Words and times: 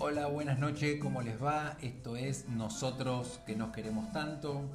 Hola, 0.00 0.28
buenas 0.28 0.60
noches, 0.60 1.00
¿cómo 1.00 1.22
les 1.22 1.42
va? 1.42 1.76
Esto 1.82 2.14
es 2.14 2.48
Nosotros 2.48 3.40
que 3.44 3.56
nos 3.56 3.72
queremos 3.72 4.12
tanto. 4.12 4.70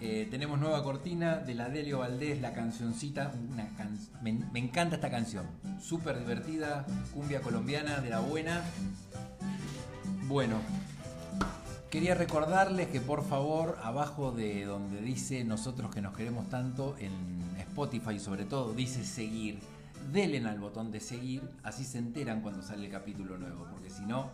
Eh, 0.00 0.26
tenemos 0.28 0.58
nueva 0.58 0.82
cortina 0.82 1.36
de 1.36 1.54
la 1.54 1.68
Delio 1.68 2.00
Valdés, 2.00 2.40
la 2.40 2.52
cancioncita. 2.52 3.32
Me, 4.22 4.32
me 4.32 4.58
encanta 4.58 4.96
esta 4.96 5.08
canción, 5.08 5.46
súper 5.80 6.18
divertida, 6.18 6.84
cumbia 7.14 7.42
colombiana 7.42 8.00
de 8.00 8.10
la 8.10 8.18
buena. 8.18 8.64
Bueno, 10.26 10.56
quería 11.88 12.16
recordarles 12.16 12.88
que 12.88 13.00
por 13.00 13.24
favor, 13.24 13.78
abajo 13.84 14.32
de 14.32 14.64
donde 14.64 15.00
dice 15.00 15.44
Nosotros 15.44 15.94
que 15.94 16.02
nos 16.02 16.16
queremos 16.16 16.48
tanto, 16.48 16.96
en 16.98 17.12
Spotify 17.60 18.18
sobre 18.18 18.44
todo, 18.44 18.74
dice 18.74 19.04
seguir. 19.04 19.60
Denle 20.12 20.38
al 20.48 20.58
botón 20.58 20.90
de 20.90 21.00
seguir, 21.00 21.42
así 21.62 21.84
se 21.84 21.98
enteran 21.98 22.40
cuando 22.40 22.62
sale 22.62 22.86
el 22.86 22.92
capítulo 22.92 23.38
nuevo, 23.38 23.66
porque 23.72 23.90
si 23.90 24.04
no, 24.06 24.30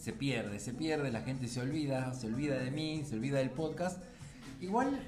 se 0.00 0.14
pierde, 0.14 0.58
se 0.58 0.72
pierde, 0.72 1.12
la 1.12 1.20
gente 1.20 1.46
se 1.46 1.60
olvida, 1.60 2.14
se 2.14 2.26
olvida 2.26 2.58
de 2.58 2.70
mí, 2.70 3.04
se 3.04 3.16
olvida 3.16 3.38
del 3.38 3.50
podcast. 3.50 4.02
Igual 4.58 4.98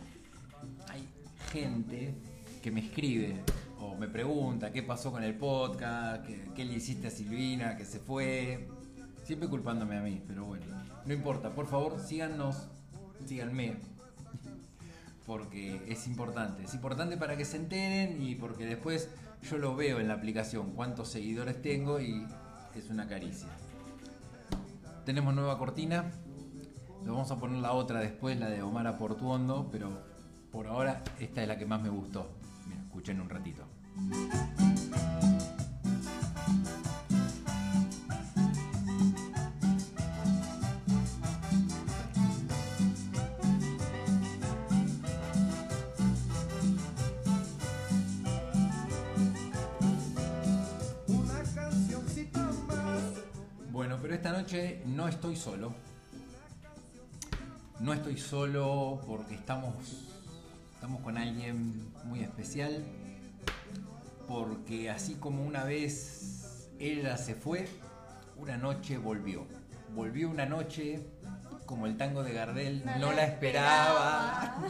hay 0.88 1.08
gente 1.50 2.14
que 2.62 2.70
me 2.70 2.80
escribe 2.80 3.40
o 3.80 3.96
me 3.96 4.06
pregunta 4.06 4.70
qué 4.70 4.82
pasó 4.82 5.10
con 5.10 5.24
el 5.24 5.34
podcast, 5.34 6.26
qué, 6.26 6.64
le 6.64 6.74
hiciste 6.74 7.08
a 7.08 7.10
Silvina, 7.10 7.76
que 7.76 7.86
se 7.86 7.98
fue. 8.00 8.68
Siempre 9.24 9.48
culpándome 9.48 9.96
a 9.96 10.02
mí, 10.02 10.20
pero 10.26 10.44
bueno, 10.44 10.66
no 11.06 11.14
importa, 11.14 11.54
por 11.54 11.68
favor 11.68 11.98
síganos, 12.00 12.66
síganme, 13.24 13.76
porque 15.26 15.80
es 15.86 16.08
importante, 16.08 16.64
es 16.64 16.74
importante 16.74 17.16
para 17.16 17.36
que 17.36 17.44
se 17.44 17.56
enteren 17.56 18.20
y 18.20 18.34
porque 18.34 18.66
después 18.66 19.08
yo 19.48 19.58
lo 19.58 19.76
veo 19.76 20.00
en 20.00 20.08
la 20.08 20.14
aplicación, 20.14 20.72
cuántos 20.72 21.08
seguidores 21.08 21.62
tengo 21.62 22.00
y 22.00 22.26
es 22.74 22.90
una 22.90 23.06
caricia. 23.06 23.48
Tenemos 25.04 25.34
nueva 25.34 25.58
cortina. 25.58 26.04
Le 27.04 27.10
vamos 27.10 27.30
a 27.32 27.36
poner 27.36 27.60
la 27.60 27.72
otra 27.72 27.98
después, 27.98 28.38
la 28.38 28.48
de 28.48 28.62
Omar 28.62 28.96
Portuondo, 28.96 29.68
pero 29.72 29.90
por 30.52 30.68
ahora 30.68 31.02
esta 31.18 31.42
es 31.42 31.48
la 31.48 31.58
que 31.58 31.66
más 31.66 31.82
me 31.82 31.88
gustó. 31.88 32.30
Mira, 32.66 32.80
escuchen 32.82 33.20
un 33.20 33.28
ratito. 33.28 33.64
Esta 54.22 54.38
noche 54.38 54.80
no 54.86 55.08
estoy 55.08 55.34
solo. 55.34 55.74
No 57.80 57.92
estoy 57.92 58.16
solo 58.16 59.00
porque 59.04 59.34
estamos, 59.34 59.74
estamos 60.74 61.00
con 61.00 61.18
alguien 61.18 61.92
muy 62.04 62.20
especial. 62.20 62.84
Porque 64.28 64.90
así 64.90 65.16
como 65.16 65.44
una 65.44 65.64
vez 65.64 66.70
ella 66.78 67.16
se 67.16 67.34
fue, 67.34 67.66
una 68.36 68.56
noche 68.56 68.96
volvió. 68.96 69.44
Volvió 69.92 70.30
una 70.30 70.46
noche 70.46 71.04
como 71.66 71.88
el 71.88 71.96
tango 71.96 72.22
de 72.22 72.32
Gardel, 72.32 72.84
no, 73.00 73.10
la 73.10 73.24
esperaba. 73.24 74.56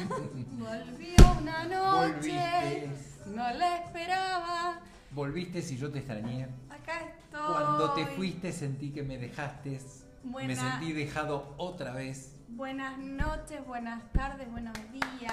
Volvió 0.53 1.39
una 1.39 1.65
noche. 1.65 2.09
Volviste. 2.23 2.91
No 3.27 3.53
la 3.53 3.77
esperaba. 3.77 4.81
Volviste 5.15 5.61
si 5.63 5.77
yo 5.77 5.91
te 5.91 5.99
extrañé. 5.99 6.49
Acá 6.71 7.01
estoy. 7.01 7.53
Cuando 7.53 7.93
te 7.95 8.07
fuiste 8.07 8.53
sentí 8.53 8.91
que 8.91 9.03
me 9.03 9.19
dejaste. 9.19 9.79
Me 10.25 10.31
Buena- 10.31 10.55
sentí 10.79 10.93
dejado 10.93 11.55
otra 11.59 11.93
vez. 11.93 12.35
Buenas 12.49 12.97
noches, 12.99 13.65
buenas 13.67 14.03
tardes, 14.13 14.51
buenos 14.51 14.75
días. 14.93 15.33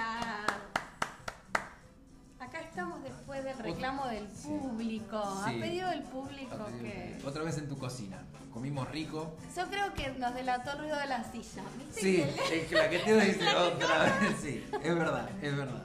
Acá 2.39 2.61
estamos 2.61 3.03
después 3.03 3.43
del 3.43 3.57
reclamo 3.59 4.07
del 4.07 4.25
público. 4.25 5.17
A 5.17 5.49
Sí. 5.49 5.59
pedido 5.59 5.89
del 5.89 6.03
público 6.03 6.57
que. 6.81 7.19
Otra 7.25 7.43
vez 7.43 7.57
en 7.57 7.67
tu 7.69 7.77
cocina. 7.77 8.17
Comimos 8.51 8.89
rico. 8.89 9.35
Yo 9.55 9.67
creo 9.67 9.93
que 9.93 10.09
nos 10.17 10.33
delató 10.33 10.71
el 10.71 10.79
ruido 10.79 10.97
de 10.97 11.05
la 11.05 11.23
silla. 11.31 11.61
¿viste? 11.77 12.01
Sí, 12.01 12.23
Que 12.49 12.61
el 12.61 12.65
claqueteo 12.67 13.17
dice 13.19 13.45
otra 13.55 14.03
vez. 14.19 14.35
Sí, 14.41 14.63
es 14.83 14.95
verdad, 14.95 15.29
es 15.41 15.55
verdad. 15.55 15.83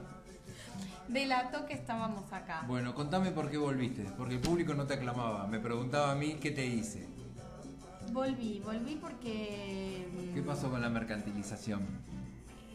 Delató 1.07 1.65
que 1.65 1.73
estábamos 1.73 2.31
acá. 2.33 2.63
Bueno, 2.67 2.93
contame 2.95 3.31
por 3.31 3.49
qué 3.51 3.57
volviste. 3.57 4.03
Porque 4.17 4.35
el 4.35 4.41
público 4.41 4.73
no 4.73 4.85
te 4.85 4.95
aclamaba. 4.95 5.45
Me 5.47 5.59
preguntaba 5.59 6.11
a 6.11 6.15
mí 6.15 6.35
qué 6.41 6.51
te 6.51 6.65
hice. 6.65 7.07
Volví, 8.11 8.59
volví 8.63 8.95
porque. 8.95 10.07
mm, 10.31 10.33
¿Qué 10.33 10.41
pasó 10.41 10.69
con 10.69 10.81
la 10.81 10.89
mercantilización? 10.89 11.85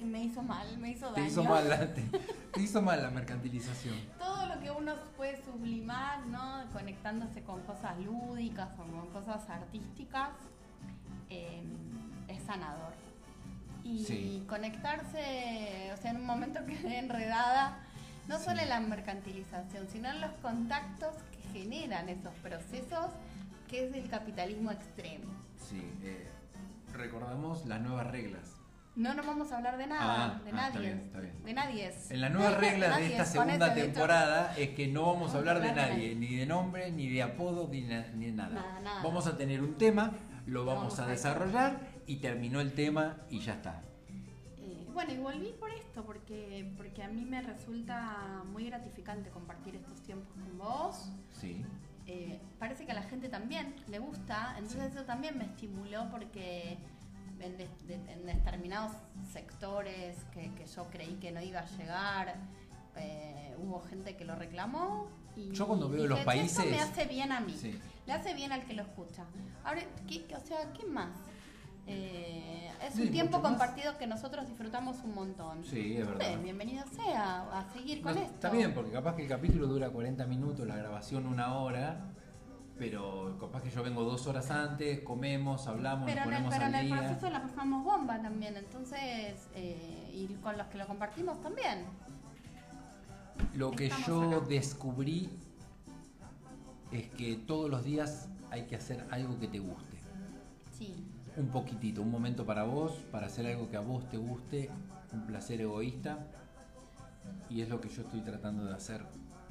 Me 0.05 0.25
hizo 0.25 0.43
mal, 0.43 0.79
me 0.79 0.91
hizo 0.91 1.07
daño. 1.13 1.15
Te 1.15 1.27
hizo 1.31 1.45
mal 1.45 1.69
la, 1.69 1.93
te, 1.95 2.03
te 2.53 2.63
hizo 2.63 2.81
mal 2.81 3.03
la 3.03 3.11
mercantilización. 3.11 3.95
todo 4.19 4.47
lo 4.47 4.59
que 4.61 4.71
uno 4.71 4.95
puede 5.17 5.43
sublimar, 5.45 6.27
¿no? 6.27 6.65
Conectándose 6.73 7.43
con 7.43 7.61
cosas 7.63 7.99
lúdicas 7.99 8.71
o 8.79 8.83
con 8.85 9.09
cosas 9.11 9.49
artísticas, 9.51 10.31
eh, 11.29 11.63
es 12.29 12.43
sanador. 12.45 12.95
Y 13.85 14.05
Sí. 14.05 14.45
conectarse, 14.49 15.91
o 15.93 15.97
sea, 15.99 16.11
en 16.13 16.17
un 16.19 16.27
momento 16.27 16.61
quedé 16.67 16.99
enredada, 16.99 17.79
no 18.31 18.39
solo 18.39 18.61
en 18.61 18.69
la 18.69 18.79
mercantilización, 18.81 19.89
sino 19.89 20.09
en 20.09 20.21
los 20.21 20.31
contactos 20.41 21.15
que 21.33 21.59
generan 21.59 22.09
esos 22.09 22.33
procesos, 22.43 23.11
que 23.69 23.89
es 23.89 23.95
el 23.95 24.09
capitalismo 24.09 24.71
extremo. 24.71 25.25
Sí, 25.59 25.83
eh, 26.05 26.29
recordamos 26.93 27.67
las 27.67 27.81
nuevas 27.81 28.07
reglas. 28.07 28.57
No 28.95 29.15
nos 29.15 29.27
vamos 29.27 29.51
a 29.51 29.57
hablar 29.57 29.79
de 29.79 29.87
nada, 29.87 30.37
Ah, 30.37 30.41
de 30.45 30.51
ah, 30.51 30.55
nadie. 30.55 30.69
está 30.69 30.79
bien, 30.81 30.99
está 31.07 31.21
bien. 31.21 31.45
De 31.45 31.53
nadie 31.55 31.87
es. 31.89 32.11
En 32.11 32.21
las 32.21 32.31
nuevas 32.33 32.55
reglas 32.59 32.97
de 32.99 33.07
esta 33.07 33.25
segunda 33.25 33.67
hecho. 33.75 33.83
temporada 33.85 34.55
es 34.57 34.71
que 34.71 34.87
no 34.89 35.07
vamos 35.13 35.35
a 35.35 35.39
hablar 35.39 35.61
de 35.61 35.73
nadie, 35.73 36.15
ni 36.15 36.37
de 36.37 36.47
nombre, 36.47 36.91
ni 36.93 37.09
de 37.09 37.23
apodo, 37.23 37.69
ni, 37.69 37.83
na- 37.83 38.07
ni 38.15 38.27
de 38.27 38.33
nada. 38.33 38.51
Nada, 38.55 38.81
nada. 38.81 39.03
Vamos 39.03 39.27
a 39.27 39.37
tener 39.37 39.61
un 39.61 39.75
tema, 39.77 40.13
lo 40.47 40.65
vamos, 40.65 40.99
a 41.01 41.07
desarrollar 41.07 41.81
y 42.07 42.17
terminó 42.17 42.61
el 42.61 42.75
tema 42.75 43.17
y 43.31 43.41
ya 43.41 43.55
está. 43.55 43.83
Bueno, 44.93 45.13
y 45.13 45.19
volví 45.19 45.53
por 45.59 45.71
esto, 45.71 46.05
porque, 46.05 46.73
porque 46.77 47.03
a 47.03 47.09
mí 47.09 47.25
me 47.25 47.41
resulta 47.43 48.43
muy 48.53 48.67
gratificante 48.67 49.31
compartir 49.31 49.77
estos 49.77 50.01
tiempos 50.03 50.33
con 50.35 50.59
vos. 50.59 51.11
Sí. 51.41 51.65
Eh, 52.07 52.41
parece 52.59 52.87
que 52.87 52.93
a 52.93 52.95
la 52.95 53.03
gente 53.05 53.29
también 53.29 53.75
le 53.89 53.99
gusta, 54.01 54.55
entonces 54.59 54.93
eso 54.95 55.05
también 55.05 55.39
me 55.39 55.45
estimuló 55.45 56.09
porque 56.11 56.77
en, 57.39 57.57
de- 57.57 57.69
de- 57.87 58.13
en 58.13 58.27
determinados 58.27 58.93
sectores 59.33 60.17
que, 60.33 60.53
que 60.55 60.67
yo 60.67 60.89
creí 60.91 61.15
que 61.17 61.31
no 61.31 61.41
iba 61.41 61.61
a 61.61 61.67
llegar, 61.77 62.35
eh, 62.97 63.55
hubo 63.59 63.81
gente 63.83 64.17
que 64.17 64.25
lo 64.25 64.35
reclamó. 64.35 65.09
Y 65.37 65.53
Yo 65.53 65.67
cuando 65.69 65.89
veo 65.89 66.07
los 66.09 66.19
"Che, 66.19 66.25
países- 66.25 66.59
Esto 66.59 66.69
me 66.71 66.81
hace 66.81 67.05
bien 67.07 67.31
a 67.31 67.41
mí, 67.41 67.53
Sí. 67.57 67.79
le 68.07 68.13
hace 68.13 68.35
bien 68.35 68.51
al 68.51 68.65
que 68.65 68.75
lo 68.75 68.83
escucha. 68.83 69.25
Ahora, 69.65 69.83
¿qué, 70.09 70.27
o 70.35 70.41
sea, 70.41 70.73
¿qué 70.73 70.85
más? 70.87 71.11
Eh, 71.93 72.71
es 72.87 72.95
Sí, 72.95 73.03
un 73.03 73.11
tiempo 73.11 73.39
más. 73.41 73.49
compartido 73.51 73.99
que 73.99 74.07
nosotros 74.07 74.47
disfrutamos 74.49 74.97
un 75.05 75.15
montón. 75.15 75.65
Sí, 75.65 75.97
es 75.97 76.07
verdad. 76.07 76.29
Bien, 76.29 76.43
bienvenido 76.43 76.85
sea 76.95 77.43
a 77.61 77.69
seguir 77.73 78.01
con 78.03 78.15
No, 78.15 78.21
esto. 78.21 78.35
está 78.35 78.51
bien, 78.51 78.73
porque 78.75 78.91
capaz 78.93 79.17
que 79.17 79.23
el 79.23 79.29
capítulo 79.29 79.67
dura 79.67 79.91
40 79.91 80.25
minutos, 80.27 80.67
la 80.67 80.77
grabación 80.77 81.27
una 81.27 81.55
hora, 81.59 82.01
pero 82.79 83.37
capaz 83.39 83.63
que 83.63 83.71
yo 83.71 83.83
vengo 83.83 84.05
dos 84.05 84.27
horas 84.27 84.51
antes, 84.51 85.01
comemos, 85.01 85.67
hablamos, 85.67 86.07
Pero 86.07 86.25
nos 86.25 86.27
en 86.27 86.33
el, 86.33 86.39
ponemos 86.45 86.55
pero 86.55 86.67
en 86.69 86.75
al 86.75 86.81
el 86.81 86.87
día. 86.87 86.97
proceso 87.09 87.31
la 87.31 87.43
pasamos 87.43 87.85
bomba 87.85 88.23
también, 88.23 88.57
entonces, 88.57 89.49
eh, 89.55 90.11
y 90.15 90.27
con 90.43 90.57
los 90.57 90.67
que 90.69 90.79
lo 90.79 90.87
compartimos 90.87 91.41
también. 91.43 91.85
Lo 93.55 93.71
que 93.73 93.87
Estamos 93.87 94.07
yo 94.07 94.37
acá. 94.39 94.47
descubrí 94.49 95.29
es 96.93 97.09
que 97.11 97.37
todos 97.37 97.71
los 97.71 97.85
días 97.85 98.29
hay 98.51 98.65
que 98.67 98.77
hacer 98.77 99.07
algo 99.11 99.39
que 99.39 99.49
te 99.49 99.59
guste. 99.59 99.99
Sí. 100.77 101.07
Un 101.41 101.49
poquitito, 101.49 102.03
un 102.03 102.11
momento 102.11 102.45
para 102.45 102.65
vos, 102.65 102.93
para 103.11 103.27
hacer 103.27 103.47
algo 103.47 103.71
que 103.71 103.77
a 103.79 103.81
vos 103.81 104.07
te 104.11 104.19
guste, 104.19 104.69
un 105.13 105.23
placer 105.27 105.61
egoísta. 105.63 106.19
Y 107.49 107.63
es 107.63 107.69
lo 107.71 107.81
que 107.81 107.89
yo 107.89 108.03
estoy 108.03 108.21
tratando 108.21 108.65
de 108.67 108.75
hacer 108.75 109.03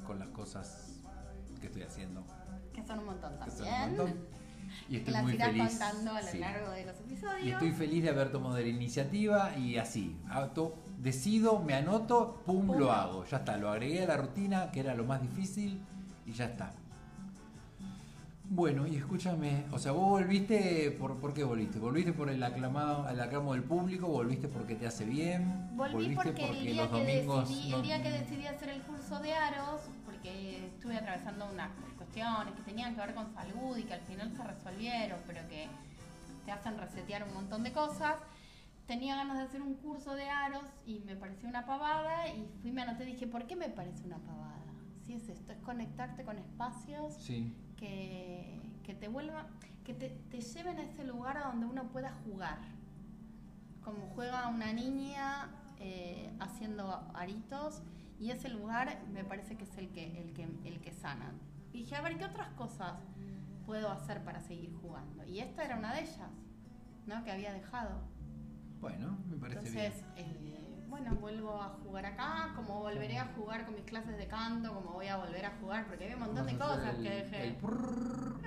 con 0.06 0.20
las 0.20 0.28
cosas 0.30 1.00
que 1.60 1.66
estoy 1.68 1.82
haciendo. 1.82 2.24
Que 2.74 2.86
son 2.86 3.00
un 3.00 3.06
montón 3.06 3.34
que 3.44 3.50
son 3.50 3.66
también. 3.66 3.82
un 3.92 3.98
montón. 3.98 4.40
Y 4.88 4.98
estoy 4.98 5.14
las 5.14 5.24
muy 5.24 5.36
feliz. 5.36 5.68
contando 5.70 6.12
a 6.12 6.22
lo 6.22 6.28
sí. 6.28 6.38
largo 6.38 6.70
de 6.72 6.86
los 6.86 7.00
episodios. 7.00 7.44
Y 7.44 7.52
estoy 7.52 7.72
feliz 7.72 8.04
de 8.04 8.10
haber 8.10 8.32
tomado 8.32 8.60
la 8.60 8.68
iniciativa 8.68 9.58
y 9.58 9.78
así. 9.78 10.16
auto- 10.30 10.76
decido, 11.00 11.58
me 11.60 11.74
anoto, 11.74 12.42
pum, 12.46 12.68
Pum. 12.68 12.78
lo 12.78 12.92
hago. 12.92 13.26
Ya 13.26 13.38
está, 13.38 13.58
lo 13.58 13.72
agregué 13.72 14.04
a 14.04 14.08
la 14.08 14.18
rutina, 14.18 14.70
que 14.72 14.82
era 14.82 14.94
lo 14.94 15.06
más 15.06 15.22
difícil, 15.24 15.82
y 16.28 16.34
ya 16.34 16.46
está. 16.46 16.72
Bueno, 18.52 18.88
y 18.88 18.96
escúchame, 18.96 19.66
o 19.72 19.78
sea, 19.78 19.92
vos 19.92 20.10
volviste, 20.10 20.90
¿por, 21.00 21.18
¿por 21.20 21.36
qué 21.36 21.44
volviste? 21.44 21.78
¿Volviste 21.78 22.14
por 22.14 22.30
el 22.32 22.42
aclamado, 22.42 23.08
el 23.08 23.20
aclamo 23.22 23.54
del 23.54 23.64
público? 23.64 24.08
¿Volviste 24.08 24.48
porque 24.48 24.74
te 24.76 24.88
hace 24.88 25.06
bien? 25.06 25.70
Volví 25.76 25.94
¿Volviste 25.94 26.16
porque, 26.16 26.50
el, 26.50 26.66
día 26.66 26.82
los 26.82 26.88
que 26.92 26.98
domingos 26.98 27.48
decidí, 27.50 27.70
no- 27.70 27.78
el 27.78 27.84
día 27.84 28.02
que 28.02 28.10
decidí 28.10 28.48
hacer 28.48 28.70
el 28.70 28.82
curso 28.82 29.20
de 29.20 29.34
aros, 29.34 29.82
porque 30.04 30.66
estuve 30.66 30.98
atravesando 30.98 31.48
unas 31.54 31.70
cuestiones 31.96 32.56
que 32.56 32.62
tenían 32.64 32.96
que 32.96 33.02
ver 33.02 33.14
con 33.14 33.32
salud 33.36 33.78
y 33.78 33.84
que 33.84 33.94
al 33.94 34.02
final 34.02 34.32
se 34.36 34.44
resolvieron, 34.44 35.20
pero 35.28 35.48
que 35.48 35.68
te 36.46 36.52
hacen 36.52 36.76
resetear 36.80 37.24
un 37.28 37.34
montón 37.36 37.62
de 37.64 37.72
cosas. 37.72 38.16
Tenía 38.88 39.16
ganas 39.16 39.38
de 39.38 39.44
hacer 39.44 39.62
un 39.62 39.76
curso 39.76 40.16
de 40.16 40.28
aros 40.28 40.64
y 40.88 41.02
me 41.06 41.16
pareció 41.16 41.48
una 41.48 41.68
pavada 41.68 42.28
y 42.30 42.48
fui, 42.64 42.72
me 42.72 42.82
anoté 42.82 43.04
y 43.04 43.12
dije, 43.14 43.28
¿por 43.28 43.46
qué 43.46 43.56
me 43.56 43.70
parece 43.70 44.04
una 44.08 44.18
pavada? 44.18 44.56
Es 45.16 45.28
esto, 45.30 45.52
es 45.52 45.60
conectarte 45.60 46.24
con 46.24 46.38
espacios 46.38 47.16
Sí. 47.16 47.54
que, 47.78 48.60
que 48.84 48.94
te 48.94 49.08
vuelvan, 49.08 49.48
que 49.84 49.94
te, 49.94 50.10
te 50.30 50.40
lleven 50.42 50.78
a 50.78 50.84
ese 50.84 51.04
lugar 51.04 51.38
a 51.38 51.48
donde 51.48 51.66
uno 51.66 51.84
pueda 51.92 52.12
jugar. 52.26 52.60
Como 53.84 54.08
juega 54.16 54.48
una 54.50 54.72
niña 54.72 55.50
eh, 55.80 56.30
haciendo 56.40 57.10
aritos 57.16 57.82
y 58.20 58.32
ese 58.32 58.50
lugar 58.50 59.02
me 59.14 59.24
parece 59.24 59.56
que 59.56 59.64
es 59.64 59.78
el 59.78 59.90
que, 59.90 60.22
el 60.22 60.34
que, 60.34 60.44
el 60.66 60.80
que 60.82 60.92
sana. 60.92 61.32
Y 61.74 61.80
dije, 61.80 61.96
a 61.96 62.02
ver, 62.02 62.18
¿qué 62.18 62.26
otras 62.26 62.50
cosas 62.50 62.94
puedo 63.66 63.90
hacer 63.90 64.24
para 64.24 64.42
seguir 64.42 64.74
jugando? 64.82 65.26
Y 65.26 65.40
esta 65.40 65.64
era 65.64 65.78
una 65.78 65.94
de 65.94 66.02
ellas, 66.02 66.30
¿no? 67.08 67.24
Que 67.24 67.32
había 67.32 67.54
dejado. 67.54 68.02
Bueno, 68.82 69.18
me 69.30 69.38
parece 69.38 69.60
Entonces, 69.60 70.04
eh, 70.18 70.59
bueno, 70.90 71.16
vuelvo 71.16 71.62
a 71.62 71.70
jugar 71.84 72.06
acá, 72.06 72.54
como 72.56 72.80
volveré 72.80 73.18
a 73.18 73.26
jugar 73.36 73.66
con 73.66 73.76
mis 73.76 73.86
clases 73.86 74.18
de 74.18 74.28
canto, 74.28 74.74
como 74.74 74.92
voy 74.94 75.08
a 75.08 75.18
volver 75.18 75.46
a 75.46 75.52
jugar, 75.62 75.86
porque 75.88 76.06
hay 76.06 76.14
un 76.14 76.20
montón 76.22 76.46
de 76.48 76.58
cosas 76.58 76.96
que 76.96 77.10
dejé. 77.10 77.48
el. 77.50 77.58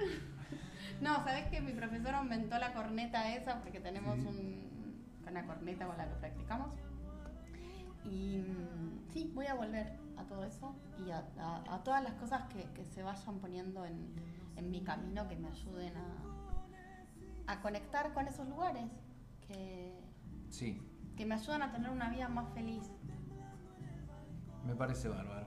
No, 1.01 1.17
¿sabes 1.25 1.47
que 1.51 1.61
Mi 1.61 1.73
profesor 1.73 2.15
aumentó 2.15 2.59
la 2.59 2.73
corneta 2.75 3.35
esa 3.35 3.61
porque 3.61 3.81
tenemos 3.81 4.17
Sí. 4.21 4.27
un, 4.27 5.29
una 5.29 5.45
corneta 5.47 5.87
con 5.87 5.97
la 5.97 6.09
que 6.09 6.15
practicamos. 6.15 6.69
Y 8.05 8.39
mm, 8.39 9.11
sí, 9.13 9.31
voy 9.35 9.47
a 9.47 9.55
volver 9.55 9.99
a 10.17 10.25
todo 10.25 10.45
eso 10.45 10.77
y 11.05 11.11
a, 11.11 11.25
a- 11.41 11.75
a 11.75 11.83
todas 11.83 12.05
las 12.05 12.13
cosas 12.15 12.45
que, 12.53 12.63
que 12.75 12.85
se 12.85 13.03
vayan 13.03 13.39
poniendo 13.41 13.85
en, 13.85 14.15
en 14.57 14.71
mi 14.71 14.83
camino 14.83 15.27
que 15.29 15.35
me 15.37 15.49
ayuden 15.49 15.93
a, 15.97 17.53
a 17.53 17.61
conectar 17.63 18.13
con 18.15 18.29
esos 18.29 18.47
lugares, 18.49 18.85
que, 19.49 19.99
Sí, 20.51 20.81
que 21.17 21.27
me 21.27 21.35
ayudan 21.35 21.63
a 21.63 21.73
tener 21.73 21.91
una 21.91 22.09
vida 22.11 22.29
más 22.29 22.49
feliz. 22.55 22.91
me 24.67 24.75
parece 24.75 25.09
bárbaro. 25.09 25.47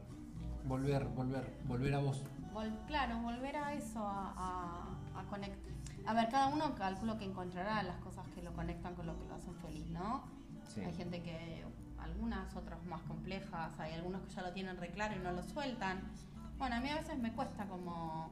Volver, 0.66 1.06
volver, 1.06 1.58
volver 1.66 1.94
a 1.94 2.00
vos. 2.00 2.24
Vol- 2.54 2.86
claro, 2.88 3.20
volver 3.22 3.56
a 3.58 3.74
eso, 3.74 4.00
a, 4.06 4.96
a, 5.16 5.24
conectar. 5.30 5.60
A 6.08 6.14
ver, 6.14 6.30
cada 6.30 6.48
uno 6.48 6.76
calculo 6.76 7.18
que 7.18 7.26
encontrará 7.26 7.82
las 7.84 7.98
cosas 7.98 8.26
que 8.34 8.42
lo 8.42 8.54
conectan 8.54 8.96
con 8.96 9.06
lo 9.08 9.18
que 9.20 9.26
lo 9.28 9.36
hacen 9.36 9.56
feliz, 9.56 9.88
¿no? 9.90 10.24
Sí. 10.68 10.82
Hay 10.82 10.94
gente 10.94 11.22
que, 11.22 11.64
algunas, 12.00 12.56
otras 12.56 12.84
más 12.86 13.02
complejas, 13.04 13.80
hay 13.80 13.94
algunos 13.94 14.22
que 14.24 14.30
ya 14.32 14.42
lo 14.42 14.52
tienen 14.54 14.78
re 14.78 14.92
claro 14.92 15.16
y 15.16 15.20
no 15.20 15.32
lo 15.32 15.44
sueltan. 15.44 16.02
Bueno, 16.58 16.76
a 16.76 16.80
mí 16.80 16.90
a 16.90 16.96
veces 16.96 17.18
me 17.20 17.34
cuesta 17.34 17.66
como 17.68 18.32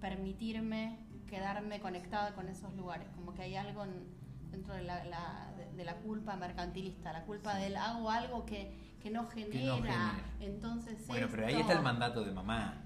permitirme 0.00 0.98
quedarme 1.28 1.80
conectada 1.80 2.34
con 2.34 2.48
esos 2.48 2.74
lugares, 2.74 3.08
como 3.14 3.34
que 3.34 3.42
hay 3.42 3.56
algo 3.56 3.84
en- 3.84 4.06
dentro 4.50 4.74
de 4.74 4.82
la, 4.82 5.04
la- 5.04 5.52
de- 5.76 5.84
la 5.84 5.96
culpa 5.96 6.36
mercantilista, 6.36 7.12
la 7.12 7.24
culpa 7.24 7.54
del 7.56 7.76
hago 7.76 8.10
algo 8.10 8.44
que, 8.46 8.96
que 9.02 9.10
no 9.10 9.26
genera, 9.28 9.74
genera. 9.76 10.14
entonces 10.40 11.06
Bueno, 11.06 11.28
pero 11.30 11.46
ahí 11.46 11.52
esto- 11.52 11.60
está 11.62 11.72
el 11.74 11.82
mandato 11.82 12.24
de 12.24 12.32
mamá. 12.32 12.80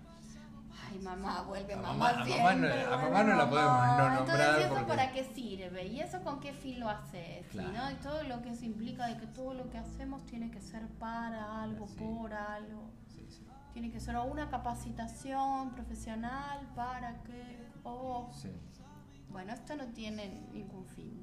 Ay, 0.91 0.99
mamá, 1.01 1.43
vuelve 1.43 1.75
A 1.75 1.77
mamá. 1.77 1.93
mamá- 1.93 2.09
a 2.09 2.13
mamá 2.15 2.25
siempre, 2.25 2.69
no- 2.69 2.93
a 2.95 2.97
vuelve 2.97 3.11
mamá 3.11 3.25
no 3.25 3.37
la 3.37 3.51
podemos 3.51 3.73
no 3.73 3.87
nombrar 3.89 4.19
Entonces, 4.21 4.47
¿y 4.47 4.61
eso 4.63 4.69
porque- 4.71 4.85
para 4.87 5.13
qué 5.13 5.25
sirve? 5.35 5.87
¿Y 5.87 6.01
eso 6.01 6.23
con 6.23 6.41
qué 6.41 6.53
fin 6.55 6.81
lo 6.81 6.89
haces? 6.89 7.45
¿Sí, 7.47 7.53
Claro. 7.53 7.73
no? 7.73 7.91
Y 7.91 7.95
todo 7.97 8.23
lo 8.23 8.41
que 8.43 8.51
eso 8.51 8.65
implica 8.65 9.07
de 9.07 9.19
que 9.19 9.27
todo 9.27 9.53
lo 9.55 9.69
que 9.69 9.77
hacemos 9.79 10.25
tiene 10.25 10.51
que 10.51 10.61
ser 10.63 10.87
para 10.99 11.63
algo, 11.63 11.87
Sí. 11.89 11.97
por 11.99 12.33
algo. 12.33 12.91
Sí, 13.09 13.27
sí. 13.29 13.47
Tiene 13.75 13.91
que 13.91 14.01
ser 14.01 14.17
una 14.17 14.49
capacitación 14.49 15.71
profesional 15.73 16.67
para 16.75 17.23
que... 17.23 17.69
O... 17.85 18.31
Sí. 18.33 18.51
Bueno, 19.31 19.53
esto 19.53 19.77
no 19.77 19.85
tiene 19.89 20.47
ningún 20.55 20.87
fin 20.87 21.23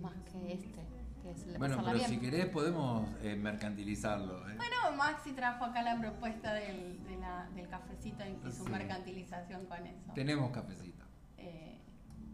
más 0.00 0.14
que 0.30 0.52
este, 0.52 0.86
que 1.22 1.30
es 1.30 1.46
de 1.46 1.58
Bueno, 1.58 1.78
pero 1.84 1.94
bien. 1.98 2.08
si 2.08 2.18
querés 2.18 2.46
podemos 2.46 3.08
eh, 3.22 3.36
mercantilizarlo. 3.36 4.48
¿eh? 4.50 4.54
Bueno, 4.56 4.96
Maxi 4.96 5.32
trajo 5.32 5.64
acá 5.64 5.82
la 5.82 5.98
propuesta 5.98 6.52
del, 6.54 7.02
de 7.04 7.16
la- 7.16 7.48
del 7.54 7.68
cafecito 7.68 8.24
y 8.26 8.52
su 8.52 8.64
Sí. 8.64 8.70
mercantilización 8.70 9.66
con 9.66 9.86
eso. 9.86 10.12
Tenemos 10.14 10.50
cafecito. 10.50 11.04
Eh, 11.36 11.78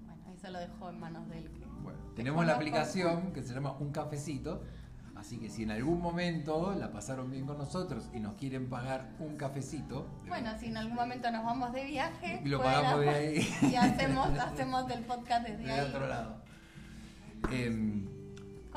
bueno, 0.07 0.23
eso 0.37 0.51
lo 0.51 0.59
dejó 0.59 0.91
en 0.91 1.01
manos 1.01 1.29
de 1.29 1.39
él. 1.39 1.51
que- 1.51 1.65
Bueno, 1.83 1.99
tenemos 2.17 2.47
la 2.47 2.55
aplicación 2.55 3.33
que 3.33 3.43
se 3.43 3.53
llama 3.55 3.73
Un 3.79 3.91
Cafecito. 3.93 4.63
Así 5.17 5.39
que 5.39 5.49
si 5.49 5.63
en 5.63 5.71
algún 5.71 6.01
momento 6.01 6.75
la 6.75 6.91
pasaron 6.91 7.31
bien 7.31 7.47
con 7.47 7.57
nosotros 7.57 8.11
y 8.13 8.19
nos 8.21 8.35
quieren 8.35 8.69
pagar 8.69 9.11
un 9.21 9.37
cafecito, 9.37 10.09
Bueno, 10.27 10.51
si 10.59 10.67
en 10.67 10.77
algún 10.77 10.97
momento 10.97 11.31
nos 11.31 11.45
vamos 11.45 11.73
de 11.73 11.85
viaje, 11.85 12.41
Y 12.45 12.49
lo 12.49 12.61
pagamos 12.61 13.01
de 13.01 13.09
ahí. 13.11 13.49
y 13.63 13.75
hacemos, 13.77 14.29
hacemos 14.39 14.91
el 14.91 15.05
podcast 15.05 15.47
desde 15.47 15.63
de 15.65 15.71
ahí. 15.73 15.89
otro 15.89 16.09
lado. 16.09 16.43
Em, 17.51 18.07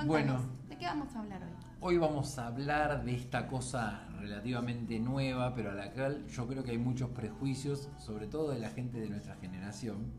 bueno, 0.06 0.42
¿de 0.70 0.78
qué 0.78 0.86
vamos 0.86 1.16
a 1.16 1.20
hablar 1.20 1.42
hoy? 1.44 1.50
hoy 1.80 1.98
vamos 1.98 2.38
a 2.38 2.48
hablar 2.48 3.04
de 3.04 3.16
esta 3.16 3.48
cosa 3.48 4.08
relativamente 4.20 5.00
nueva, 5.00 5.54
pero 5.54 5.72
a 5.72 5.74
la 5.74 5.92
cual 5.92 6.26
yo 6.28 6.48
creo 6.48 6.64
que 6.64 6.72
hay 6.72 6.78
muchos 6.78 7.10
prejuicios, 7.12 7.90
sobre 8.00 8.28
todo 8.28 8.52
de 8.52 8.60
la 8.60 8.70
gente 8.70 9.00
de 9.00 9.10
nuestra 9.10 9.36
generación, 9.36 10.12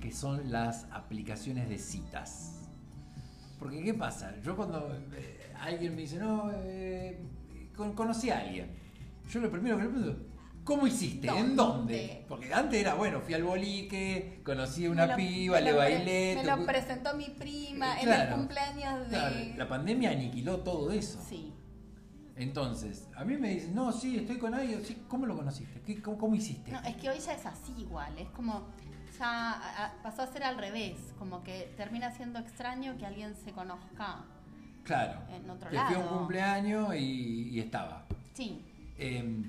que 0.00 0.12
son 0.12 0.50
las 0.50 0.86
aplicaciones 0.92 1.68
de 1.68 1.78
citas. 1.78 2.68
Porque, 3.58 3.82
¿qué 3.82 3.94
pasa? 3.94 4.34
Yo 4.42 4.54
cuando 4.56 4.94
eh, 5.14 5.52
alguien 5.60 5.94
me 5.94 6.02
dice, 6.02 6.18
no, 6.18 6.50
eh, 6.52 7.18
con- 7.76 7.94
conocí 7.94 8.30
a 8.30 8.40
alguien, 8.40 8.70
yo 9.30 9.40
lo 9.40 9.50
primero 9.50 9.78
que 9.78 9.84
le 9.84 9.88
pregunto, 9.88 10.26
¿cómo 10.66 10.86
hiciste? 10.86 11.28
¿En 11.28 11.56
¿Dónde? 11.56 12.26
Porque 12.28 12.52
antes 12.52 12.78
era, 12.78 12.92
bueno, 12.94 13.20
fui 13.22 13.32
al 13.32 13.44
boliche, 13.44 14.40
conocí 14.44 14.84
a 14.84 14.90
una 14.90 15.06
lo- 15.06 15.16
piba, 15.16 15.60
le 15.60 15.72
bailé. 15.72 16.34
Me 16.36 16.44
lo 16.44 16.66
presentó 16.66 17.14
mi 17.16 17.30
prima 17.30 17.96
en 17.98 18.04
Claro. 18.04 18.30
el 18.30 18.36
cumpleaños 18.36 19.00
de. 19.04 19.08
Claro, 19.16 19.36
la 19.56 19.68
pandemia 19.68 20.10
aniquiló 20.10 20.58
todo 20.58 20.90
eso. 20.92 21.18
Sí. 21.26 21.54
Entonces, 22.34 23.08
a 23.16 23.24
mí 23.24 23.36
me 23.38 23.48
dicen, 23.50 23.74
no, 23.74 23.92
sí, 23.92 24.18
estoy 24.18 24.36
con 24.36 24.52
alguien, 24.52 24.84
sí, 24.84 25.02
¿cómo 25.08 25.24
lo 25.24 25.34
conociste? 25.36 25.80
¿Qué, 25.80 26.02
cómo, 26.02 26.18
cómo 26.18 26.34
hiciste? 26.34 26.70
No, 26.70 26.80
es 26.82 26.96
que 26.96 27.08
hoy 27.08 27.18
ya 27.18 27.32
es 27.32 27.46
así 27.46 27.72
igual, 27.78 28.12
es 28.18 28.28
como 28.30 28.66
ya 29.18 29.52
a- 29.52 29.86
a- 29.86 30.02
pasó 30.02 30.20
a 30.22 30.26
ser 30.26 30.42
al 30.44 30.58
revés, 30.58 30.96
como 31.18 31.42
que 31.42 31.72
termina 31.78 32.10
siendo 32.10 32.38
extraño 32.38 32.98
que 32.98 33.06
alguien 33.06 33.34
se 33.36 33.52
conozca. 33.52 34.24
claro, 34.84 35.20
en 35.34 35.48
otro 35.48 35.70
que 35.70 35.78
fui 35.78 35.94
a 35.94 35.98
un 35.98 36.04
lado. 36.04 36.18
cumpleaños 36.18 36.94
y, 36.96 37.48
y 37.52 37.60
estaba. 37.60 38.04
Sí, 38.34 38.62
Eh, 38.98 39.42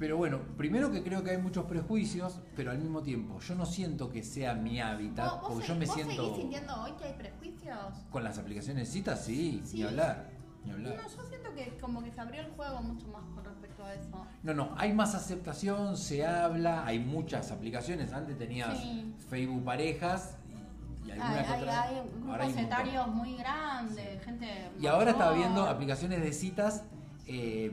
pero 0.00 0.16
bueno, 0.16 0.40
primero 0.56 0.90
que 0.90 1.02
creo 1.02 1.22
que 1.22 1.32
hay 1.32 1.36
muchos 1.38 1.66
prejuicios, 1.66 2.40
pero 2.56 2.70
al 2.70 2.78
mismo 2.78 3.02
tiempo, 3.02 3.38
yo 3.38 3.54
no 3.54 3.66
siento 3.66 4.08
que 4.10 4.22
sea 4.22 4.54
mi 4.54 4.80
hábitat, 4.80 5.30
¿Vos, 5.32 5.40
vos 5.42 5.50
porque 5.52 5.68
yo 5.68 5.74
me 5.76 5.84
vos 5.84 5.94
siento... 5.94 6.14
seguís 6.24 6.36
sintiendo 6.38 6.82
hoy 6.82 6.92
que 6.92 7.04
hay 7.04 7.12
prejuicios? 7.12 7.78
Con 8.10 8.24
las 8.24 8.38
aplicaciones 8.38 8.88
de 8.88 8.92
citas, 8.92 9.22
sí, 9.22 9.60
Sí. 9.62 9.76
ni 9.76 9.82
hablar, 9.84 10.30
ni 10.64 10.70
hablar. 10.72 10.96
No, 10.96 11.02
yo 11.02 11.28
siento 11.28 11.54
que 11.54 11.76
como 11.82 12.02
que 12.02 12.10
se 12.10 12.18
abrió 12.18 12.40
el 12.40 12.50
juego 12.52 12.80
mucho 12.82 13.08
más 13.08 13.24
con 13.34 13.44
respecto 13.44 13.84
a 13.84 13.92
eso. 13.94 14.26
No, 14.42 14.54
no, 14.54 14.74
hay 14.78 14.94
más 14.94 15.14
aceptación, 15.14 15.98
se 15.98 16.24
habla, 16.26 16.86
hay 16.86 16.98
muchas 16.98 17.50
aplicaciones. 17.52 18.14
Antes 18.14 18.38
tenías 18.38 18.78
Sí. 18.78 19.14
Facebook 19.28 19.64
Parejas 19.64 20.38
y, 21.04 21.10
alguna 21.10 21.30
Hay, 21.30 21.44
hay, 21.44 21.60
otra. 21.62 21.82
hay 21.82 21.96
Ahora 21.98 21.98
hay 21.98 22.00
grupos 22.06 22.24
un 22.24 22.26
montón. 22.54 22.58
etarios 22.64 23.06
muy 23.08 23.36
grandes, 23.36 24.24
gente... 24.24 24.70
Y 24.80 24.86
ahora 24.86 25.10
estaba 25.10 25.32
viendo 25.34 25.66
aplicaciones 25.66 26.22
de 26.22 26.32
citas 26.32 26.84
eh, 27.26 27.70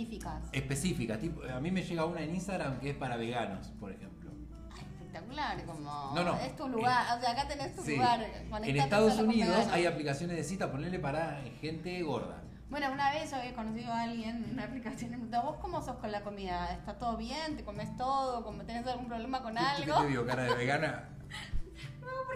específicas. 0.00 0.42
específicas. 0.52 1.18
Tipo, 1.20 1.42
a 1.44 1.60
mí 1.60 1.70
me 1.70 1.82
llega 1.82 2.04
una 2.04 2.20
en 2.20 2.34
Instagram 2.34 2.78
que 2.80 2.90
es 2.90 2.96
para 2.96 3.16
veganos, 3.16 3.68
por 3.80 3.92
ejemplo. 3.92 4.30
Ay, 4.74 4.84
espectacular, 4.92 5.64
como... 5.64 6.12
No, 6.14 6.24
no, 6.24 6.34
Es 6.38 6.54
tu 6.56 6.68
lugar, 6.68 7.16
o 7.16 7.20
sea, 7.20 7.30
acá 7.32 7.48
tenés 7.48 7.74
tu 7.74 7.82
Sí. 7.82 7.96
lugar. 7.96 8.20
En 8.64 8.76
Estados 8.76 9.18
Unidos 9.18 9.66
hay 9.72 9.86
aplicaciones 9.86 10.36
de 10.36 10.44
cita, 10.44 10.70
ponerle 10.70 10.98
para 10.98 11.40
gente 11.60 12.02
gorda. 12.02 12.42
Bueno, 12.68 12.90
una 12.92 13.12
vez 13.12 13.30
yo 13.30 13.36
había 13.36 13.54
conocido 13.54 13.92
a 13.92 14.02
alguien 14.02 14.44
en 14.44 14.50
una 14.54 14.64
aplicación 14.64 15.10
y 15.10 15.12
me 15.12 15.16
preguntaba, 15.18 15.50
¿vos 15.50 15.58
cómo 15.60 15.80
sos 15.82 15.96
con 15.98 16.10
la 16.10 16.22
comida? 16.22 16.72
¿Está 16.72 16.98
todo 16.98 17.16
bien? 17.16 17.56
¿Te 17.56 17.62
comes 17.64 17.96
todo? 17.96 18.42
¿Cómo 18.44 18.64
¿Tenés 18.64 18.84
algún 18.88 19.06
problema 19.06 19.40
con 19.40 19.54
¿Qué- 19.54 19.60
¿Qué 19.76 19.82
algo? 19.92 20.00
te 20.02 20.08
digo, 20.08 20.26
cara 20.26 20.42
de 20.42 20.54
vegana? 20.54 21.08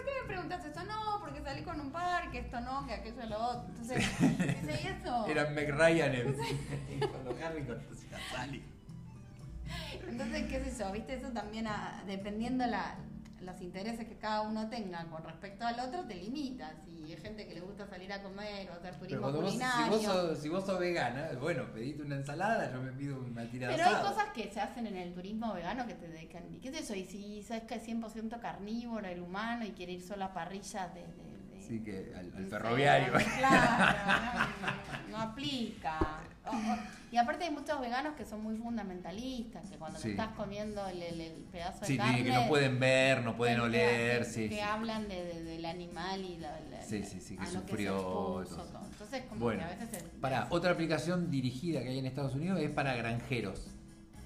¿por 0.01 0.05
qué 0.05 0.21
me 0.21 0.27
preguntas 0.27 0.65
eso? 0.65 0.83
No, 0.85 1.19
porque 1.19 1.41
salí 1.41 1.63
con 1.63 1.79
un 1.79 1.91
par, 1.91 2.29
que 2.31 2.39
esto 2.39 2.59
no, 2.61 2.85
que 2.87 2.93
aquello 2.93 3.25
lo 3.27 3.37
otro. 3.39 3.69
Entonces, 3.69 4.05
¿y 4.83 4.87
eso? 4.87 5.25
Era 5.29 5.49
Meg 5.49 5.71
Ryan 5.75 6.13
en, 6.15 6.33
con 7.09 7.25
los 7.25 7.41
Harry 7.41 7.63
con 7.65 7.79
Sally. 8.31 8.63
Entonces, 10.07 10.43
qué 10.47 10.63
sé 10.65 10.79
yo, 10.83 10.91
viste, 10.91 11.15
eso 11.15 11.29
también, 11.29 11.67
a- 11.67 12.03
dependiendo 12.05 12.65
la, 12.67 12.95
los 13.41 13.59
intereses 13.61 14.07
que 14.07 14.17
cada 14.17 14.41
uno 14.41 14.69
tenga 14.69 15.03
con 15.05 15.23
respecto 15.23 15.65
al 15.65 15.79
otro, 15.79 16.03
te 16.05 16.15
limita. 16.15 16.73
Si 16.85 17.03
hay 17.11 17.17
gente 17.17 17.47
que 17.47 17.55
le 17.55 17.61
gusta 17.61 17.87
salir 17.87 18.11
a 18.13 18.21
comer 18.21 18.69
o 18.69 18.73
hacer 18.73 18.93
Pero 18.99 19.19
turismo 19.19 19.31
vos, 19.31 19.33
si, 19.51 19.57
culinario. 19.59 19.91
vos 19.91 20.01
sos, 20.03 20.37
si 20.39 20.49
vos 20.49 20.65
sos 20.65 20.79
vegana, 20.79 21.29
bueno, 21.39 21.65
pedite 21.73 22.03
una 22.03 22.15
ensalada, 22.17 22.71
yo 22.71 22.81
me 22.81 22.91
pido 22.91 23.19
una 23.19 23.49
tira 23.49 23.67
de 23.69 23.75
Pero 23.75 23.87
hay 23.89 23.95
cosas 24.03 24.25
que 24.33 24.49
se 24.51 24.59
hacen 24.61 24.87
en 24.87 24.97
el 24.97 25.13
turismo 25.13 25.53
vegano 25.53 25.85
que 25.87 25.95
te 25.95 26.07
dedican. 26.07 26.43
¿Qué 26.61 26.69
es 26.69 26.81
eso? 26.81 26.95
Y 26.95 27.05
si 27.05 27.41
sabes 27.43 27.63
que 27.63 27.75
es 27.75 27.87
100% 27.87 28.39
carnívoro 28.39 29.07
el 29.07 29.21
humano 29.21 29.65
y 29.65 29.71
quiere 29.71 29.93
ir 29.93 30.01
solo 30.01 30.25
a 30.25 30.33
parrillas 30.33 30.93
de. 30.93 31.01
de- 31.01 31.30
de- 31.71 31.77
Sí, 31.77 31.83
que 31.83 32.13
al, 32.15 32.33
al 32.35 32.45
ferroviario. 32.47 33.13
Claro, 33.37 34.49
no, 35.09 35.17
no- 35.17 35.23
aplica. 35.23 35.97
O- 36.45 36.49
o- 36.49 36.77
y 37.11 37.17
aparte 37.17 37.43
hay 37.45 37.51
muchos 37.51 37.79
veganos 37.79 38.15
que 38.15 38.25
son 38.25 38.41
muy 38.41 38.55
fundamentalistas, 38.57 39.69
que 39.69 39.77
cuando 39.77 39.97
te 39.97 40.03
Sí. 40.03 40.09
estás 40.11 40.29
comiendo 40.35 40.85
el, 40.87 41.01
el- 41.01 41.21
el 41.21 41.33
pedazo 41.51 41.81
de 41.81 41.85
Sí, 41.87 41.97
carne... 41.97 42.17
sí, 42.17 42.23
que 42.23 42.31
no 42.33 42.47
pueden 42.47 42.79
ver, 42.79 43.23
no 43.23 43.35
pueden 43.37 43.55
que- 43.57 43.61
oler, 43.61 44.19
que, 44.19 44.25
sí, 44.25 44.49
que 44.49 44.55
sí. 44.55 44.61
hablan 44.61 45.07
de, 45.07 45.23
de- 45.23 45.43
del 45.43 45.65
animal 45.65 46.21
y 46.23 46.37
la, 46.37 46.59
la- 46.71 46.81
Sí, 46.83 47.03
sí, 47.03 47.19
sí, 47.21 47.37
que 47.37 47.45
sufrió, 47.45 48.43
se 48.45 48.53
expuso. 48.55 48.81
Entonces, 48.91 49.23
como 49.29 49.41
Bueno, 49.41 49.59
que 49.59 49.65
a 49.65 49.69
veces... 49.77 49.93
es- 49.93 50.03
Para, 50.19 50.47
otra 50.49 50.71
aplicación 50.71 51.29
dirigida 51.29 51.81
que 51.83 51.89
hay 51.89 51.99
en 51.99 52.05
Estados 52.05 52.33
Unidos 52.35 52.59
es 52.59 52.69
para 52.71 52.95
granjeros. 52.95 53.67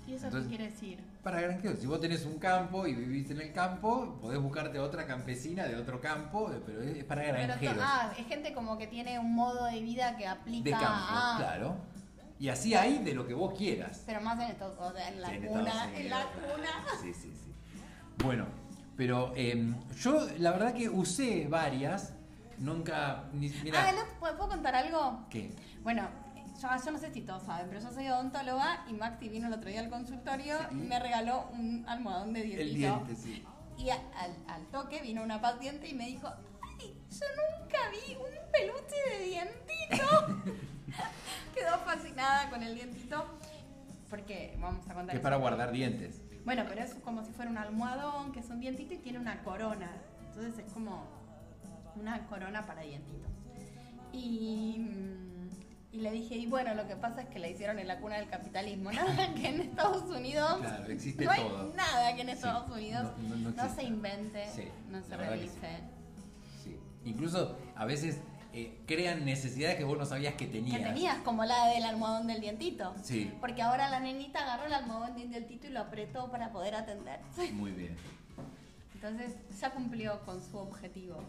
¿Y 0.08 0.14
eso 0.14 0.25
entonces- 0.25 0.50
qué 0.52 0.58
quiere 0.58 0.72
decir? 0.72 1.00
Para 1.25 1.41
granjeros, 1.41 1.79
si 1.79 1.88
vos 1.88 2.00
tenés 2.00 2.24
un 2.24 2.38
campo 2.38 2.86
y 2.86 2.94
vivís 2.94 3.32
en 3.32 3.41
el 3.41 3.51
campo, 3.51 4.15
podés 4.22 4.39
buscarte 4.39 4.77
otra 4.77 5.08
campesina 5.08 5.63
de 5.65 5.75
otro 5.75 6.00
campo, 6.00 6.51
pero 6.63 6.84
es 6.84 7.03
para 7.03 7.24
Pero 7.24 7.34
granjeros. 7.48 7.77
ah, 7.84 8.13
es 8.15 8.27
gente 8.27 8.53
como 8.53 8.77
que 8.77 8.86
tiene 8.86 9.17
un 9.17 9.34
modo 9.34 9.65
de 9.65 9.82
vida 9.82 10.15
que 10.17 10.27
aplica 10.27 10.63
de 10.63 10.72
campo, 10.72 11.13
claro. 11.38 11.75
Y 12.38 12.50
así 12.50 12.75
hay 12.75 13.00
de 13.00 13.15
lo 13.15 13.25
que 13.25 13.34
vos 13.34 13.55
quieras. 13.58 14.03
Pero 14.05 14.22
más 14.22 14.39
en, 14.39 14.51
Estados- 14.51 14.77
o 14.79 14.94
sea, 14.96 15.08
en 15.10 15.20
la 15.20 15.29
Sí, 15.29 15.38
cuna, 15.48 15.96
en 15.98 16.10
la 16.12 16.25
cuna. 16.27 16.70
Sí, 17.01 17.12
sí, 17.15 17.34
sí. 17.34 17.51
Bueno, 18.24 18.46
pero 18.96 19.34
eh, 19.36 19.74
yo 20.00 20.27
la 20.38 20.51
verdad 20.51 20.75
que 20.75 20.89
usé 20.89 21.48
varias, 21.48 22.13
nunca... 22.60 23.24
Ni, 23.34 23.50
mirá, 23.63 23.84
Ah, 23.88 23.91
¿no? 23.94 24.20
¿puedo, 24.20 24.38
puedo 24.38 24.50
contar 24.51 24.75
algo? 24.75 25.25
¿qué? 25.32 25.50
Bueno, 25.82 26.08
yo, 26.62 26.67
yo 26.85 26.91
no 26.91 26.97
sé 27.00 27.12
si 27.13 27.21
todos 27.21 27.43
saben, 27.43 27.67
pero 27.69 27.81
yo 27.81 27.91
soy 27.91 28.07
odontóloga 28.07 28.85
y 28.89 28.93
Maxi 28.93 29.29
vino 29.29 29.47
el 29.47 29.53
otro 29.53 29.69
día 29.69 29.79
al 29.81 29.89
consultorio 29.89 30.57
Sí. 30.59 30.65
y 30.71 30.75
me 30.75 31.00
regaló 31.00 31.47
un 31.53 31.85
almohadón 31.88 32.33
de 32.33 32.43
dientito. 32.43 32.62
El 32.69 32.75
diente, 32.75 33.15
sí. 33.15 33.43
Y 33.77 33.89
a- 33.89 34.01
al, 34.19 34.31
al 34.47 34.65
toque 34.67 35.01
vino 35.01 35.21
una 35.24 35.41
paciente 35.41 35.88
y 35.88 35.93
me 35.93 36.07
dijo, 36.07 36.27
ay, 36.79 36.95
yo 37.12 37.25
nunca 37.59 37.77
vi 37.91 38.15
un 38.15 38.51
peluche 38.51 38.95
de 39.17 39.25
dientito. 39.25 40.55
Quedó 41.55 41.77
fascinada 41.79 42.50
con 42.50 42.63
el 42.63 42.75
dientito. 42.75 43.25
Porque 44.09 44.55
vamos 44.62 44.85
a 44.88 44.93
contar. 44.93 45.09
Que 45.12 45.17
es 45.17 45.21
para 45.24 45.35
guardar 45.38 45.71
dientes. 45.71 46.21
Bueno, 46.45 46.63
pero 46.69 46.81
es 46.83 46.93
como 46.95 47.24
si 47.25 47.31
fuera 47.31 47.50
un 47.50 47.57
almohadón, 47.57 48.31
que 48.31 48.39
es 48.39 48.50
un 48.50 48.59
dientito 48.59 48.93
y 48.93 48.97
tiene 48.97 49.19
una 49.19 49.43
corona. 49.43 49.91
Entonces 50.27 50.63
es 50.65 50.71
como 50.74 51.03
una 51.95 52.25
corona 52.27 52.65
para 52.65 52.81
dientitos. 52.83 53.31
Y, 54.13 54.77
mm, 54.79 55.35
y 55.96 56.00
le 56.00 56.12
dije, 56.12 56.36
y 56.36 56.46
bueno, 56.46 56.74
lo 56.75 56.86
que 56.90 56.98
pasa 56.98 57.22
es 57.22 57.30
que 57.30 57.40
la 57.40 57.48
hicieron 57.48 57.80
en 57.80 57.88
la 57.88 58.00
cuna 58.00 58.18
del 58.18 58.28
capitalismo. 58.28 58.92
Nada 58.92 59.34
que 59.34 59.48
en 59.48 59.62
Estados 59.62 60.04
Unidos. 60.04 60.58
Claro, 60.60 60.86
existe 60.92 61.24
no 61.24 61.32
hay 61.32 61.40
todo. 61.42 61.74
nada 61.74 62.14
que 62.16 62.22
en 62.22 62.28
Sí, 62.28 62.34
Estados 62.34 62.70
Unidos 62.70 63.08
no- 63.56 63.75
se 63.75 63.84
invente, 63.84 64.46
Sí, 64.54 64.68
no 64.90 65.02
se 65.02 65.16
realice. 65.16 65.70
Sí. 66.62 66.78
Incluso 67.06 67.58
a 67.78 67.86
veces 67.86 68.20
eh, 68.52 68.82
crean 68.86 69.24
necesidades 69.24 69.78
que 69.78 69.86
vos 69.86 69.98
no 69.98 70.06
sabías 70.06 70.34
que 70.34 70.48
tenías. 70.48 70.80
Que 70.80 70.84
tenías 70.84 71.18
como 71.20 71.46
la 71.46 71.68
del 71.68 71.84
almohadón 71.86 72.28
del 72.28 72.42
dientito. 72.42 72.94
Sí, 73.02 73.32
Porque 73.40 73.62
ahora 73.62 73.90
la 73.90 74.02
nenita 74.02 74.40
agarró 74.44 74.66
el 74.66 74.74
almohadón 74.74 75.16
del 75.16 75.30
dientito 75.30 75.68
y 75.68 75.70
lo 75.70 75.80
apretó 75.80 76.30
para 76.30 76.52
poder 76.52 76.75
atender. 76.75 77.22
muy 77.54 77.72
bien. 77.72 77.96
Entonces 78.96 79.34
ya 79.62 79.70
cumplió 79.72 80.20
con 80.25 80.42
su 80.44 80.58
objetivo. 80.58 81.24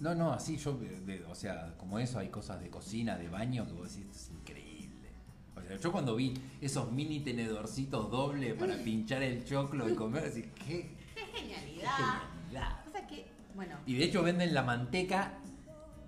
No, 0.00 0.14
no, 0.14 0.32
así 0.32 0.56
yo, 0.56 0.72
de- 0.78 1.00
de- 1.00 1.24
o 1.26 1.34
sea, 1.34 1.74
como 1.76 1.98
eso, 1.98 2.18
hay 2.18 2.28
cosas 2.28 2.60
de 2.60 2.70
cocina, 2.70 3.16
de 3.16 3.28
baño, 3.28 3.66
que 3.66 3.72
vos 3.72 3.94
decís, 3.94 4.06
esto 4.10 4.16
es 4.16 4.30
increíble. 4.30 5.10
O 5.54 5.60
sea, 5.62 5.76
yo 5.76 5.92
cuando 5.92 6.16
vi 6.16 6.34
esos 6.60 6.90
mini 6.90 7.20
tenedorcitos 7.20 8.10
doble 8.10 8.54
para 8.54 8.74
pinchar 8.84 9.22
el 9.22 9.44
choclo 9.44 9.88
y 9.88 9.94
comer, 9.94 10.24
así, 10.24 10.42
qué, 10.42 10.64
¡Qué 10.66 10.96
qué 11.14 11.26
genialidad! 11.38 11.90
genialidad. 11.96 12.86
O 12.88 12.90
sea 12.90 13.06
que, 13.06 13.26
bueno, 13.54 13.76
Y 13.86 13.94
de 13.94 14.04
hecho 14.04 14.22
venden 14.22 14.54
la 14.54 14.62
manteca 14.62 15.34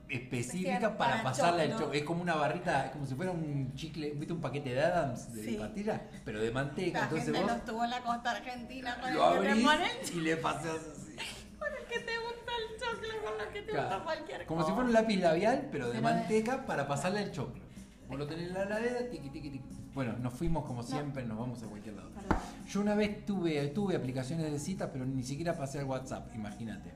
específica 0.08 0.96
para, 0.96 1.12
para 1.12 1.22
pasarla 1.22 1.62
al 1.62 1.68
choclo. 1.70 1.84
choclo. 1.86 1.98
Es 1.98 2.04
como 2.04 2.22
una 2.22 2.34
barrita, 2.34 2.90
como 2.92 3.06
si 3.06 3.14
fuera 3.14 3.30
un 3.30 3.74
chicle, 3.74 4.10
¿viste? 4.12 4.32
Un 4.32 4.40
paquete 4.40 4.70
de 4.74 4.82
Adams 4.82 5.32
de 5.34 5.42
Sí. 5.44 5.56
pastilla, 5.56 6.02
pero 6.24 6.40
de 6.40 6.50
manteca. 6.50 6.98
la 6.98 7.04
Entonces 7.04 7.26
gente 7.26 7.40
vos 7.42 7.50
no 7.50 7.56
estuvo 7.58 7.84
en 7.84 7.90
la 7.90 8.02
costa 8.02 8.30
argentina 8.30 8.98
con 9.00 9.14
lo 9.14 9.42
el 9.42 9.48
abrís 9.66 10.14
y 10.14 10.20
le 10.20 10.36
pasas 10.36 10.76
así. 10.92 11.16
con 11.62 11.72
el 11.80 11.86
que 11.86 11.98
te 12.00 12.12
gusta 12.18 12.52
el 12.58 12.78
choclo, 12.80 13.22
con 13.24 13.38
lo 13.46 13.52
que 13.52 13.62
te 13.62 13.72
gusta 13.72 14.02
cualquier 14.04 14.46
Como 14.46 14.60
cosa. 14.60 14.68
si 14.70 14.74
fuera 14.74 14.88
un 14.88 14.92
lápiz 14.94 15.16
labial, 15.16 15.68
pero 15.70 15.86
de 15.86 15.92
Pero 15.92 16.08
de- 16.08 16.14
manteca 16.14 16.66
para 16.66 16.86
pasarle 16.88 17.22
el 17.22 17.32
choclo. 17.32 17.62
Vos 18.08 18.18
lo 18.18 18.26
tenés 18.26 18.48
en 18.48 18.54
la 18.54 18.64
ladera, 18.66 19.08
tiqui, 19.08 19.30
tiqui, 19.30 19.50
tiqui. 19.50 19.64
Bueno, 19.94 20.14
nos 20.18 20.34
fuimos 20.34 20.64
como 20.66 20.82
siempre, 20.82 21.24
nos 21.24 21.38
vamos 21.38 21.62
a 21.62 21.66
cualquier 21.66 21.94
lado. 21.94 22.10
Perdón. 22.10 22.38
Yo 22.68 22.80
una 22.80 22.94
vez 22.94 23.24
tuve, 23.24 23.68
tuve 23.68 23.96
aplicaciones 23.96 24.50
de 24.50 24.58
citas, 24.58 24.90
pero 24.92 25.06
ni 25.06 25.22
siquiera 25.22 25.56
pasé 25.56 25.78
al 25.78 25.84
WhatsApp, 25.86 26.34
imagínate. 26.34 26.92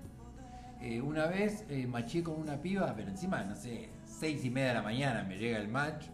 Eh, 0.81 1.01
una 1.01 1.27
vez 1.27 1.65
eh, 1.71 1.87
maché 1.87 2.23
con 2.23 2.39
una 2.39 2.61
piba, 2.61 2.93
pero 2.95 3.09
encima, 3.11 3.43
no 3.45 3.57
sé, 3.57 3.89
seis 4.05 4.45
y 4.45 4.51
media 4.51 4.69
de 4.69 4.75
la 4.75 4.83
mañana 4.83 5.23
me 5.23 5.39
llega 5.39 5.59
el 5.59 5.69
match. 5.69 6.07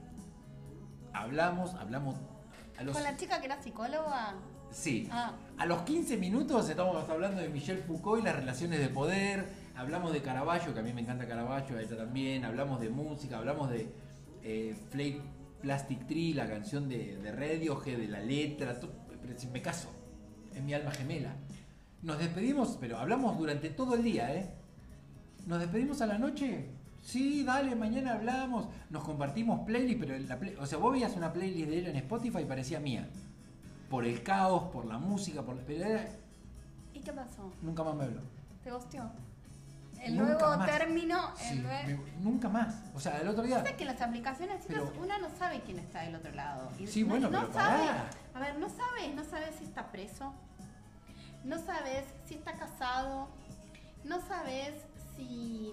Hablamos, 1.13 1.75
hablamos 1.75 2.17
a 2.79 2.83
los... 2.85 2.95
Con 2.95 3.03
la 3.03 3.17
chica 3.17 3.41
que 3.41 3.47
era 3.47 3.61
psicóloga. 3.63 4.35
Sí. 4.73 5.09
Ah. 5.11 5.33
A 5.59 5.67
los 5.67 5.83
15 5.83 6.17
minutos 6.17 6.69
estamos 6.69 7.09
hablando 7.09 7.41
de 7.41 7.49
Michel 7.49 7.79
Foucault 7.79 8.23
y 8.23 8.25
las 8.25 8.37
relaciones 8.37 8.81
de 8.81 8.89
poder. 8.89 9.45
Hablamos 9.77 10.13
de 10.13 10.23
Caravaggio, 10.23 10.75
que 10.75 10.81
a 10.81 10.83
mí 10.83 10.93
me 10.93 11.03
encanta 11.03 11.27
Caravaggio, 11.27 11.77
a 11.77 11.83
ella 11.83 11.97
también. 11.97 12.45
Hablamos 12.45 12.81
de 12.81 12.89
música, 12.91 13.39
hablamos 13.39 13.71
de 13.71 13.89
eh, 14.43 14.75
Flake 14.91 15.21
Plastic 15.61 16.07
Tree, 16.07 16.35
la 16.35 16.49
canción 16.49 16.89
de, 16.89 17.17
de 17.19 17.33
Radiohead, 17.33 17.99
de 17.99 18.09
la 18.09 18.21
letra. 18.21 18.79
to- 18.81 18.91
pero 19.21 19.39
si 19.39 19.47
me 19.49 19.63
caso, 19.63 19.89
es 20.55 20.63
mi 20.63 20.75
alma 20.75 20.91
gemela. 20.91 21.35
Nos 22.03 22.19
despedimos, 22.19 22.77
pero 22.81 22.99
hablamos 22.99 23.39
durante 23.39 23.71
todo 23.71 23.95
el 23.95 24.03
día, 24.03 24.35
¿eh? 24.35 24.51
Nos 25.47 25.61
despedimos 25.61 26.01
a 26.03 26.07
la 26.07 26.19
noche. 26.19 26.71
Sí, 27.03 27.45
dale, 27.45 27.75
mañana 27.77 28.15
hablamos. 28.15 28.69
Nos 28.91 29.05
compartimos 29.05 29.61
playlist, 29.67 30.01
pero 30.01 30.19
la 30.19 30.39
play- 30.41 30.57
o 30.59 30.67
sea, 30.67 30.79
vos 30.79 30.93
veías 30.93 31.15
una 31.17 31.33
playlist 31.33 31.69
de 31.69 31.79
ella 31.79 31.91
en 31.91 31.97
Spotify 31.97 32.39
y 32.41 32.45
parecía 32.45 32.81
mía. 32.81 33.09
Por 33.93 34.07
el 34.07 34.23
caos, 34.23 34.71
por 34.73 34.87
la 34.87 34.97
música, 34.97 35.43
por 35.43 35.55
pero 35.67 35.85
era- 35.85 36.07
¿Y 36.95 37.01
qué 37.01 37.13
pasó? 37.13 37.53
nunca 37.61 37.83
más 37.85 37.95
me 37.95 38.05
habló. 38.05 38.23
¿Te 38.65 38.71
gosteó? 38.71 39.03
El 40.01 40.17
Nunca 40.17 40.33
nuevo 40.33 40.57
más. 40.57 40.71
término, 40.71 41.35
el 41.51 41.63
me- 41.63 42.01
nunca 42.21 42.49
más. 42.49 42.75
O 42.95 42.99
sea, 43.01 43.21
el 43.21 43.29
otro 43.29 43.43
día. 43.43 43.63
Pasa 43.63 43.77
que 43.77 43.85
las 43.85 44.01
aplicaciones 44.01 44.65
Pero- 44.67 44.91
una 44.99 45.19
no 45.19 45.29
sabe 45.29 45.61
quién 45.61 45.79
está 45.79 46.01
del 46.01 46.15
otro 46.15 46.33
lado. 46.33 46.71
Y 46.79 46.87
Sí, 46.87 47.03
no- 47.03 47.11
bueno, 47.11 47.29
no 47.29 47.41
pero 47.43 47.53
sabe, 47.53 47.87
pará. 47.87 48.11
A 48.35 48.41
ver, 48.41 48.59
no 48.59 48.69
sabes, 48.71 49.15
no 49.15 49.25
sabes 49.25 49.57
si 49.57 49.65
está 49.65 49.93
preso, 49.93 50.33
no 51.45 51.59
sabes 51.59 52.07
si 52.25 52.37
está 52.37 52.55
casado, 52.55 53.29
no 54.05 54.21
sabes 54.27 54.73
si 55.15 55.71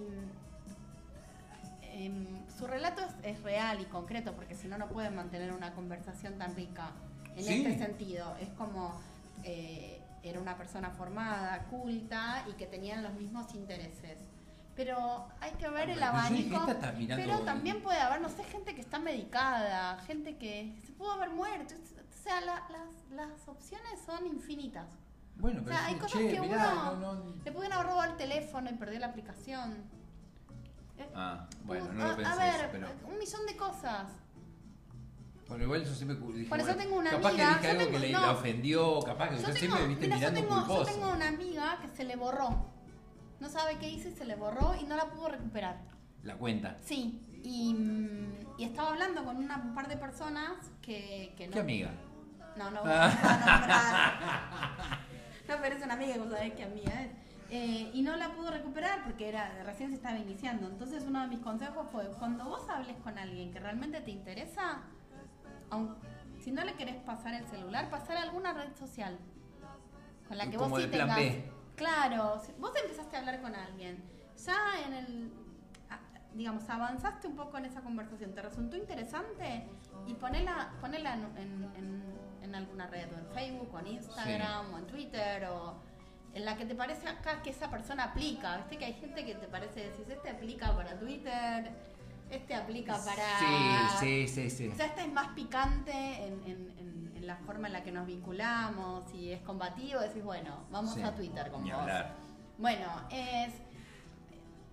em, 1.83 2.27
su 2.57 2.67
relato 2.67 3.01
es, 3.01 3.35
es 3.37 3.43
real 3.43 3.79
y 3.79 3.85
concreto, 3.85 4.33
porque 4.33 4.55
si 4.55 4.67
no, 4.67 4.77
no 4.77 4.89
pueden 4.89 5.15
mantener 5.15 5.53
una 5.53 5.73
conversación 5.73 6.37
tan 6.37 6.53
rica 6.55 6.91
en 7.35 7.43
Sí. 7.43 7.65
este 7.65 7.85
sentido. 7.85 8.35
Es 8.39 8.49
como 8.49 8.99
eh, 9.43 10.01
era 10.21 10.39
una 10.39 10.57
persona 10.57 10.89
formada, 10.91 11.63
culta 11.69 12.43
y 12.49 12.53
que 12.53 12.65
tenían 12.67 13.01
los 13.03 13.13
mismos 13.13 13.53
intereses. 13.55 14.17
Pero 14.75 15.27
hay 15.41 15.51
que 15.51 15.69
ver 15.69 15.89
Ah, 15.89 15.93
el 15.93 16.03
abanico. 16.03 16.65
Pero 17.07 17.39
también 17.39 17.81
puede 17.81 17.99
haber, 17.99 18.21
no 18.21 18.29
sé, 18.29 18.43
gente 18.45 18.75
que 18.75 18.81
está 18.81 18.99
medicada, 18.99 19.97
gente 20.07 20.37
que 20.37 20.73
se 20.85 20.91
pudo 20.93 21.11
haber 21.13 21.29
muerto. 21.31 21.73
O 21.75 22.23
sea, 22.23 22.41
la- 22.41 22.63
las, 22.69 23.11
las 23.11 23.47
opciones 23.47 23.99
son 24.05 24.25
infinitas. 24.27 24.87
Bueno, 25.37 25.61
O 25.61 25.63
pero 25.63 25.77
sea, 25.77 25.85
hay 25.85 25.93
sí, 25.95 25.99
cosas 26.01 26.21
che, 26.21 26.31
que 26.31 26.41
mirá, 26.41 26.73
uno 26.73 26.95
no, 26.95 27.13
no- 27.23 27.35
le 27.43 27.51
pueden 27.53 27.71
haber 27.73 27.87
robado 27.87 28.11
el 28.11 28.17
teléfono 28.17 28.69
y 28.69 28.73
perdió 28.73 28.99
la 28.99 29.07
aplicación. 29.07 29.73
Eh, 30.97 31.09
Ah, 31.15 31.47
bueno, 31.63 31.93
no 31.93 32.03
lo 32.07 32.11
a- 32.11 32.15
pensé 32.17 32.31
A 32.31 32.35
ver, 32.35 32.55
eso, 32.55 32.65
pero. 32.73 32.87
un 33.07 33.17
millón 33.17 33.45
de 33.45 33.55
cosas. 33.55 34.07
Bueno, 35.49 35.63
igual 35.65 35.83
yo 35.83 35.93
siempre 35.95 36.15
dije, 36.33 36.47
Por 36.49 36.59
eso 36.59 36.67
bueno, 36.67 36.81
tengo 36.83 36.97
una 36.99 37.09
capaz 37.11 37.29
amiga, 37.29 37.47
que 37.47 37.53
dije 37.55 37.63
yo 37.63 37.69
algo 37.71 37.83
tengo- 37.85 37.91
que 37.91 38.07
le 38.07 38.13
no. 38.13 38.21
la 38.21 38.31
ofendió, 38.31 38.99
capaz 39.01 39.29
que 39.29 39.35
Yo 39.37 39.41
tengo, 39.43 39.57
siempre 39.57 39.87
viste 39.87 40.05
mira, 40.05 40.15
yo 40.15 40.31
mirando 40.31 40.39
tengo, 40.41 40.67
yo 40.77 40.85
tengo 40.85 41.11
una 41.11 41.27
amiga 41.27 41.77
que 41.81 41.87
se 41.89 42.03
le 42.03 42.15
borró. 42.15 42.65
No 43.39 43.49
sabe 43.49 43.77
qué 43.79 43.89
hizo 43.89 44.09
y 44.09 44.11
se 44.13 44.25
le 44.25 44.35
borró 44.35 44.75
y 44.79 44.83
no 44.85 44.95
la 44.95 45.05
pudo 45.05 45.29
recuperar. 45.29 45.77
La 46.23 46.35
cuenta. 46.35 46.77
Sí, 46.81 47.21
y, 47.43 47.75
y 48.57 48.63
estaba 48.63 48.89
hablando 48.89 49.23
con 49.25 49.37
una, 49.37 49.57
un 49.57 49.73
par 49.73 49.87
de 49.87 49.97
personas 49.97 50.53
que, 50.81 51.33
que 51.37 51.47
no. 51.47 51.53
¿Qué 51.53 51.59
amiga? 51.61 51.91
No, 52.57 52.69
no, 52.71 52.83
no. 52.83 52.91
No, 55.47 55.55
pero 55.61 55.75
es 55.75 55.83
una 55.83 55.93
amiga, 55.95 56.17
vos 56.17 56.29
sabés 56.31 56.53
qué 56.53 56.63
amiga 56.63 57.01
es. 57.03 57.09
Eh, 57.51 57.89
y 57.93 58.01
no 58.03 58.15
la 58.17 58.29
pudo 58.33 58.51
recuperar 58.51 59.03
porque 59.03 59.27
era 59.29 59.63
recién 59.63 59.89
se 59.89 59.95
estaba 59.95 60.17
iniciando. 60.19 60.67
Entonces 60.67 61.03
uno 61.07 61.21
de 61.21 61.27
mis 61.27 61.39
consejos 61.39 61.87
fue, 61.91 62.05
cuando 62.19 62.45
vos 62.45 62.69
hables 62.69 62.95
con 63.03 63.17
alguien 63.17 63.51
que 63.51 63.59
realmente 63.59 64.01
te 64.01 64.11
interesa, 64.11 64.81
aun- 65.71 65.95
si 66.39 66.51
no 66.51 66.63
le 66.63 66.73
querés 66.75 66.95
pasar 67.03 67.33
el 67.33 67.45
celular, 67.47 67.89
pasar 67.89 68.17
a 68.17 68.21
alguna 68.23 68.53
red 68.53 68.73
social 68.75 69.17
con 70.27 70.37
la 70.37 70.49
que 70.49 70.57
Como 70.57 70.69
vos 70.69 70.81
sí 70.81 70.87
tengas. 70.89 71.15
B. 71.17 71.51
Claro, 71.75 72.41
vos 72.59 72.71
empezaste 72.81 73.15
a 73.15 73.19
hablar 73.19 73.41
con 73.41 73.55
alguien, 73.55 74.03
ya 74.45 74.57
en 74.85 74.93
el, 74.93 75.31
digamos, 76.33 76.69
avanzaste 76.69 77.27
un 77.27 77.35
poco 77.35 77.57
en 77.57 77.65
esa 77.65 77.81
conversación, 77.81 78.33
te 78.33 78.41
resultó 78.41 78.75
interesante 78.77 79.65
y 80.05 80.13
ponela, 80.13 80.73
ponela 80.81 81.13
en, 81.13 81.23
en- 81.37 81.71
en- 81.75 82.19
en 82.43 82.55
alguna 82.55 82.87
red, 82.87 83.11
o 83.13 83.17
en 83.17 83.27
Facebook, 83.33 83.69
o 83.73 83.79
en 83.79 83.87
Instagram, 83.87 84.73
o 84.73 84.77
en 84.77 84.87
Twitter, 84.87 85.45
o 85.45 85.75
en 86.33 86.45
la 86.45 86.55
que 86.57 86.65
te 86.65 86.75
parece 86.75 87.07
acá 87.07 87.41
que 87.41 87.49
esa 87.49 87.69
persona 87.69 88.05
aplica. 88.05 88.57
Viste 88.57 88.77
que 88.77 88.85
hay 88.85 88.93
gente 88.93 89.25
que 89.25 89.35
te 89.35 89.47
parece, 89.47 89.89
decís, 89.89 90.07
este 90.09 90.29
aplica 90.29 90.75
para 90.75 90.97
Twitter. 90.99 91.71
Este 92.31 92.55
aplica 92.55 92.93
para... 92.97 93.39
Sí, 93.99 94.27
sí, 94.27 94.27
sí, 94.27 94.49
sí. 94.49 94.67
O 94.69 94.75
sea, 94.75 94.85
este 94.87 95.01
es 95.01 95.11
más 95.13 95.29
picante 95.29 95.91
en, 95.91 96.33
en- 96.45 96.75
en- 96.77 97.13
en 97.15 97.27
la 97.27 97.35
forma 97.37 97.67
en 97.67 97.73
la 97.73 97.83
que 97.83 97.91
nos 97.91 98.05
vinculamos 98.07 99.13
y 99.13 99.31
es 99.31 99.41
combativo, 99.41 99.99
decís, 99.99 100.23
bueno, 100.23 100.65
vamos 100.71 100.93
Sí. 100.93 101.01
a 101.01 101.13
Twitter 101.13 101.51
con 101.51 101.63
Ni 101.63 101.71
vos. 101.71 101.79
hablar. 101.81 102.13
Bueno, 102.57 102.85
es... 103.11 103.53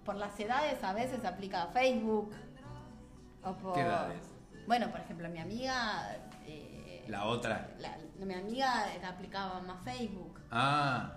Por 0.05 0.15
las 0.17 0.39
edades 0.39 0.83
a 0.85 0.93
veces 0.93 1.25
aplica 1.25 1.65
a 1.65 1.67
Facebook. 1.69 2.33
O 3.43 3.53
por, 3.55 3.75
¿Qué 3.75 3.81
edades? 3.81 4.23
Bueno, 4.67 4.91
por 4.91 5.01
ejemplo, 5.01 5.29
mi 5.29 5.39
amiga... 5.41 6.17
eh, 6.47 7.05
La 7.09 7.25
otra. 7.25 7.71
la- 7.79 7.99
mi 8.25 8.35
amiga 8.35 8.85
aplicaba 9.07 9.61
más 9.61 9.83
Facebook. 9.85 10.41
Ah, 10.51 11.13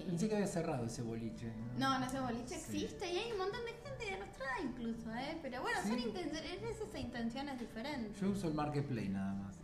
Eh, 0.00 0.04
pensé 0.06 0.28
que 0.28 0.34
había 0.34 0.46
cerrado 0.46 0.86
ese 0.86 1.02
boliche. 1.02 1.52
No, 1.76 1.98
no 1.98 2.06
ese 2.06 2.20
boliche 2.20 2.56
Sí. 2.58 2.84
existe 2.84 3.12
y 3.12 3.16
hay 3.18 3.32
un 3.32 3.38
montón 3.38 3.60
de 3.64 3.72
gente 3.72 4.04
de 4.12 4.18
nuestra 4.18 4.44
edad 4.46 4.64
incluso, 4.64 5.14
¿eh? 5.14 5.38
Pero 5.42 5.62
bueno, 5.62 5.78
son 5.82 5.98
Sí. 5.98 6.04
intenciones, 6.06 6.76
intenciones 6.98 7.60
diferentes. 7.60 8.20
Yo 8.20 8.30
uso 8.30 8.48
el 8.48 8.54
Marketplace 8.54 9.08
nada 9.08 9.34
más. 9.34 9.56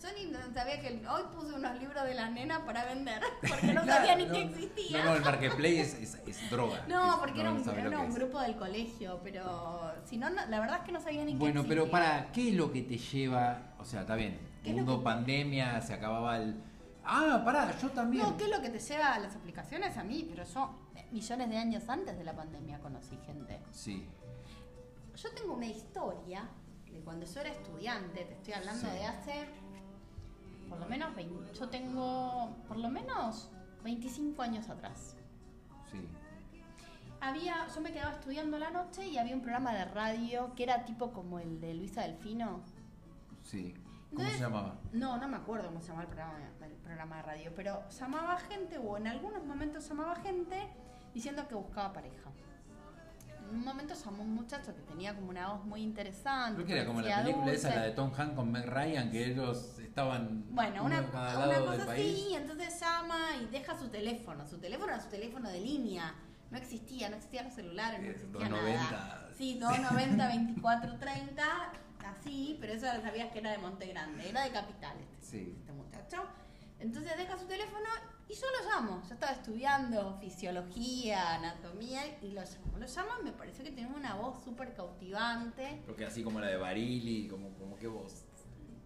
Son 0.00 0.10
in- 0.18 0.36
sabía 0.54 0.80
que 0.80 0.88
hoy 1.08 1.22
puse 1.34 1.54
unos 1.54 1.78
libros 1.80 2.04
de 2.04 2.14
las 2.14 2.30
nenas 2.30 2.60
para 2.60 2.84
vender 2.84 3.20
porque 3.48 3.72
no 3.72 3.82
Claro, 3.82 4.06
sabía 4.06 4.16
ni 4.16 4.26
no, 4.26 4.32
que 4.32 4.42
existía. 4.42 4.98
No, 5.04 5.10
no, 5.10 5.16
el 5.16 5.22
Marketplace 5.22 5.80
es, 5.80 5.94
es- 5.94 6.18
es 6.26 6.50
droga. 6.50 6.84
No, 6.86 7.14
Es- 7.14 7.18
porque 7.20 7.40
era 7.40 7.50
un, 7.52 7.64
sabe 7.64 7.82
lo 7.82 7.88
era 7.88 8.00
un 8.00 8.14
grupo 8.14 8.40
del 8.40 8.56
colegio, 8.56 9.20
pero 9.24 9.92
si 10.04 10.16
no, 10.18 10.28
no- 10.30 10.46
la 10.46 10.60
verdad 10.60 10.78
es 10.80 10.84
que 10.84 10.92
no 10.92 11.00
sabía 11.00 11.24
ni 11.24 11.34
Bueno, 11.34 11.62
que 11.62 11.68
pero 11.68 11.82
existía. 11.84 12.00
para, 12.00 12.32
¿qué 12.32 12.50
es 12.50 12.54
lo 12.54 12.70
que 12.72 12.82
te 12.82 12.98
lleva? 12.98 13.74
O 13.78 13.84
sea, 13.84 14.02
está 14.02 14.14
bien, 14.16 14.38
¿Qué 14.62 14.70
es 14.70 14.76
lo 14.76 14.82
mundo 14.82 14.98
que- 14.98 15.04
pandemia, 15.04 15.80
se 15.80 15.94
acababa 15.94 16.36
el... 16.36 16.56
Ah, 17.08 17.42
pará, 17.44 17.76
yo 17.78 17.88
también. 17.90 18.24
No, 18.24 18.36
¿qué 18.36 18.44
es 18.44 18.50
lo 18.50 18.60
que 18.60 18.68
te 18.70 18.78
lleva 18.78 19.14
a 19.14 19.18
las 19.20 19.34
aplicaciones? 19.36 19.96
A 19.96 20.02
mí, 20.04 20.26
pero 20.28 20.44
yo 20.44 20.70
eh, 20.96 21.06
millones 21.12 21.48
de 21.50 21.56
años 21.56 21.88
antes 21.88 22.18
de 22.18 22.24
la 22.24 22.34
pandemia 22.34 22.78
conocí 22.80 23.16
gente. 23.26 23.60
Sí, 23.72 24.06
Yo 25.16 25.30
tengo 25.34 25.54
una 25.54 25.66
historia 25.66 26.42
de 26.92 27.00
cuando 27.00 27.24
yo 27.24 27.40
era 27.40 27.50
estudiante, 27.50 28.24
te 28.24 28.32
estoy 28.34 28.52
hablando 28.54 28.86
Sí. 28.86 28.92
de 28.96 29.04
hace 29.06 29.46
por 30.68 30.78
lo 30.80 30.86
menos 30.86 31.14
20, 31.14 31.54
yo 31.54 31.68
tengo 31.68 32.54
por 32.68 32.76
lo 32.76 32.88
menos 32.90 33.50
25 33.84 34.42
años 34.42 34.68
atrás. 34.68 35.14
sí. 35.90 36.06
Había, 37.18 37.66
yo 37.74 37.80
me 37.80 37.92
quedaba 37.92 38.12
estudiando 38.12 38.58
la 38.58 38.70
noche 38.70 39.06
y 39.08 39.16
había 39.16 39.34
un 39.34 39.40
programa 39.40 39.72
de 39.72 39.86
radio 39.86 40.54
que 40.54 40.64
era 40.64 40.84
tipo 40.84 41.12
como 41.12 41.38
el 41.40 41.60
de 41.60 41.72
Luisa 41.74 42.02
Delfino. 42.02 42.60
Sí. 43.42 43.74
¿Cómo 44.16 44.28
se 44.30 44.38
llamaba? 44.40 44.74
No, 44.92 45.16
no 45.18 45.28
me 45.28 45.36
acuerdo 45.36 45.68
cómo 45.68 45.80
se 45.80 45.88
llamaba 45.88 46.02
el 46.04 46.08
programa, 46.08 46.38
el 46.64 46.72
programa 46.76 47.16
de 47.16 47.22
radio, 47.22 47.52
pero 47.54 47.82
llamaba 47.90 48.38
gente, 48.38 48.78
o 48.78 48.96
en 48.96 49.06
algunos 49.06 49.44
momentos 49.44 49.86
llamaba 49.88 50.16
gente 50.16 50.68
diciendo 51.14 51.46
que 51.48 51.54
buscaba 51.54 51.92
pareja. 51.92 52.30
En 53.48 53.56
un 53.58 53.64
momento 53.64 53.94
llamó 53.94 54.22
un 54.24 54.34
muchacho 54.34 54.74
que 54.74 54.82
tenía 54.82 55.14
como 55.14 55.28
una 55.30 55.48
voz 55.52 55.64
muy 55.64 55.80
interesante. 55.82 56.56
Creo 56.56 56.66
que 56.66 56.72
era 56.74 56.86
como 56.86 57.00
la 57.00 57.22
película 57.22 57.52
esa, 57.52 57.74
la 57.74 57.82
de 57.82 57.92
Tom 57.92 58.10
Hanks 58.16 58.34
con 58.34 58.50
Meg 58.50 58.66
Ryan, 58.66 59.10
que 59.10 59.24
ellos 59.26 59.78
estaban 59.78 60.44
Bueno, 60.50 60.84
una, 60.84 61.00
una 61.00 61.60
cosa 61.64 61.92
así, 61.92 62.34
entonces 62.34 62.80
llama 62.80 63.36
y 63.40 63.46
deja 63.46 63.78
su 63.78 63.88
teléfono. 63.88 64.44
Su 64.46 64.58
teléfono 64.58 64.92
era 64.92 65.00
su 65.00 65.08
teléfono 65.10 65.48
de 65.48 65.60
línea. 65.60 66.12
No 66.50 66.58
existía, 66.58 67.08
no 67.08 67.16
existían 67.16 67.44
los 67.46 67.54
celulares, 67.54 68.00
no 68.00 68.06
Eh, 68.06 68.10
existía 68.10 68.48
290. 68.48 68.90
nada. 68.90 69.28
Sí, 69.36 69.58
290, 69.60 70.26
24, 70.28 70.98
30, 70.98 71.44
así, 72.10 72.56
pero 72.60 72.72
eso 72.72 72.86
sabías 73.02 73.30
que 73.32 73.38
era 73.38 73.50
de 73.52 73.58
Monte 73.58 73.86
Grande, 73.86 74.28
era 74.28 74.44
de 74.44 74.50
Capital 74.50 74.96
este, 75.00 75.26
Sí. 75.26 75.54
este 75.58 75.72
muchacho. 75.72 76.24
Entonces 76.78 77.16
deja 77.16 77.38
su 77.38 77.46
teléfono 77.46 77.86
y 78.28 78.34
yo 78.34 78.46
lo 78.62 78.70
llamo. 78.70 79.02
Yo 79.08 79.14
estaba 79.14 79.32
estudiando 79.32 80.18
fisiología, 80.20 81.36
anatomía 81.36 82.02
y 82.22 82.32
lo 82.32 82.42
llamo. 82.42 82.78
Lo 82.78 82.86
llamo 82.86 83.08
y 83.20 83.24
me 83.24 83.32
pareció 83.32 83.64
que 83.64 83.70
tenía 83.70 83.88
una 83.88 84.14
voz 84.14 84.44
súper 84.44 84.74
cautivante. 84.74 85.82
Porque 85.86 86.04
así 86.04 86.22
como 86.22 86.38
la 86.40 86.48
de 86.48 86.56
Barili, 86.58 87.28
como, 87.28 87.48
como 87.54 87.76
que 87.76 87.86
vos. 87.86 88.24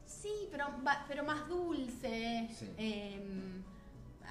Sí, 0.07 0.49
pero, 0.53 0.67
pero 1.09 1.25
más 1.25 1.49
dulce, 1.49 2.49
Sí. 2.57 2.71
eh, 2.79 3.63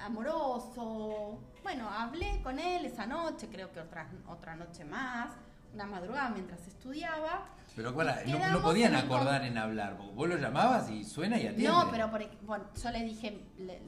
amoroso. 0.04 1.38
Bueno, 1.62 1.88
hablé 1.88 2.40
con 2.42 2.58
él 2.58 2.86
esa 2.86 3.06
noche, 3.06 3.48
creo 3.50 3.70
que 3.72 3.80
otra, 3.80 4.10
otra 4.28 4.56
noche 4.56 4.84
más, 4.84 5.30
una 5.74 5.86
madrugada 5.86 6.28
mientras 6.30 6.66
estudiaba. 6.66 7.46
Pero 7.76 7.94
para, 7.94 8.22
no, 8.24 8.60
podían 8.62 8.94
acordar 8.96 9.44
en 9.44 9.56
hablar, 9.56 9.96
porque 9.96 10.12
vos 10.12 10.28
lo 10.28 10.36
llamabas 10.38 10.90
y 10.90 11.04
suena 11.04 11.36
y 11.38 11.46
atiende. 11.46 11.68
No, 11.68 11.88
pero 11.90 12.10
por, 12.10 12.24
bueno, 12.42 12.64
yo 12.82 12.90
le 12.90 13.02
dije, 13.04 13.44
le- 13.58 13.80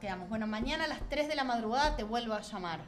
quedamos, 0.00 0.28
bueno, 0.28 0.46
mañana 0.46 0.84
a 0.84 0.88
las 0.88 1.00
3 1.08 1.26
de 1.28 1.34
la 1.34 1.44
madrugada 1.44 1.96
te 1.96 2.02
vuelvo 2.04 2.34
a 2.34 2.40
llamar. 2.42 2.80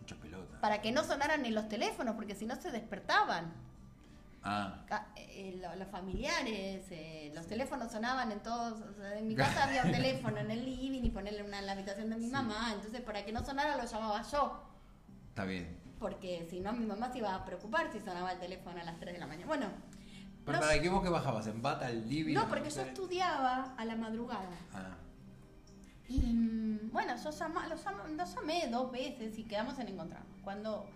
Mucha 0.00 0.16
pelota. 0.16 0.60
Para 0.60 0.82
que 0.82 0.90
no 0.92 1.04
sonaran 1.04 1.42
ni 1.42 1.50
los 1.50 1.68
teléfonos, 1.68 2.16
porque 2.16 2.34
si 2.34 2.46
no 2.46 2.56
se 2.56 2.70
despertaban. 2.70 3.52
Ah, 4.42 4.82
eh, 5.16 5.58
lo- 5.62 5.76
los 5.76 5.88
familiares, 5.88 6.86
eh, 6.90 7.30
los 7.34 7.46
teléfonos 7.46 7.92
sonaban 7.92 8.32
en 8.32 8.40
todos. 8.40 8.80
o 8.80 8.94
sea, 8.94 9.18
en 9.18 9.28
mi 9.28 9.34
casa 9.36 9.64
había 9.64 9.82
un 9.84 9.92
teléfono 9.92 10.38
en 10.38 10.50
el 10.50 10.64
living 10.64 11.04
y 11.04 11.10
ponerle 11.10 11.42
una 11.42 11.58
en 11.60 11.66
la 11.66 11.72
habitación 11.72 12.10
de 12.10 12.16
mi 12.16 12.24
Sí. 12.26 12.32
mamá. 12.32 12.72
Entonces, 12.74 13.02
para 13.02 13.24
que 13.24 13.32
no 13.32 13.44
sonara, 13.44 13.76
lo 13.76 13.84
llamaba 13.84 14.22
yo. 14.22 14.66
está 15.28 15.44
bien. 15.44 15.78
Porque 16.00 16.46
si 16.50 16.58
no, 16.60 16.72
mi 16.72 16.86
mamá 16.86 17.12
se 17.12 17.18
iba 17.18 17.32
a 17.34 17.44
preocupar 17.44 17.92
si 17.92 18.00
sonaba 18.00 18.32
el 18.32 18.40
teléfono 18.40 18.80
a 18.80 18.84
las 18.84 18.98
3 18.98 19.12
de 19.12 19.20
la 19.20 19.26
mañana. 19.26 19.46
Bueno, 19.46 19.66
Pero 20.46 20.58
no, 20.58 20.66
para 20.66 20.80
qué 20.80 20.88
vos 20.88 21.02
que 21.02 21.10
bajabas, 21.10 21.46
en 21.46 21.60
bata 21.62 21.86
al 21.86 22.08
living. 22.08 22.34
no, 22.34 22.48
porque 22.48 22.70
yo 22.70 22.80
estudiaba 22.82 23.74
a 23.76 23.84
la 23.84 23.94
madrugada. 23.96 24.48
Ah, 24.72 24.96
Y 26.08 26.18
mm, 26.20 26.90
bueno, 26.90 27.14
yo 27.22 27.30
llama- 27.30 27.68
lo, 27.68 27.76
llama- 27.76 28.08
lo 28.08 28.24
llamé 28.24 28.66
dos 28.68 28.90
veces 28.90 29.38
y 29.38 29.44
quedamos 29.44 29.78
en 29.78 29.88
encontrarnos. 29.88 30.40
Cuando 30.42 30.88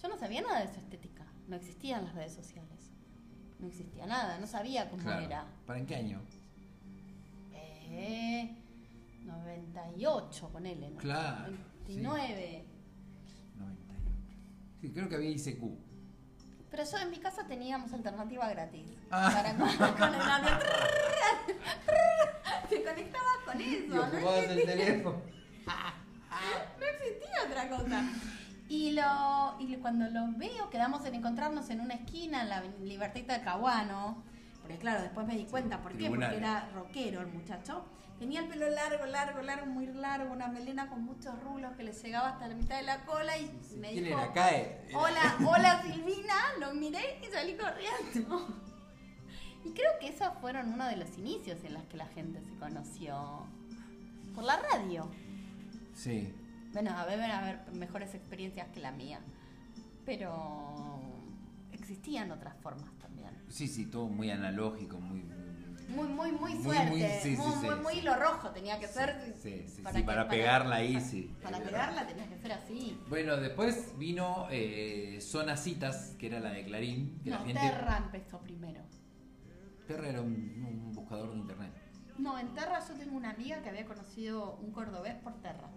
yo 0.00 0.08
no 0.08 0.16
sabía 0.16 0.40
nada 0.40 0.60
de 0.64 0.72
su 0.72 0.78
estética, 0.80 1.26
no 1.48 1.56
existían 1.56 2.04
las 2.04 2.14
redes 2.14 2.32
sociales. 2.34 2.92
No 3.58 3.66
existía 3.66 4.06
nada, 4.06 4.38
no 4.38 4.46
sabía 4.46 4.88
cómo 4.88 5.02
claro. 5.02 5.24
era. 5.26 5.44
¿Para 5.66 5.80
en 5.80 5.86
qué 5.86 5.96
año? 5.96 6.20
Eh, 7.52 8.56
98, 9.24 10.48
ponele, 10.48 10.90
¿no? 10.90 10.98
Claro, 10.98 11.52
29. 11.86 12.64
98. 12.64 12.73
Sí, 14.84 14.92
creo 14.92 15.08
que 15.08 15.14
había 15.14 15.30
ICQ. 15.30 15.62
Pero 16.70 16.84
yo 16.84 16.98
en 16.98 17.10
mi 17.10 17.16
casa 17.16 17.46
teníamos 17.46 17.90
alternativa 17.94 18.46
gratis. 18.50 18.92
Ah. 19.10 19.30
Para 19.32 19.56
con, 19.56 19.66
con 19.96 20.14
el. 20.14 20.20
Te 22.68 22.84
conectabas 22.84 23.38
con 23.46 23.58
eso. 23.62 23.86
Y 23.86 23.88
¿no? 23.88 24.34
el 24.34 24.66
teléfono. 24.66 25.22
No 26.78 26.86
existía 26.86 27.44
otra 27.46 27.70
cosa. 27.70 28.04
Y, 28.68 28.90
lo, 28.90 29.56
y 29.58 29.74
cuando 29.76 30.10
los 30.10 30.36
veo, 30.36 30.68
quedamos 30.68 31.06
en 31.06 31.14
encontrarnos 31.14 31.70
en 31.70 31.80
una 31.80 31.94
esquina, 31.94 32.42
en 32.42 32.50
la 32.50 32.62
Libertita 32.82 33.38
de 33.38 33.44
Caguano. 33.44 34.22
Porque 34.64 34.78
claro, 34.78 35.02
después 35.02 35.26
me 35.26 35.36
di 35.36 35.44
cuenta, 35.44 35.82
¿por 35.82 35.92
qué? 35.94 36.08
Porque 36.08 36.24
era 36.24 36.70
rockero 36.74 37.20
el 37.20 37.26
muchacho. 37.26 37.84
Tenía 38.18 38.40
el 38.40 38.48
pelo 38.48 38.70
largo, 38.70 39.04
largo, 39.04 39.42
largo, 39.42 39.66
muy 39.66 39.86
largo, 39.88 40.32
una 40.32 40.48
melena 40.48 40.88
con 40.88 41.04
muchos 41.04 41.38
rulos 41.42 41.72
que 41.76 41.82
le 41.82 41.92
llegaba 41.92 42.30
hasta 42.30 42.48
la 42.48 42.54
mitad 42.54 42.78
de 42.78 42.84
la 42.84 43.04
cola 43.04 43.36
y 43.36 43.44
me 43.76 43.90
¿Quién 43.90 44.04
dijo, 44.04 44.18
era? 44.18 44.32
Cae. 44.32 44.86
hola, 44.94 45.36
hola 45.46 45.82
Silvina, 45.82 46.34
lo 46.60 46.72
miré 46.72 47.20
y 47.22 47.30
salí 47.30 47.58
corriendo. 47.58 48.48
Y 49.66 49.72
creo 49.72 49.90
que 50.00 50.08
esos 50.08 50.28
fueron 50.40 50.72
uno 50.72 50.86
de 50.86 50.96
los 50.96 51.18
inicios 51.18 51.62
en 51.64 51.74
los 51.74 51.82
que 51.84 51.98
la 51.98 52.06
gente 52.06 52.40
se 52.40 52.54
conoció 52.56 53.46
por 54.34 54.44
la 54.44 54.56
radio. 54.56 55.10
Sí. 55.94 56.34
Bueno, 56.72 56.90
a 56.96 57.04
ver, 57.04 57.20
a 57.20 57.42
ver, 57.42 57.60
mejores 57.74 58.14
experiencias 58.14 58.66
que 58.68 58.80
la 58.80 58.92
mía. 58.92 59.20
Pero 60.06 61.00
existían 61.72 62.30
otras 62.30 62.56
formas. 62.62 62.93
Sí, 63.54 63.68
sí, 63.68 63.86
todo 63.86 64.08
muy 64.08 64.32
analógico, 64.32 64.98
muy. 64.98 65.22
Muy, 65.86 66.08
muy, 66.08 66.32
muy 66.32 66.54
fuerte. 66.54 66.90
muy, 66.90 67.02
sí, 67.22 67.36
muy, 67.36 67.92
sí, 67.92 67.98
hilo 68.00 68.16
rojo 68.16 68.50
tenía 68.50 68.80
que 68.80 68.88
ser. 68.88 69.14
Sí, 69.40 69.62
sí, 69.68 69.76
sí, 69.76 69.82
que- 69.92 70.02
para 70.02 70.28
pegarla 70.28 70.74
ahí, 70.76 71.00
sí. 71.00 71.32
Para 71.40 71.60
pegarla 71.60 72.04
tenía 72.04 72.28
que 72.28 72.36
ser 72.36 72.50
así. 72.50 72.98
Bueno, 73.08 73.36
después 73.36 73.96
vino 73.96 74.48
eh, 74.50 75.20
Zona 75.20 75.56
Citas, 75.56 76.16
que 76.18 76.26
era 76.26 76.40
la 76.40 76.50
de 76.50 76.64
Clarín, 76.64 77.20
que 77.22 77.30
No, 77.30 77.38
la 77.38 77.44
gente. 77.44 77.60
Terra 77.60 77.96
empezó 77.98 78.40
primero. 78.40 78.82
Terra 79.86 80.08
era 80.08 80.20
un, 80.20 80.32
un 80.32 80.92
buscador 80.92 81.30
de 81.30 81.36
internet. 81.38 81.72
No, 82.18 82.36
en 82.36 82.52
Terra 82.54 82.80
yo 82.88 82.94
tengo 82.94 83.16
una 83.16 83.30
amiga 83.30 83.62
que 83.62 83.68
había 83.68 83.84
conocido 83.84 84.56
un 84.56 84.72
cordobés 84.72 85.14
por 85.14 85.40
Terra. 85.42 85.70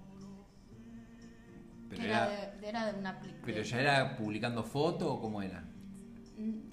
Pero 1.89 2.01
era, 2.01 2.25
era, 2.33 2.51
de, 2.55 2.67
era 2.69 2.91
de 2.91 2.99
una 2.99 3.09
aplicación. 3.11 3.45
pero 3.45 3.61
ya 3.61 3.79
era 3.79 4.17
publicando 4.17 4.63
foto 4.63 5.13
o 5.13 5.21
cómo 5.21 5.43
era. 5.43 5.63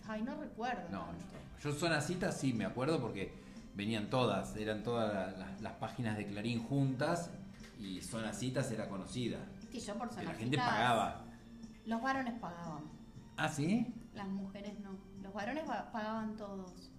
Ay, 0.07 0.23
no 0.23 0.35
recuerdo. 0.37 0.89
No, 0.91 1.07
tanto. 1.07 1.25
yo 1.63 1.73
Zona 1.73 2.01
Citas 2.01 2.39
sí 2.39 2.53
me 2.53 2.65
acuerdo 2.65 3.01
porque 3.01 3.33
venían 3.75 4.11
todas, 4.11 4.55
eran 4.57 4.83
todas 4.83 5.13
la- 5.15 5.31
la- 5.47 5.57
las 5.61 5.73
páginas 5.75 6.17
de 6.17 6.27
Clarín 6.27 6.63
juntas 6.63 7.31
y 7.81 8.01
Zona 8.03 8.33
Citas 8.33 8.71
era 8.71 8.89
conocida. 8.89 9.39
Sí, 9.73 9.81
yo 9.81 9.95
por 9.97 10.09
Que 10.11 10.25
la 10.25 10.35
gente 10.35 10.57
pagaba. 10.57 11.25
Los 11.87 12.01
varones 12.03 12.35
pagaban. 12.41 12.85
¿Ah, 13.37 13.49
sí? 13.49 13.93
Las 14.15 14.29
mujeres 14.29 14.79
no. 14.81 14.91
Los 15.23 15.33
varones 15.33 15.69
va- 15.69 15.91
pagaban 15.91 16.37
todos. 16.37 16.91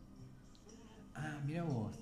Ah, 1.13 1.39
mira 1.45 1.63
vos. 1.63 1.97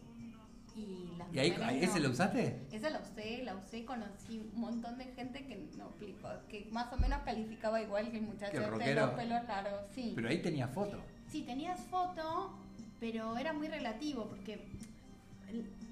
Y, 0.75 1.15
las 1.17 1.31
¿Y 1.33 1.39
ahí, 1.39 1.51
mujeres 1.51 1.83
ese 1.83 1.99
no. 1.99 2.07
lo 2.07 2.13
usaste? 2.13 2.59
Esa 2.71 2.89
la 2.89 2.99
usé, 2.99 3.43
la 3.43 3.55
usé 3.55 3.86
conocí 3.86 4.39
un 4.53 4.59
montón 4.59 4.97
de 4.97 5.05
gente 5.05 5.45
que 5.45 5.69
no 5.77 5.86
aplicó, 5.86 6.29
que 6.49 6.67
más 6.71 6.91
o 6.91 6.97
menos 6.97 7.21
calificaba 7.23 7.79
igual 7.81 8.09
que 8.09 8.17
el 8.17 8.23
muchacho 8.23 8.59
de 8.59 8.95
los 8.95 9.12
pelos 9.12 9.43
largos. 9.47 9.81
Sí. 9.93 10.13
Pero 10.15 10.29
ahí 10.29 10.41
tenía 10.41 10.67
foto. 10.67 10.99
Sí, 11.29 11.43
tenías 11.43 11.79
foto, 11.86 12.53
pero 12.99 13.38
era 13.38 13.53
muy 13.53 13.67
relativo 13.67 14.27
porque 14.29 14.67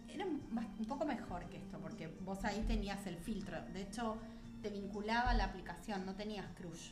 era 0.09 0.25
un 0.25 0.85
poco 0.87 1.05
mejor 1.05 1.45
que 1.45 1.57
esto, 1.57 1.77
porque 1.79 2.07
vos 2.25 2.43
ahí 2.43 2.63
tenías 2.67 3.05
el 3.05 3.17
filtro. 3.17 3.61
De 3.73 3.83
hecho, 3.83 4.17
te 4.61 4.69
vinculaba 4.69 5.33
la 5.35 5.45
aplicación, 5.45 6.05
no 6.05 6.15
tenías 6.15 6.45
crush. 6.57 6.91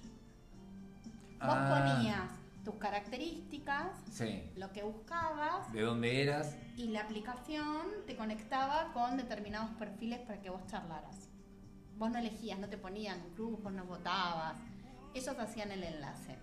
Vos 1.40 1.40
Ah. 1.42 1.96
ponías 1.96 2.32
tus 2.64 2.76
características, 2.76 3.88
Sí. 4.12 4.44
lo 4.56 4.72
que 4.72 4.84
buscabas, 4.84 5.72
¿De 5.72 5.82
dónde 5.82 6.22
eras? 6.24 6.56
y 6.76 6.88
la 6.90 7.02
aplicación 7.02 7.88
te 8.06 8.16
conectaba 8.16 8.92
con 8.94 9.18
determinados 9.18 9.72
perfiles 9.72 10.20
para 10.20 10.42
que 10.42 10.50
vos 10.50 10.66
charlaras. 10.68 11.30
Vos 11.98 12.12
no 12.12 12.18
elegías, 12.20 12.60
no 12.60 12.70
te 12.70 12.78
ponían 12.78 13.20
cruz, 13.36 13.62
vos 13.62 13.74
no 13.74 13.86
votabas. 13.86 14.56
Ellos 15.14 15.38
hacían 15.40 15.72
el 15.72 15.84
enlace. 15.84 16.38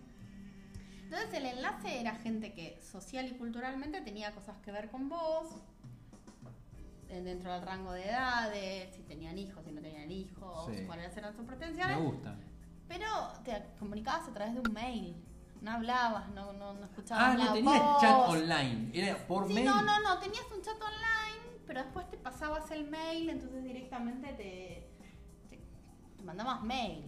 Entonces 1.05 1.33
el 1.35 1.47
enlace 1.47 2.01
era 2.01 2.17
gente 2.17 2.53
que 2.53 2.81
social 2.83 3.27
y 3.29 3.33
culturalmente 3.39 4.01
tenía 4.01 4.33
cosas 4.35 4.57
que 4.59 4.73
ver 4.73 4.91
con 4.91 5.09
vos, 5.09 5.49
dentro 7.09 7.53
del 7.53 7.63
rango 7.63 7.93
de 7.93 8.05
edades, 8.09 8.95
si 8.95 9.03
tenían 9.03 9.39
hijos, 9.39 9.65
si 9.65 9.71
no 9.73 9.81
tenían 9.81 10.11
hijos, 10.11 10.67
Sí. 10.75 10.85
cuáles 10.87 11.17
eran 11.17 11.33
sus 11.35 11.43
Me 11.43 11.57
pretensiones. 11.57 11.99
gusta. 12.03 12.37
Pero 12.89 13.07
te 13.45 13.65
comunicabas 13.79 14.29
a 14.29 14.33
través 14.35 14.55
de 14.55 14.61
un 14.61 14.73
mail. 14.73 15.17
No 15.67 15.73
hablabas, 15.73 16.29
no, 16.29 16.53
no, 16.53 16.75
no 16.75 16.85
escuchabas 16.85 17.35
Ah, 17.35 17.45
no 17.45 17.53
tenías 17.53 17.83
voz. 17.83 18.01
chat 18.01 18.29
online. 18.29 18.89
Era 18.95 19.27
por 19.27 19.49
Sí, 19.49 19.55
mail. 19.55 19.65
no, 19.67 19.83
no, 19.83 19.99
no, 20.01 20.19
tenías 20.21 20.45
un 20.55 20.63
chat 20.63 20.77
online, 20.81 21.59
pero 21.67 21.83
después 21.83 22.09
te 22.09 22.17
pasabas 22.19 22.71
el 22.71 22.89
mail, 22.89 23.31
entonces 23.31 23.65
directamente 23.65 24.29
te, 24.35 24.89
te, 25.51 25.57
te 26.17 26.23
mandabas 26.23 26.63
mail. 26.63 27.05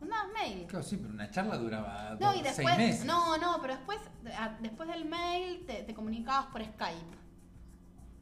Mandabas 0.00 0.26
mail. 0.34 0.66
Claro, 0.66 0.84
sí, 0.84 0.96
pero 0.96 1.10
una 1.14 1.30
charla 1.30 1.56
duraba 1.56 2.16
No, 2.18 2.32
dos- 2.32 2.34
y 2.34 2.38
seis 2.42 2.56
después, 2.56 2.76
meses. 2.78 3.04
no, 3.04 3.38
no, 3.38 3.58
pero 3.62 3.76
después, 3.76 4.00
después 4.58 4.88
del 4.88 5.04
mail 5.04 5.64
te, 5.66 5.84
te 5.84 5.94
comunicabas 5.94 6.46
por 6.46 6.64
Skype. 6.64 7.16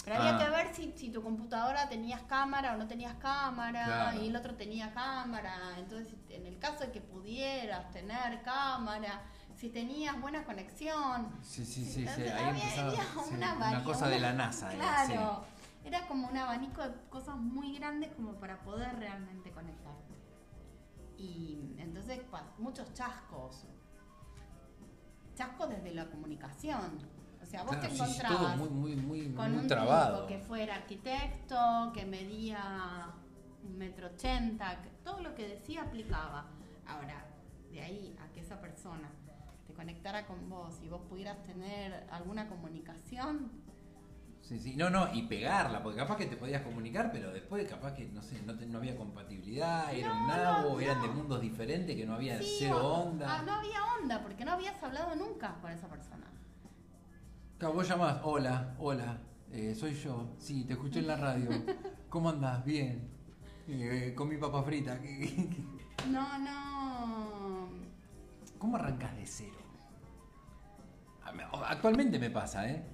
Pero 0.04 0.16
había 0.16 0.36
Ah. 0.36 0.38
que 0.38 0.50
ver 0.50 0.74
si, 0.74 0.92
si 0.96 1.10
tu 1.10 1.22
computadora 1.22 1.88
tenías 1.88 2.22
cámara 2.22 2.74
o 2.74 2.76
no 2.76 2.86
tenías 2.88 3.14
cámara, 3.16 3.84
Claro. 3.84 4.20
y 4.22 4.26
el 4.28 4.36
otro 4.36 4.54
tenía 4.56 4.92
cámara. 4.92 5.54
Entonces, 5.78 6.14
en 6.28 6.46
el 6.46 6.58
caso 6.58 6.84
de 6.84 6.90
que 6.92 7.00
pudieras 7.00 7.90
tener 7.92 8.42
cámara, 8.42 9.22
si 9.54 9.68
tenías 9.68 10.20
buena 10.20 10.44
conexión, 10.44 11.30
Sí, 11.40 11.64
sí, 11.64 11.84
sí, 11.84 11.92
sí. 11.92 12.00
entonces, 12.00 12.32
Ahí 12.32 12.44
había- 12.44 12.64
empezaba. 12.64 13.24
sí, 13.24 13.34
una 13.36 13.84
cosa 13.84 14.08
de 14.08 14.18
la 14.18 14.32
NASA. 14.32 14.72
era, 14.74 15.06
sí. 15.06 15.12
Claro. 15.12 15.44
Era 15.84 16.06
como 16.06 16.28
un 16.28 16.36
abanico 16.36 16.80
de 16.82 16.94
cosas 17.08 17.36
muy 17.36 17.76
grandes 17.76 18.12
como 18.14 18.34
para 18.34 18.60
poder 18.62 18.96
realmente 18.98 19.50
conectarte. 19.52 20.14
Y 21.16 21.74
entonces, 21.78 22.20
muchos 22.58 22.92
chascos. 22.94 23.66
Chascos 25.34 25.68
desde 25.70 25.92
la 25.94 26.06
comunicación. 26.10 26.98
O 27.42 27.46
sea, 27.46 27.62
vos 27.64 27.72
Claro, 27.76 27.88
te 27.88 27.94
encontrabas 27.94 28.56
todo 28.56 28.56
muy, 28.70 28.94
muy, 28.94 28.96
muy, 29.26 29.34
con 29.34 29.54
un 29.54 29.66
trabado. 29.66 30.16
tipo 30.16 30.28
que 30.28 30.38
fuera 30.38 30.76
arquitecto, 30.76 31.90
que 31.92 32.04
medía 32.06 33.10
un 33.64 33.78
metro 33.78 34.08
ochenta, 34.08 34.78
todo 35.04 35.20
lo 35.22 35.34
que 35.34 35.48
decía 35.48 35.82
aplicaba. 35.82 36.46
Ahora, 36.86 37.24
de 37.70 37.80
ahí 37.80 38.16
a 38.22 38.32
que 38.32 38.40
esa 38.40 38.60
persona 38.60 39.10
te 39.66 39.72
conectara 39.74 40.26
con 40.26 40.48
vos 40.48 40.80
y 40.82 40.88
vos 40.88 41.00
pudieras 41.08 41.42
tener 41.42 42.06
alguna 42.10 42.48
comunicación, 42.48 43.50
Sí, 44.42 44.58
sí. 44.58 44.74
No, 44.74 44.90
no, 44.90 45.14
y 45.14 45.22
pegarla, 45.28 45.80
porque 45.84 45.98
capaz 46.00 46.16
que 46.16 46.26
te 46.26 46.36
podías 46.36 46.62
comunicar, 46.62 47.12
pero 47.12 47.30
después 47.32 47.66
capaz 47.70 47.94
que, 47.94 48.06
no 48.06 48.22
sé, 48.24 48.42
no, 48.42 48.56
te- 48.56 48.66
no 48.66 48.78
había 48.78 48.96
compatibilidad, 48.96 49.94
era 49.94 50.12
un 50.12 50.26
No, 50.26 50.36
nabo, 50.36 50.70
no, 50.70 50.80
eran 50.80 51.00
de 51.00 51.08
mundos 51.08 51.40
diferentes, 51.40 51.94
que 51.94 52.04
no 52.04 52.14
había 52.14 52.38
Sí, 52.40 52.56
cero 52.58 52.92
onda. 53.04 53.38
ah, 53.38 53.42
no 53.46 53.52
había 53.52 53.78
onda, 54.02 54.20
porque 54.20 54.44
no 54.44 54.50
habías 54.50 54.82
hablado 54.82 55.14
nunca 55.14 55.54
con 55.62 55.70
esa 55.70 55.86
persona. 55.86 56.26
Claro, 57.62 57.76
vos 57.76 57.88
llamás, 57.88 58.16
hola, 58.24 58.74
hola, 58.80 59.18
eh, 59.52 59.72
soy 59.76 59.94
yo, 59.94 60.34
sí, 60.36 60.64
te 60.64 60.72
escuché 60.72 60.98
en 60.98 61.06
la 61.06 61.14
radio, 61.14 61.48
¿cómo 62.08 62.28
andás? 62.30 62.64
Bien, 62.64 63.08
eh, 63.68 64.12
comí 64.16 64.36
papa 64.36 64.64
frita. 64.64 64.98
No, 66.08 66.38
no. 66.40 67.68
¿Cómo 68.58 68.74
arrancas 68.74 69.14
de 69.14 69.24
cero? 69.24 69.54
Actualmente 71.64 72.18
me 72.18 72.30
pasa, 72.30 72.68
¿eh? 72.68 72.84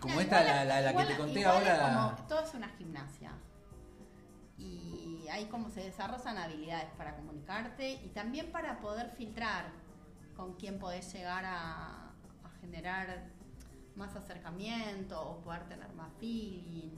Como 0.00 0.16
No, 0.16 0.20
esta, 0.22 0.42
la, 0.42 0.64
la- 0.64 0.96
que 0.96 1.04
te 1.04 1.16
conté 1.16 1.44
ahora. 1.44 2.16
como- 2.16 2.26
todo 2.26 2.40
es 2.40 2.54
una 2.54 2.68
gimnasia. 2.70 3.30
Y 4.58 5.24
ahí 5.30 5.44
como 5.46 5.70
se 5.70 5.82
desarrollan 5.82 6.36
habilidades 6.36 6.90
para 6.98 7.14
comunicarte 7.14 7.92
y 7.92 8.08
también 8.08 8.50
para 8.50 8.80
poder 8.80 9.10
filtrar 9.10 9.66
con 10.36 10.54
quién 10.54 10.80
podés 10.80 11.12
llegar 11.14 11.44
a, 11.44 12.08
a 12.42 12.50
generar 12.60 13.37
más 13.98 14.16
acercamiento 14.16 15.20
o 15.20 15.40
poder 15.40 15.64
tener 15.64 15.92
más 15.94 16.10
feeling. 16.18 16.90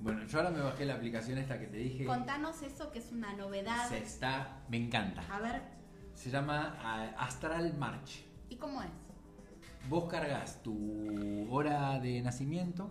Bueno, 0.00 0.26
yo 0.26 0.38
ahora 0.38 0.50
me 0.50 0.60
bajé 0.60 0.84
la 0.84 0.94
aplicación 0.94 1.38
esta 1.38 1.60
que 1.60 1.66
te 1.66 1.76
dije. 1.76 2.04
Contanos 2.04 2.60
eso 2.62 2.90
que 2.90 2.98
es 2.98 3.12
una 3.12 3.34
novedad. 3.34 3.88
Se 3.88 3.98
está, 3.98 4.62
me 4.68 4.78
encanta. 4.78 5.22
A 5.30 5.38
ver, 5.38 5.62
Se 6.14 6.30
llama 6.30 6.76
ah, 6.82 7.14
Astral 7.18 7.74
March. 7.74 8.24
¿y 8.50 8.56
cómo 8.56 8.82
es? 8.82 8.90
Vos 9.88 10.10
cargas 10.10 10.62
tu 10.62 11.48
hora 11.50 11.98
de 12.00 12.20
nacimiento, 12.20 12.90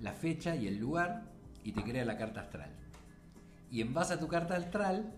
la 0.00 0.12
fecha 0.12 0.54
y 0.54 0.68
el 0.68 0.78
lugar 0.78 1.24
y 1.64 1.72
te 1.72 1.82
crea 1.82 2.04
la 2.04 2.16
carta 2.16 2.42
astral. 2.42 2.70
Y 3.70 3.80
en 3.80 3.92
base 3.92 4.14
a 4.14 4.18
tu 4.20 4.28
carta 4.28 4.56
astral 4.56 5.12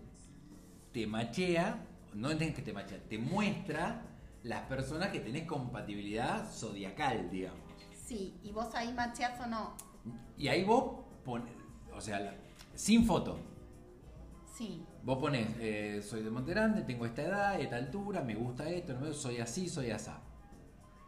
te 0.92 1.06
machea, 1.06 1.84
no 2.14 2.30
es 2.30 2.54
que 2.54 2.62
te 2.62 2.72
machea, 2.72 2.98
te 3.08 3.18
muestra 3.18 4.02
las 4.46 4.62
personas 4.62 5.08
que 5.08 5.20
tenés 5.20 5.44
compatibilidad 5.46 6.48
zodiacal, 6.50 7.28
digamos. 7.30 7.60
Sí, 7.92 8.38
y 8.42 8.52
vos 8.52 8.74
ahí 8.74 8.92
macheás 8.92 9.40
o 9.40 9.46
no. 9.46 9.74
Y 10.38 10.48
ahí 10.48 10.62
vos 10.64 11.04
pones, 11.24 11.52
o 11.92 12.00
sea, 12.00 12.20
la- 12.20 12.34
sin 12.74 13.04
foto. 13.04 13.38
Sí. 14.56 14.86
Vos 15.02 15.18
pones, 15.18 15.48
eh, 15.58 16.00
soy 16.02 16.22
de 16.22 16.30
Monterande, 16.30 16.82
tengo 16.82 17.04
esta 17.06 17.22
edad, 17.22 17.60
esta 17.60 17.76
altura, 17.76 18.22
me 18.22 18.34
gusta 18.34 18.68
esto, 18.68 18.94
no 18.94 19.00
me- 19.00 19.12
soy 19.12 19.38
así, 19.40 19.68
soy 19.68 19.90
asá. 19.90 20.20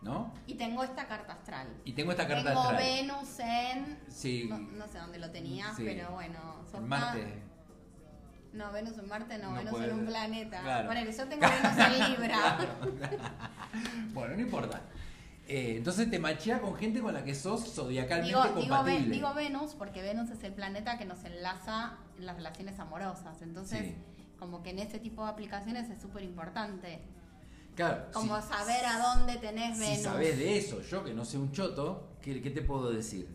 ¿No? 0.02 0.32
Y 0.46 0.54
tengo 0.54 0.84
esta 0.84 1.06
carta 1.08 1.32
astral. 1.32 1.66
Y 1.84 1.92
tengo 1.92 2.12
esta 2.12 2.28
carta 2.28 2.50
tengo 2.50 2.60
astral. 2.60 2.82
Venus 2.84 3.38
en 3.40 3.98
Sí. 4.08 4.46
No, 4.48 4.58
no 4.58 4.86
sé 4.86 4.98
dónde 4.98 5.18
lo 5.18 5.30
tenías, 5.30 5.76
Sí. 5.76 5.82
pero 5.84 6.12
bueno. 6.12 6.38
Marte. 6.86 7.22
tan- 7.22 7.47
No, 8.52 8.72
Venus 8.72 8.96
en 8.98 9.08
Marte 9.08 9.38
no, 9.38 9.50
No 9.50 9.56
Venus 9.58 9.70
puede 9.72 9.90
en 9.90 9.98
un 9.98 10.06
planeta. 10.06 10.60
Claro. 10.62 10.88
Ponele, 10.88 11.12
yo 11.12 11.28
tengo 11.28 11.42
Venus 11.46 11.78
en 11.78 12.10
Libra. 12.12 12.58
Bueno, 14.14 14.34
no 14.34 14.40
importa. 14.42 14.80
Eh, 15.46 15.74
entonces 15.78 16.10
te 16.10 16.18
machea 16.18 16.60
con 16.60 16.74
gente 16.76 17.00
con 17.00 17.12
la 17.14 17.24
que 17.24 17.34
sos 17.34 17.72
zodiacalmente 17.74 18.28
digo, 18.36 18.42
digo, 18.60 18.76
compatible. 18.76 19.14
digo 19.14 19.34
Venus 19.34 19.74
porque 19.74 20.02
Venus 20.02 20.30
es 20.30 20.42
el 20.44 20.52
planeta 20.52 20.98
que 20.98 21.04
nos 21.04 21.24
enlaza 21.24 21.96
en 22.18 22.26
las 22.26 22.36
relaciones 22.36 22.78
amorosas. 22.80 23.40
Entonces, 23.42 23.80
Sí. 23.80 23.94
como 24.38 24.62
que 24.62 24.70
en 24.70 24.78
ese 24.80 24.98
tipo 24.98 25.24
de 25.24 25.30
aplicaciones 25.30 25.88
es 25.90 26.00
súper 26.00 26.22
importante. 26.24 27.00
claro, 27.76 28.06
Como 28.12 28.40
si- 28.42 28.48
saber 28.48 28.84
a 28.84 28.98
dónde 28.98 29.36
tenés 29.36 29.76
Si 29.78 29.82
Venus. 29.84 30.02
sabés 30.02 30.36
de 30.36 30.58
eso, 30.58 30.82
yo 30.82 31.04
que 31.04 31.14
no 31.14 31.24
sé 31.24 31.38
un 31.38 31.52
choto, 31.52 32.16
¿qué, 32.20 32.42
qué 32.42 32.50
te 32.50 32.60
puedo 32.62 32.90
decir? 32.90 33.28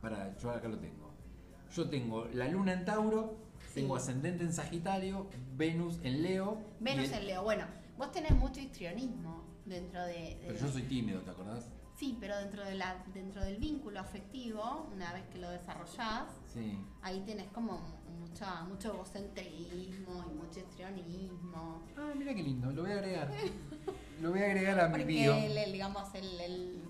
Para, 0.00 0.36
yo 0.36 0.50
acá 0.50 0.66
lo 0.68 0.78
tengo. 0.78 1.14
Yo 1.72 1.88
tengo 1.88 2.26
la 2.32 2.48
luna 2.48 2.72
en 2.72 2.84
Tauro. 2.84 3.38
Tengo 3.74 3.96
ascendente 3.96 4.44
en 4.44 4.52
Sagitario, 4.52 5.26
Venus 5.56 5.98
en 6.02 6.22
Leo. 6.22 6.58
Venus 6.80 7.06
el- 7.08 7.14
en 7.14 7.26
Leo. 7.26 7.42
Bueno, 7.42 7.64
vos 7.96 8.10
tenés 8.12 8.32
mucho 8.32 8.60
histrionismo 8.60 9.44
dentro 9.64 10.00
de. 10.04 10.12
de- 10.12 10.38
Pero 10.48 10.58
yo 10.58 10.68
soy 10.68 10.82
tímido, 10.82 11.20
¿te 11.20 11.30
acordás? 11.30 11.68
Sí, 11.96 12.16
pero 12.18 12.36
dentro, 12.38 12.64
de 12.64 12.74
la, 12.74 13.04
dentro 13.14 13.44
del 13.44 13.58
vínculo 13.58 14.00
afectivo, 14.00 14.88
una 14.92 15.12
vez 15.12 15.22
que 15.30 15.38
lo 15.38 15.50
desarrollás, 15.50 16.24
Sí. 16.52 16.78
ahí 17.02 17.20
tenés 17.26 17.46
como 17.48 17.80
mucha, 18.18 18.64
mucho 18.64 18.92
egocentrismo 18.94 20.24
y 20.30 20.34
mucho 20.34 20.60
histrionismo. 20.60 21.82
Ah, 21.96 22.12
mira 22.16 22.34
qué 22.34 22.42
lindo, 22.42 22.72
lo 22.72 22.82
voy 22.82 22.92
a 22.92 22.94
agregar. 22.94 23.30
lo 24.20 24.30
voy 24.30 24.40
a 24.40 24.44
agregar 24.46 24.80
a 24.80 24.86
mi 24.88 24.90
Porque, 24.92 25.04
bio. 25.06 25.34
el, 25.34 25.56
el, 25.56 25.72
digamos, 25.72 26.14
el, 26.14 26.40
el- 26.40 26.82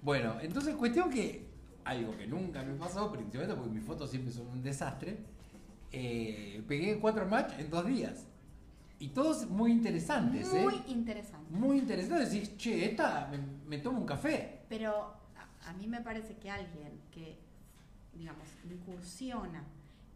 Bueno, 0.00 0.36
entonces 0.40 0.74
cuestión 0.76 1.10
que 1.10 1.46
algo 1.84 2.16
que 2.16 2.26
nunca 2.26 2.62
me 2.62 2.74
pasó, 2.74 3.10
principalmente 3.10 3.54
porque 3.56 3.70
mis 3.74 3.84
fotos 3.84 4.10
siempre 4.10 4.32
son 4.32 4.46
un 4.46 4.62
desastre, 4.62 5.18
eh, 5.92 6.62
pegué 6.66 6.98
cuatro 6.98 7.26
match 7.26 7.52
en 7.58 7.70
dos 7.70 7.86
días. 7.86 8.26
Y 8.98 9.08
todos 9.08 9.46
muy 9.48 9.72
interesantes, 9.72 10.48
muy 10.52 10.74
¿eh? 10.74 10.82
interesante. 10.86 11.50
Muy 11.50 11.78
interesantes. 11.78 12.30
Decís, 12.32 12.56
che, 12.56 12.84
esta 12.84 13.28
me, 13.30 13.38
me 13.66 13.78
tomo 13.78 13.98
un 13.98 14.06
café. 14.06 14.60
Pero 14.68 15.14
a, 15.36 15.70
a 15.70 15.72
mí 15.72 15.86
me 15.88 16.00
parece 16.00 16.36
que 16.36 16.48
alguien 16.50 17.00
que, 17.10 17.36
digamos, 18.14 18.46
incursiona 18.70 19.64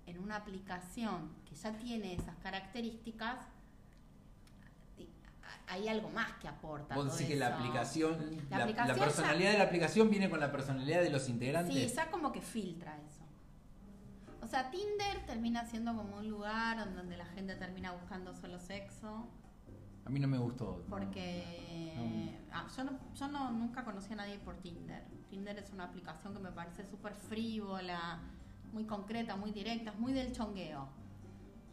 en 0.07 0.19
una 0.21 0.37
aplicación 0.37 1.31
que 1.49 1.57
ya 1.57 1.73
tiene 1.73 2.15
esas 2.15 2.37
características, 2.37 3.39
hay 5.69 5.89
algo 5.89 6.09
más 6.11 6.33
que 6.35 6.47
aporta. 6.47 6.95
Vos 6.95 7.07
todo 7.07 7.17
decís 7.17 7.29
que 7.33 7.37
la 7.37 7.57
aplicación, 7.57 8.13
La 8.51 8.59
la, 8.59 8.65
aplicación 8.65 8.89
la 8.89 8.95
ya- 8.97 9.05
personalidad 9.05 9.53
de 9.53 9.59
la 9.59 9.65
aplicación 9.65 10.11
viene 10.11 10.31
con 10.31 10.39
la 10.39 10.53
personalidad 10.53 11.03
de 11.03 11.11
los 11.11 11.29
integrantes. 11.29 11.75
Sí, 11.75 11.97
ya 11.97 12.09
como 12.11 12.31
que 12.31 12.41
filtra 12.41 12.97
eso. 13.05 13.16
O 14.47 14.49
sea, 14.49 14.71
Tinder 14.71 15.27
termina 15.27 15.65
siendo 15.65 15.97
como 15.97 16.19
un 16.19 16.31
lugar 16.31 16.79
en 16.79 16.95
donde 16.95 17.17
la 17.17 17.27
gente 17.27 17.57
termina 17.57 17.91
buscando 17.91 18.33
solo 18.33 18.61
sexo. 18.61 19.27
A 20.05 20.09
mí 20.09 20.21
no 20.21 20.29
me 20.29 20.39
gustó. 20.39 20.85
Porque 20.89 22.33
ah, 22.53 22.65
yo, 22.77 22.85
no, 22.85 22.93
yo 23.13 23.27
no, 23.27 23.51
nunca 23.51 23.85
conocí 23.85 24.13
a 24.13 24.17
nadie 24.17 24.39
por 24.39 24.55
Tinder. 24.59 25.03
Tinder 25.29 25.59
es 25.59 25.73
una 25.73 25.87
aplicación 25.87 26.33
que 26.33 26.39
me 26.39 26.53
parece 26.53 26.87
súper 26.87 27.13
frívola, 27.15 28.21
muy 28.73 28.85
concreta, 28.85 29.35
muy 29.35 29.51
directa, 29.51 29.91
es 29.91 29.99
muy 29.99 30.13
del 30.13 30.31
chongueo. 30.31 30.87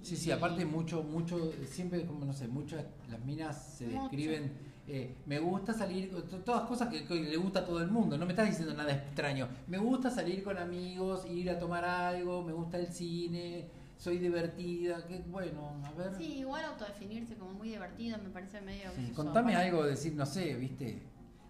Sí, 0.01 0.17
sí, 0.17 0.31
aparte 0.31 0.65
mucho, 0.65 1.03
mucho, 1.03 1.51
siempre 1.67 2.07
como 2.07 2.25
no 2.25 2.33
sé, 2.33 2.47
muchas 2.47 2.85
las 3.07 3.23
minas 3.23 3.75
se 3.77 3.85
Mucho. 3.85 4.01
describen, 4.01 4.51
eh, 4.87 5.15
me 5.25 5.39
gusta 5.39 5.73
salir, 5.73 6.11
to- 6.11 6.39
todas 6.39 6.67
cosas 6.67 6.89
que, 6.89 7.05
que 7.05 7.15
le 7.15 7.37
gusta 7.37 7.59
a 7.59 7.65
todo 7.65 7.81
el 7.81 7.89
mundo, 7.89 8.17
no 8.17 8.25
me 8.25 8.33
estás 8.33 8.47
diciendo 8.49 8.73
nada 8.73 8.91
extraño, 8.93 9.47
me 9.67 9.77
gusta 9.77 10.09
salir 10.09 10.43
con 10.43 10.57
amigos, 10.57 11.25
ir 11.29 11.49
a 11.49 11.57
tomar 11.59 11.85
algo, 11.85 12.43
me 12.43 12.51
gusta 12.53 12.77
el 12.77 12.87
cine, 12.87 13.67
soy 13.97 14.17
divertida, 14.17 15.05
que 15.07 15.19
bueno, 15.27 15.81
a 15.85 15.91
ver. 15.93 16.13
Sí, 16.17 16.39
igual 16.39 16.65
autodefinirse 16.65 17.35
como 17.35 17.53
muy 17.53 17.69
divertido 17.69 18.17
me 18.17 18.29
parece 18.29 18.59
medio... 18.61 18.91
Sí, 18.95 19.11
contame 19.15 19.53
para- 19.53 19.65
algo, 19.65 19.83
decir, 19.85 20.13
no 20.15 20.25
sé, 20.25 20.55
viste. 20.55 21.01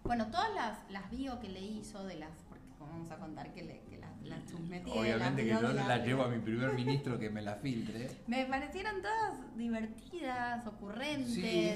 Bueno, 0.04 0.26
todas 0.30 0.54
las, 0.54 0.78
las 0.90 1.10
bio 1.10 1.40
que 1.40 1.48
leí 1.48 1.82
yo 1.92 2.04
de 2.04 2.16
las... 2.16 2.30
Porque 2.48 2.62
como 2.78 2.90
vamos 2.92 3.10
a 3.10 3.16
contar 3.16 3.52
que, 3.54 3.62
le, 3.64 3.80
que 3.88 3.98
las, 3.98 4.10
las 4.22 4.44
chusmeteé, 4.46 4.92
Obviamente 4.92 5.42
que 5.42 5.48
yo 5.48 5.60
de 5.68 5.74
la 5.74 5.98
llevo 6.04 6.22
a 6.24 6.28
mi 6.28 6.38
primer 6.38 6.74
ministro 6.76 7.18
que 7.18 7.30
me 7.30 7.40
la 7.42 7.56
filtre. 7.56 8.10
Me 8.28 8.44
parecieron 8.44 9.00
todas 9.02 9.56
divertidas, 9.56 10.66
ocurrentes. 10.66 11.32
Sí. 11.34 11.72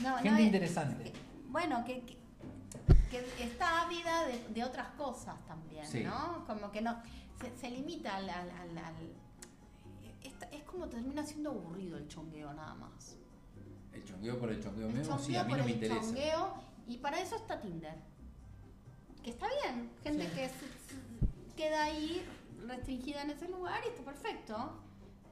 No, 0.00 0.16
Gente 0.16 0.30
no, 0.30 0.36
eh, 0.38 0.42
interesante. 0.42 1.04
que- 1.04 1.12
bueno, 1.48 1.84
que, 1.84 2.02
que, 2.04 2.18
que 3.10 3.44
está 3.44 3.82
ávida 3.82 4.26
de, 4.26 4.48
de 4.48 4.64
otras 4.64 4.88
cosas 4.92 5.36
también, 5.46 5.86
Sí. 5.86 6.02
¿no? 6.04 6.44
Como 6.46 6.70
que 6.72 6.80
no. 6.80 7.00
Se, 7.40 7.56
se 7.58 7.70
limita 7.70 8.16
al. 8.16 8.28
al- 8.30 8.50
al- 8.50 8.78
al- 8.78 9.12
esta- 10.22 10.46
es 10.46 10.62
como 10.64 10.88
termina 10.88 11.24
siendo 11.24 11.50
aburrido 11.50 11.96
el 11.98 12.08
chongueo 12.08 12.52
nada 12.54 12.74
más. 12.74 13.16
El 13.92 14.04
chongueo 14.04 14.38
por 14.38 14.50
el 14.50 14.62
chongueo 14.62 14.88
El 14.88 14.94
mismo, 14.94 15.18
sí, 15.18 15.36
a 15.36 15.44
mí 15.44 15.50
por 15.50 15.58
no 15.58 15.64
me 15.64 15.70
el 15.70 15.76
interesa. 15.76 16.00
chongueo, 16.00 16.54
y 16.86 16.96
para 16.98 17.20
eso 17.20 17.36
está 17.36 17.60
Tinder. 17.60 17.94
Que 19.22 19.30
está 19.30 19.46
bien, 19.62 19.90
gente 20.02 20.24
Sí. 20.28 20.30
que 20.34 20.48
se- 20.48 20.54
se- 20.54 21.54
queda 21.56 21.84
ahí 21.84 22.24
restringida 22.66 23.22
en 23.22 23.30
ese 23.30 23.48
lugar 23.48 23.80
y 23.84 23.88
está 23.90 24.02
perfecto. 24.02 24.80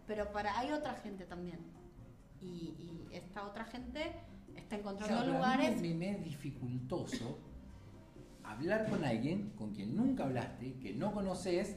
Pero 0.06 0.30
para 0.32 0.58
hay 0.58 0.72
otra 0.72 0.94
gente 0.94 1.24
también. 1.24 1.58
Y, 2.40 2.46
y 2.46 3.08
esta 3.12 3.44
otra 3.46 3.64
gente 3.64 4.12
está 4.70 4.76
encontrando 4.76 5.18
a 5.18 5.24
mí 5.24 5.32
lugares. 5.32 5.80
Me, 5.82 5.94
me 5.94 6.10
es 6.12 6.24
dificultoso 6.24 7.38
hablar 8.44 8.88
con 8.88 9.04
alguien 9.04 9.50
con 9.56 9.72
quien 9.74 9.96
nunca 9.96 10.24
hablaste, 10.24 10.74
que 10.80 10.92
no 10.94 11.12
conoces 11.12 11.76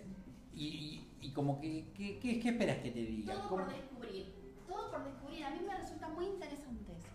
y, 0.55 0.65
y- 0.67 1.07
y 1.21 1.31
como 1.31 1.59
que, 1.59 1.91
que- 1.95 2.19
que- 2.19 2.39
¿qué 2.39 2.49
esperas 2.49 2.77
que 2.77 2.91
te 2.91 2.99
diga? 2.99 3.33
Todo 3.33 3.49
¿Cómo- 3.49 3.63
por 3.65 3.73
descubrir. 3.73 4.33
Todo 4.67 4.91
por 4.91 5.03
descubrir. 5.05 5.43
A 5.45 5.49
mí 5.51 5.59
me 5.67 5.75
resulta 5.75 6.09
muy 6.09 6.25
interesante 6.25 6.91
eso. 6.93 7.07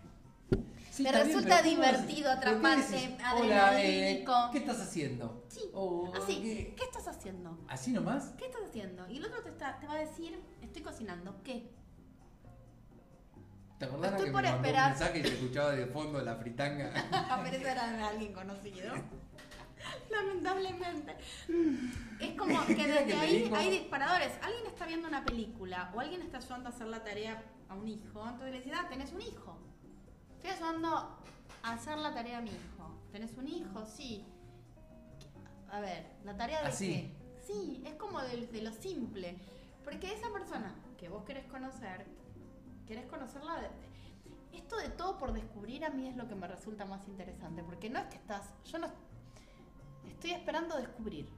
Sí, 0.91 1.03
Te 1.03 1.09
está 1.09 1.23
bien, 1.23 1.37
resulta 1.37 1.57
¿cómo 1.59 1.69
divertido, 1.69 2.23
qué 2.23 2.29
atrapante, 2.49 2.97
eh, 3.05 3.17
adrenalínico. 3.23 4.33
¿qué 4.51 4.57
estás 4.57 4.81
haciendo? 4.81 5.45
Sí, 5.47 5.61
O, 5.73 6.11
así. 6.13 6.35
¿qué? 6.41 6.73
¿Qué 6.77 6.83
estás 6.83 7.07
haciendo? 7.07 7.57
¿Así 7.69 7.91
nomás? 7.91 8.33
¿Qué 8.37 8.45
estás 8.47 8.63
haciendo? 8.67 9.07
Y 9.09 9.17
el 9.17 9.25
otro 9.25 9.41
te, 9.43 9.49
está, 9.49 9.79
te 9.79 9.87
va 9.87 9.93
a 9.93 9.99
decir, 9.99 10.37
estoy 10.61 10.81
cocinando. 10.81 11.35
¿Qué? 11.43 11.69
¿Te 13.79 13.85
acordás 13.85 14.11
Estoy 14.11 14.25
que 14.27 14.31
por 14.33 14.41
me 14.43 14.49
mandó 14.51 14.67
esperar. 14.67 14.91
un 14.91 14.99
mensaje 14.99 15.19
y 15.19 15.23
se 15.23 15.33
escuchaba 15.35 15.71
de 15.71 15.85
fondo 15.87 16.21
la 16.21 16.35
fritanga? 16.35 16.91
Pero 17.43 17.55
eso 17.57 17.67
era 17.67 17.91
de 17.91 18.03
alguien 18.03 18.33
conocido. 18.33 18.93
Lamentablemente. 20.11 21.15
Es 22.19 22.35
como 22.37 22.65
que 22.67 22.75
desde 22.75 23.15
ahí 23.15 23.51
hay 23.55 23.69
disparadores. 23.71 24.33
Alguien 24.41 24.65
está 24.67 24.85
viendo 24.85 25.07
una 25.07 25.23
película 25.23 25.91
o 25.95 25.99
alguien 26.01 26.21
está 26.21 26.37
ayudando 26.39 26.67
a 26.69 26.71
hacer 26.73 26.87
la 26.87 27.03
tarea 27.03 27.41
a 27.69 27.75
un 27.75 27.87
hijo. 27.87 28.21
Entonces 28.21 28.51
le 28.51 28.57
dices, 28.57 28.73
ah, 28.75 28.87
tenés 28.89 29.13
un 29.13 29.21
hijo. 29.21 29.57
Estoy 30.35 30.49
ayudando 30.51 31.17
a 31.63 31.71
hacer 31.71 31.97
la 31.99 32.13
tarea 32.13 32.39
a 32.39 32.41
mi 32.41 32.49
hijo. 32.49 32.99
¿Tenés 33.13 33.31
un 33.37 33.47
hijo? 33.47 33.85
Sí. 33.85 34.25
A 35.71 35.79
ver, 35.79 36.05
¿la 36.25 36.35
tarea 36.35 36.61
de 36.61 36.67
Así. 36.67 36.87
qué? 36.93 37.15
Sí, 37.47 37.81
es 37.85 37.93
como 37.93 38.19
de, 38.21 38.45
de 38.47 38.61
lo 38.61 38.73
simple. 38.73 39.37
Porque 39.85 40.13
esa 40.13 40.29
persona 40.33 40.75
que 40.97 41.07
vos 41.07 41.23
querés 41.23 41.45
conocer, 41.45 42.05
querés 42.89 43.05
conocerla. 43.05 43.55
de- 43.61 44.57
esto 44.57 44.77
de 44.77 44.89
todo 44.89 45.17
por 45.19 45.31
descubrir 45.31 45.85
a 45.85 45.91
mí 45.91 46.07
es 46.07 46.15
lo 46.17 46.27
que 46.27 46.33
me 46.35 46.47
resulta 46.47 46.83
más 46.85 47.07
interesante. 47.07 47.63
Porque 47.63 47.87
no 47.89 47.99
es 47.99 48.05
que 48.07 48.17
estás. 48.17 48.51
Yo 48.65 48.79
no. 48.79 48.87
Estoy 50.07 50.31
esperando 50.31 50.75
descubrir 50.75 51.29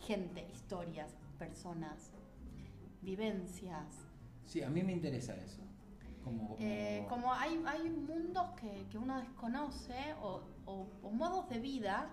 gente, 0.00 0.46
historias, 0.52 1.16
personas, 1.38 2.12
vivencias. 3.00 3.86
Sí, 4.44 4.62
a 4.62 4.68
mí 4.68 4.82
me 4.82 4.92
interesa 4.92 5.34
eso. 5.36 5.62
Como, 6.22 6.48
como- 6.48 6.56
Eh, 6.60 7.06
como 7.08 7.32
hay, 7.32 7.62
hay 7.66 7.88
mundos 7.88 8.50
que, 8.60 8.86
que 8.90 8.98
uno 8.98 9.18
desconoce 9.18 10.14
o, 10.22 10.42
o- 10.66 10.86
o 11.02 11.10
modos 11.10 11.48
de 11.48 11.58
vida, 11.58 12.10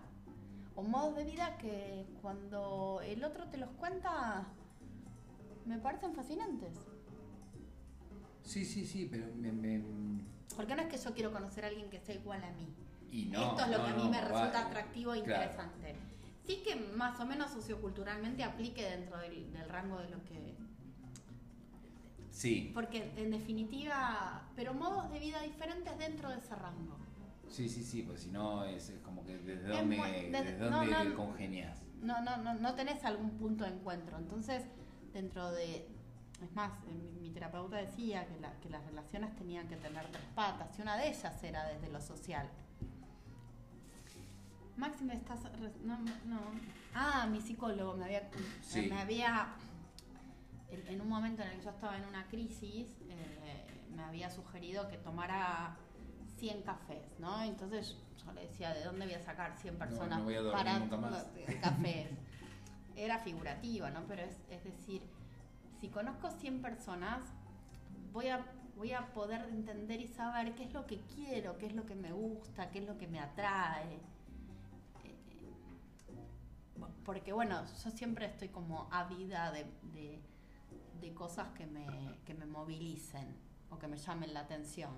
o 0.76 0.84
modos 0.84 1.16
de 1.18 1.26
vida 1.26 1.58
que 1.58 2.06
cuando 2.22 3.02
el 3.04 3.24
otro 3.26 3.50
te 3.50 3.58
los 3.58 3.70
cuenta 3.72 4.46
me 5.66 5.78
parecen 5.80 6.14
fascinantes. 6.14 6.78
Sí, 8.48 8.64
sí, 8.66 8.86
sí, 8.86 9.08
pero 9.12 9.28
me... 9.36 9.52
me- 9.52 9.84
Porque 10.56 10.74
no 10.76 10.82
es 10.84 10.88
que 10.88 10.98
yo 10.98 11.14
quiero 11.14 11.32
conocer 11.32 11.66
a 11.66 11.68
alguien 11.68 11.90
que 11.90 12.00
sea 12.00 12.16
igual 12.16 12.44
a 12.44 12.52
mí. 12.52 12.68
y 13.12 13.26
no, 13.26 13.42
Esto 13.52 13.66
es 13.66 13.70
lo 13.72 13.78
no, 13.80 13.86
que 13.86 13.92
a 13.92 13.96
mí 13.96 14.04
no, 14.04 14.10
me 14.10 14.22
resulta 14.22 14.52
vale. 14.52 14.58
atractivo 14.68 15.14
e 15.14 15.24
Claro. 15.24 15.44
interesante. 15.44 15.96
Sí 16.46 16.64
que 16.66 16.76
más 16.76 17.20
o 17.20 17.26
menos 17.26 17.52
socioculturalmente 17.52 18.44
aplique 18.44 18.84
dentro 18.90 19.18
del, 19.20 19.52
del 19.52 19.70
rango 19.70 20.00
de 20.00 20.10
lo 20.10 20.24
que... 20.24 20.56
Sí, 22.32 22.72
Porque 22.74 23.12
en 23.18 23.32
definitiva, 23.32 24.44
pero 24.56 24.74
modos 24.74 25.12
de 25.12 25.20
vida 25.20 25.42
diferentes 25.42 25.98
dentro 25.98 26.30
de 26.30 26.38
ese 26.38 26.56
rango. 26.56 26.96
sí, 27.50 27.68
sí, 27.68 27.84
sí, 27.84 28.04
porque 28.04 28.22
si 28.22 28.30
no 28.30 28.64
es, 28.64 28.90
es 28.90 29.00
como 29.02 29.26
que 29.26 29.38
desde 29.40 29.72
Es 29.72 29.78
dónde, 29.80 30.30
desde 30.32 30.58
no, 30.60 30.78
dónde 30.86 31.04
no, 31.10 31.16
congenias. 31.16 31.80
No, 32.02 32.22
no, 32.22 32.38
no, 32.38 32.54
no 32.54 32.76
tenés 32.76 33.04
algún 33.04 33.32
punto 33.32 33.64
de 33.66 33.72
encuentro. 33.72 34.18
Entonces, 34.18 34.64
dentro 35.14 35.52
de... 35.52 35.88
Es 36.41 36.52
más, 36.54 36.71
eh, 36.88 36.93
mi, 36.93 37.12
mi 37.19 37.32
terapeuta 37.32 37.78
decía 37.78 38.26
que, 38.28 38.39
la- 38.39 38.54
que 38.60 38.69
las 38.69 38.84
relaciones 38.86 39.36
tenían 39.36 39.67
que 39.67 39.76
tener 39.78 40.06
tres 40.12 40.23
patas 40.36 40.78
y 40.78 40.82
una 40.82 40.95
de 40.97 41.10
ellas 41.10 41.43
era 41.43 41.65
desde 41.67 41.89
lo 41.89 42.00
social. 42.02 42.47
Maxi, 44.78 45.04
me 45.04 45.15
estás... 45.15 45.39
No, 45.84 45.97
no. 46.26 46.39
Ah, 46.93 47.28
mi 47.30 47.41
psicólogo 47.41 47.95
me 47.95 48.06
había... 48.06 48.30
Sí. 48.62 48.88
Me 48.89 49.00
había... 49.02 49.47
En, 50.69 51.02
un 51.02 51.10
momento 51.10 51.41
en 51.41 51.50
el 51.50 51.58
que 51.58 51.63
yo 51.63 51.69
estaba 51.71 51.97
en 51.97 52.06
una 52.06 52.28
crisis, 52.28 52.88
eh, 53.10 53.65
me 53.95 54.04
había 54.04 54.30
sugerido 54.30 54.88
que 54.89 54.97
tomara 54.97 55.76
100 56.38 56.62
cafés, 56.62 57.19
¿no? 57.19 57.41
Entonces 57.41 57.95
yo 58.23 58.32
le 58.34 58.41
decía, 58.41 58.73
¿de 58.73 58.84
dónde 58.84 59.06
voy 59.06 59.15
a 59.15 59.21
sacar 59.23 59.56
100 59.58 59.78
personas 59.78 60.19
no 60.19 60.26
voy 60.26 60.36
a 60.36 60.52
para 60.52 60.78
nunca 60.78 60.97
más. 60.97 61.26
cafés? 61.62 62.10
Era 62.95 63.17
figurativa, 63.19 63.89
¿no? 63.91 64.04
Pero 64.08 64.23
es, 64.23 64.38
es 64.52 64.63
decir, 64.63 65.02
si 65.80 65.90
conozco 65.90 66.30
100 66.32 66.62
personas, 66.62 67.22
voy 68.12 68.28
a, 68.30 68.46
voy 68.76 68.94
a 68.94 69.13
poder 69.13 69.42
entender 69.50 70.02
y 70.02 70.08
saber 70.08 70.56
qué 70.56 70.63
es 70.63 70.74
lo 70.74 70.86
que 70.88 71.02
quiero, 71.16 71.58
qué 71.58 71.68
es 71.68 71.74
lo 71.74 71.86
que 71.86 71.96
me 71.96 72.12
gusta, 72.12 72.70
qué 72.72 72.80
es 72.80 72.86
lo 72.88 72.98
que 72.98 73.08
me 73.08 73.20
atrae. 73.20 74.00
Porque 77.06 77.32
bueno, 77.34 77.63
yo 77.84 77.90
siempre 77.92 78.26
estoy 78.26 78.50
como 78.50 78.88
ávida 78.92 79.52
de, 79.52 79.66
de- 79.94 80.22
cosas 81.16 81.48
que 81.58 81.66
me, 81.66 81.88
que 82.26 82.34
me 82.34 82.46
movilicen 82.46 83.34
o 83.72 83.80
que 83.80 83.88
me 83.88 83.98
llamen 83.98 84.34
la 84.34 84.42
atención. 84.42 84.92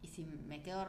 Y 0.00 0.06
si 0.06 0.24
me 0.24 0.62
quedo, 0.62 0.86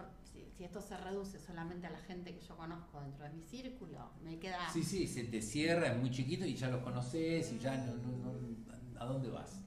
si, 0.56 0.64
esto 0.64 0.82
se 0.82 0.96
reduce 0.98 1.40
solamente 1.40 1.88
a 1.88 1.90
la 1.90 1.98
gente 1.98 2.32
que 2.34 2.40
yo 2.42 2.56
conozco 2.56 3.02
dentro 3.02 3.24
de 3.26 3.32
mi 3.32 3.42
círculo, 3.42 4.12
me 4.24 4.38
queda... 4.38 4.70
Sí, 4.72 4.84
sí, 4.84 5.08
se 5.08 5.24
te 5.26 5.42
cierra, 5.42 5.88
es 5.88 5.98
muy 5.98 6.12
chiquito 6.12 6.46
y 6.46 6.56
ya 6.56 6.70
los 6.70 6.84
conoces 6.84 7.52
y 7.52 7.58
ya 7.60 7.76
no- 7.76 7.94
¿a 9.00 9.06
dónde 9.06 9.30
vas? 9.30 9.62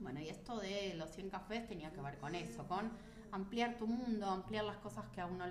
Bueno, 0.00 0.20
y 0.20 0.28
esto 0.28 0.58
de 0.58 0.94
los 0.94 1.10
100 1.10 1.30
cafés 1.30 1.66
tenía 1.66 1.92
que 1.92 2.00
ver 2.00 2.18
con 2.18 2.34
eso, 2.34 2.66
con 2.66 2.90
ampliar 3.32 3.76
tu 3.78 3.86
mundo, 3.86 4.30
ampliar 4.30 4.64
las 4.64 4.76
cosas 4.78 5.04
que 5.08 5.20
a 5.20 5.26
uno 5.26 5.44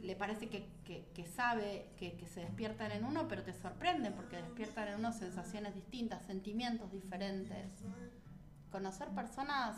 le 0.00 0.16
parece 0.16 0.48
que, 0.48 0.66
que- 0.84 1.06
que 1.14 1.24
sabe, 1.26 1.86
que, 1.96 2.14
que 2.16 2.26
se 2.26 2.40
despiertan 2.40 2.92
en 2.92 3.04
uno, 3.04 3.26
pero 3.28 3.42
te 3.42 3.54
sorprenden 3.54 4.12
porque 4.14 4.36
despiertan 4.36 4.88
en 4.88 4.94
uno 4.96 5.12
sensaciones 5.12 5.74
distintas, 5.74 6.24
sentimientos 6.26 6.90
diferentes. 6.92 7.72
Conocer 8.70 9.08
personas 9.10 9.76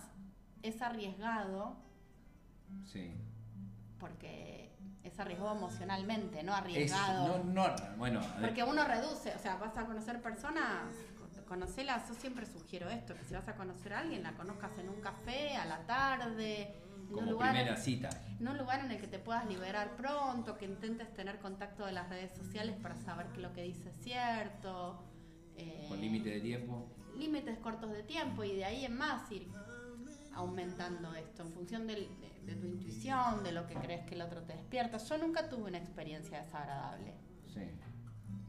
es 0.63 0.81
arriesgado 0.83 1.77
Sí. 2.91 3.13
porque 4.01 4.73
es 5.05 5.19
arriesgado 5.21 5.55
emocionalmente, 5.57 6.43
no 6.43 6.53
Es, 6.53 6.59
arriesgado. 6.59 7.39
no, 7.45 7.69
no, 7.69 7.75
bueno, 7.97 8.21
Porque 8.41 8.65
uno 8.65 8.85
reduce, 8.85 9.33
o 9.35 9.39
sea, 9.39 9.57
vas 9.57 9.77
a 9.77 9.87
conocer 9.87 10.21
personas, 10.21 10.93
conocelas, 11.47 12.09
yo 12.09 12.15
siempre 12.15 12.45
sugiero 12.47 12.91
esto, 12.91 13.15
que 13.15 13.25
si 13.25 13.35
vas 13.35 13.49
a 13.49 13.55
conocer 13.55 13.95
a 13.95 14.01
alguien, 14.01 14.23
la 14.23 14.33
conozcas 14.35 14.77
en 14.79 14.89
un 14.89 15.01
café, 15.01 15.57
a 15.57 15.65
la 15.65 15.87
tarde, 15.87 16.75
en 17.09 17.15
un 17.17 17.31
lugar 17.31 17.53
primera 17.53 17.77
cita. 17.77 18.11
en 18.41 18.49
un 18.49 18.59
lugar 18.59 18.85
en 18.85 18.91
el 18.91 19.01
que 19.01 19.07
te 19.07 19.19
puedas 19.19 19.47
liberar 19.47 19.97
pronto, 19.97 20.59
que 20.59 20.65
intentes 20.67 21.13
tener 21.15 21.39
contacto 21.39 21.87
de 21.87 21.93
las 21.93 22.09
redes 22.09 22.37
sociales 22.37 22.77
para 22.83 22.97
saber 22.97 23.29
que 23.29 23.41
lo 23.41 23.53
que 23.53 23.63
dices 23.63 23.87
es 23.87 24.03
cierto. 24.03 25.03
eh, 25.57 25.87
Con 25.89 26.01
límite 26.01 26.29
de 26.31 26.41
tiempo. 26.41 26.87
límites 27.17 27.59
cortos 27.61 27.91
de 27.93 28.03
tiempo 28.03 28.45
y 28.45 28.55
de 28.55 28.65
ahí 28.67 28.85
en 28.85 28.95
más 28.97 29.31
ir 29.33 29.49
aumentando 30.35 31.15
esto 31.15 31.43
en 31.43 31.53
función 31.53 31.87
del- 31.87 32.09
de, 32.21 32.53
de 32.53 32.61
tu 32.61 32.67
intuición, 32.67 33.43
de 33.43 33.53
lo 33.53 33.67
que 33.67 33.75
crees 33.75 34.05
que 34.05 34.15
el 34.15 34.21
otro 34.23 34.43
te 34.43 34.53
despierta. 34.55 34.99
Yo 34.99 35.17
nunca 35.17 35.49
tuve 35.49 35.63
una 35.63 35.79
experiencia 35.79 36.43
desagradable, 36.43 37.15
Sí. 37.47 37.61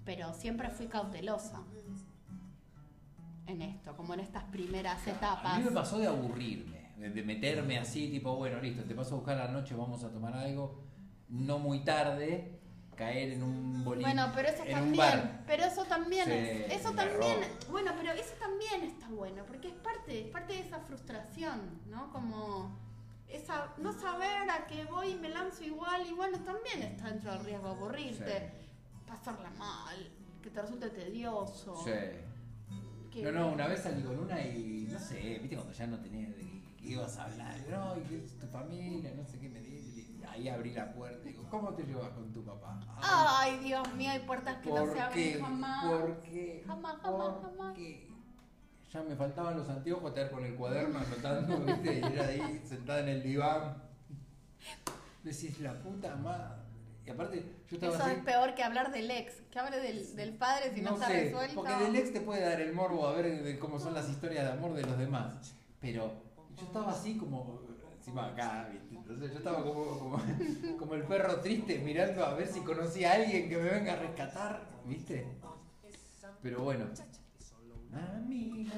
pero 0.04 0.34
siempre 0.34 0.70
fui 0.70 0.88
cautelosa 0.88 1.64
en 3.48 3.62
esto, 3.62 3.96
como 3.96 4.14
en 4.14 4.20
estas 4.20 4.44
primeras 4.46 5.06
etapas. 5.08 5.56
A 5.56 5.58
mí 5.58 5.64
me 5.64 5.72
pasó 5.72 5.98
de 5.98 6.08
aburrirme, 6.08 6.92
de, 6.98 7.24
meterme 7.24 7.80
así, 7.80 8.10
tipo, 8.10 8.36
bueno, 8.36 8.62
listo, 8.62 8.84
te 8.84 8.94
paso 8.94 9.16
a 9.16 9.18
buscar 9.18 9.40
a 9.40 9.46
la 9.46 9.52
noche, 9.52 9.74
vamos 9.74 10.04
a 10.04 10.12
tomar 10.12 10.36
algo, 10.36 10.84
no 11.30 11.58
muy 11.58 11.80
tarde, 11.84 12.60
caer 12.96 13.34
en 13.34 13.44
un 13.44 13.84
boliche, 13.84 14.06
Bueno, 14.06 14.32
pero 14.36 14.50
eso 14.50 14.64
también, 14.66 15.44
pero 15.48 15.64
eso 15.64 15.86
también 15.86 16.32
es, 16.32 16.74
eso 16.74 16.92
también, 16.92 17.40
bueno, 17.72 17.92
pero 17.98 18.12
eso 18.12 18.34
también 18.40 18.84
está 18.84 19.08
bueno, 19.08 19.44
porque 19.48 19.70
es 19.70 19.76
parte, 19.76 20.26
es 20.26 20.28
parte 20.28 20.54
de 20.54 20.60
esa 20.60 20.80
frustración, 20.80 21.80
¿no? 21.90 22.12
Como 22.12 22.78
esa, 23.30 23.74
no 23.78 23.94
saber 23.94 24.50
a 24.50 24.68
qué 24.68 24.84
voy 24.86 25.12
y 25.12 25.16
me 25.16 25.30
lanzo 25.30 25.64
igual, 25.64 26.06
y 26.06 26.14
bueno, 26.14 26.38
también 26.40 26.82
está 26.82 27.10
dentro 27.10 27.32
del 27.32 27.46
riesgo 27.46 27.68
de 27.70 27.76
aburrirte, 27.76 28.52
pasarla 29.08 29.52
mal, 29.52 29.96
que 30.42 30.50
te 30.50 30.62
resulte 30.62 30.90
tedioso. 30.90 31.78
Sí. 31.86 31.92
Que- 33.22 33.32
No, 33.32 33.40
no, 33.40 33.52
una 33.54 33.68
vez 33.68 33.82
salí 33.82 34.02
con 34.04 34.18
una 34.20 34.40
y 34.42 34.88
no 34.92 35.00
sé, 35.00 35.40
viste 35.40 35.56
cuando 35.56 35.74
ya 35.74 35.88
no 35.88 36.00
tenías 36.00 36.36
de 36.36 36.42
qué, 36.78 36.88
ibas 36.90 37.18
a 37.18 37.26
hablar, 37.26 37.56
no, 37.70 37.98
y 37.98 38.02
qué 38.02 38.18
es 38.26 38.38
tu 38.40 38.48
familia, 38.48 39.12
no 39.16 39.26
sé 39.26 39.40
qué 39.40 39.50
me 39.50 39.60
dice. 39.62 40.02
y 40.02 40.24
Ahí 40.28 40.50
abrí 40.50 40.72
la 40.74 40.92
puerta 40.94 41.28
y 41.28 41.32
digo, 41.34 41.48
¿cómo 41.50 41.74
te 41.74 41.84
llevas 41.84 42.10
con 42.12 42.32
tu 42.32 42.44
papá? 42.44 42.80
Ay, 43.02 43.60
Dios 43.64 43.94
mío, 43.96 44.12
hay 44.12 44.20
puertas 44.20 44.58
que 44.58 44.70
no 44.70 44.76
¿Por 44.76 44.94
se 44.94 45.02
abren 45.02 45.42
jamás. 45.42 45.86
¿Por 45.86 46.22
qué? 46.22 46.64
Jamás, 46.66 46.98
jamás, 47.02 47.34
¿Por 47.34 47.42
jamás. 47.42 47.76
qué? 47.76 48.08
Ya 48.94 49.04
me 49.04 49.16
faltaban 49.16 49.58
los 49.58 49.68
anteojos, 49.70 50.10
estar 50.10 50.32
con 50.32 50.46
el 50.46 50.56
cuaderno 50.56 50.98
anotando, 51.00 51.58
¿viste? 51.60 52.00
Y 52.00 52.04
era 52.14 52.28
ahí 52.28 52.62
sentada 52.66 53.02
en 53.02 53.10
el 53.10 53.24
diván. 53.24 53.84
Decís, 55.24 55.60
la 55.60 55.74
puta 55.74 56.16
madre. 56.16 56.62
Y 57.08 57.10
aparte, 57.10 57.42
yo 57.70 57.76
estaba 57.78 57.96
Eso 57.96 58.04
así. 58.04 58.16
es 58.18 58.24
peor 58.26 58.54
que 58.54 58.64
hablar 58.64 58.92
del 58.92 59.10
ex, 59.10 59.36
que 59.50 59.60
hable 59.60 59.80
del, 59.80 60.14
del 60.18 60.34
padre 60.34 60.74
si 60.74 60.82
no, 60.82 60.96
está 60.96 61.08
sé, 61.08 61.24
resuelto. 61.24 61.56
porque 61.56 61.76
del 61.86 61.96
ex 61.96 62.12
te 62.12 62.20
puede 62.20 62.42
dar 62.42 62.60
el 62.60 62.74
morbo 62.74 63.08
a 63.08 63.14
ver 63.14 63.44
de 63.44 63.58
cómo 63.58 63.80
son 63.80 63.94
las 63.94 64.10
historias 64.10 64.44
de 64.44 64.52
amor 64.52 64.74
de 64.74 64.84
los 64.84 64.98
demás. 64.98 65.56
Pero 65.80 66.12
yo 66.58 66.66
estaba 66.66 66.92
así 66.92 67.18
como, 67.18 67.62
encima 67.98 68.28
acá, 68.28 68.68
¿viste? 68.74 68.94
Entonces 68.94 69.32
yo 69.32 69.38
estaba 69.38 69.64
como, 69.64 69.98
como, 69.98 70.22
como 70.80 70.96
el 70.96 71.04
perro 71.04 71.40
triste 71.40 71.80
mirando 71.80 72.26
a 72.26 72.34
ver 72.34 72.48
si 72.48 72.60
conocía 72.60 73.12
a 73.12 73.16
alguien 73.16 73.48
que 73.48 73.56
me 73.56 73.70
venga 73.70 73.94
a 73.94 73.98
rescatar, 73.98 74.68
¿viste? 74.86 75.26
Pero 76.42 76.60
bueno. 76.62 76.88
Amiga. 77.94 78.74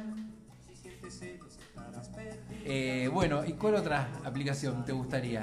Eh, 2.63 3.09
bueno, 3.11 3.43
¿y 3.43 3.53
cuál 3.53 3.73
otra 3.75 4.07
aplicación 4.23 4.85
te 4.85 4.91
gustaría? 4.91 5.41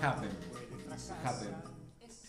Happen. 0.00 0.30
Happen. 1.24 1.54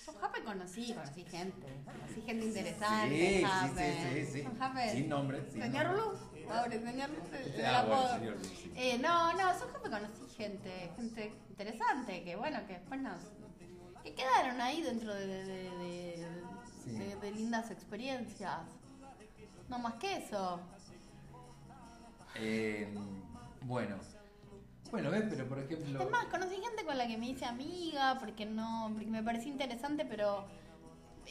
Yo 0.05 0.25
Happen 0.25 0.43
conocí, 0.45 0.93
conocí 0.93 1.23
gente. 1.25 1.67
Conocí 1.85 2.21
gente 2.21 2.45
interesante. 2.45 3.09
Sí, 3.09 3.37
sí, 3.37 3.43
Happen. 3.45 3.95
sí, 4.13 4.25
sí, 4.25 4.31
sí. 4.33 4.43
Con 4.43 4.61
Happen. 4.61 4.89
Sin 4.91 5.09
nombre. 5.09 5.41
sin 5.51 5.61
Señor 5.61 5.85
nombre. 5.85 6.03
Luz. 6.05 6.19
Pobre 6.47 6.79
señor 6.81 7.09
Luz. 7.09 7.33
el 7.33 7.65
Ah, 7.65 7.85
bueno, 7.87 8.13
señor 8.19 8.35
Luz, 8.37 8.47
sí. 8.47 8.71
Eh, 8.75 8.97
no, 8.99 9.33
no, 9.33 9.37
yo 9.39 9.45
Happen 9.75 9.91
conocí 9.91 10.27
gente, 10.37 10.91
gente 10.95 11.33
interesante, 11.49 12.23
que 12.23 12.35
bueno, 12.35 12.59
que 12.67 12.73
después 12.73 13.01
nos. 13.01 13.19
que 14.03 14.13
quedaron 14.15 14.61
ahí 14.61 14.81
dentro 14.81 15.13
de, 15.13 15.27
de, 15.27 15.43
de- 15.45 16.27
Sí. 16.83 16.91
de 16.93 17.31
lindas 17.31 17.69
experiencias. 17.69 18.59
No 19.67 19.77
más 19.79 19.95
que 19.95 20.17
eso. 20.17 20.61
Eh, 22.35 22.87
bueno. 23.61 23.97
Bueno, 24.91 25.11
ves, 25.11 25.23
pero 25.29 25.47
por 25.47 25.59
ejemplo. 25.59 26.01
Es 26.01 26.09
más, 26.09 26.25
conocí 26.25 26.55
gente 26.55 26.85
con 26.85 26.97
la 26.97 27.07
que 27.07 27.17
me 27.17 27.27
hice 27.29 27.45
amiga 27.45 28.17
porque 28.19 28.45
no, 28.45 28.89
porque 28.93 29.07
me 29.09 29.21
parecía 29.23 29.51
interesante, 29.51 30.05
pero 30.05 30.45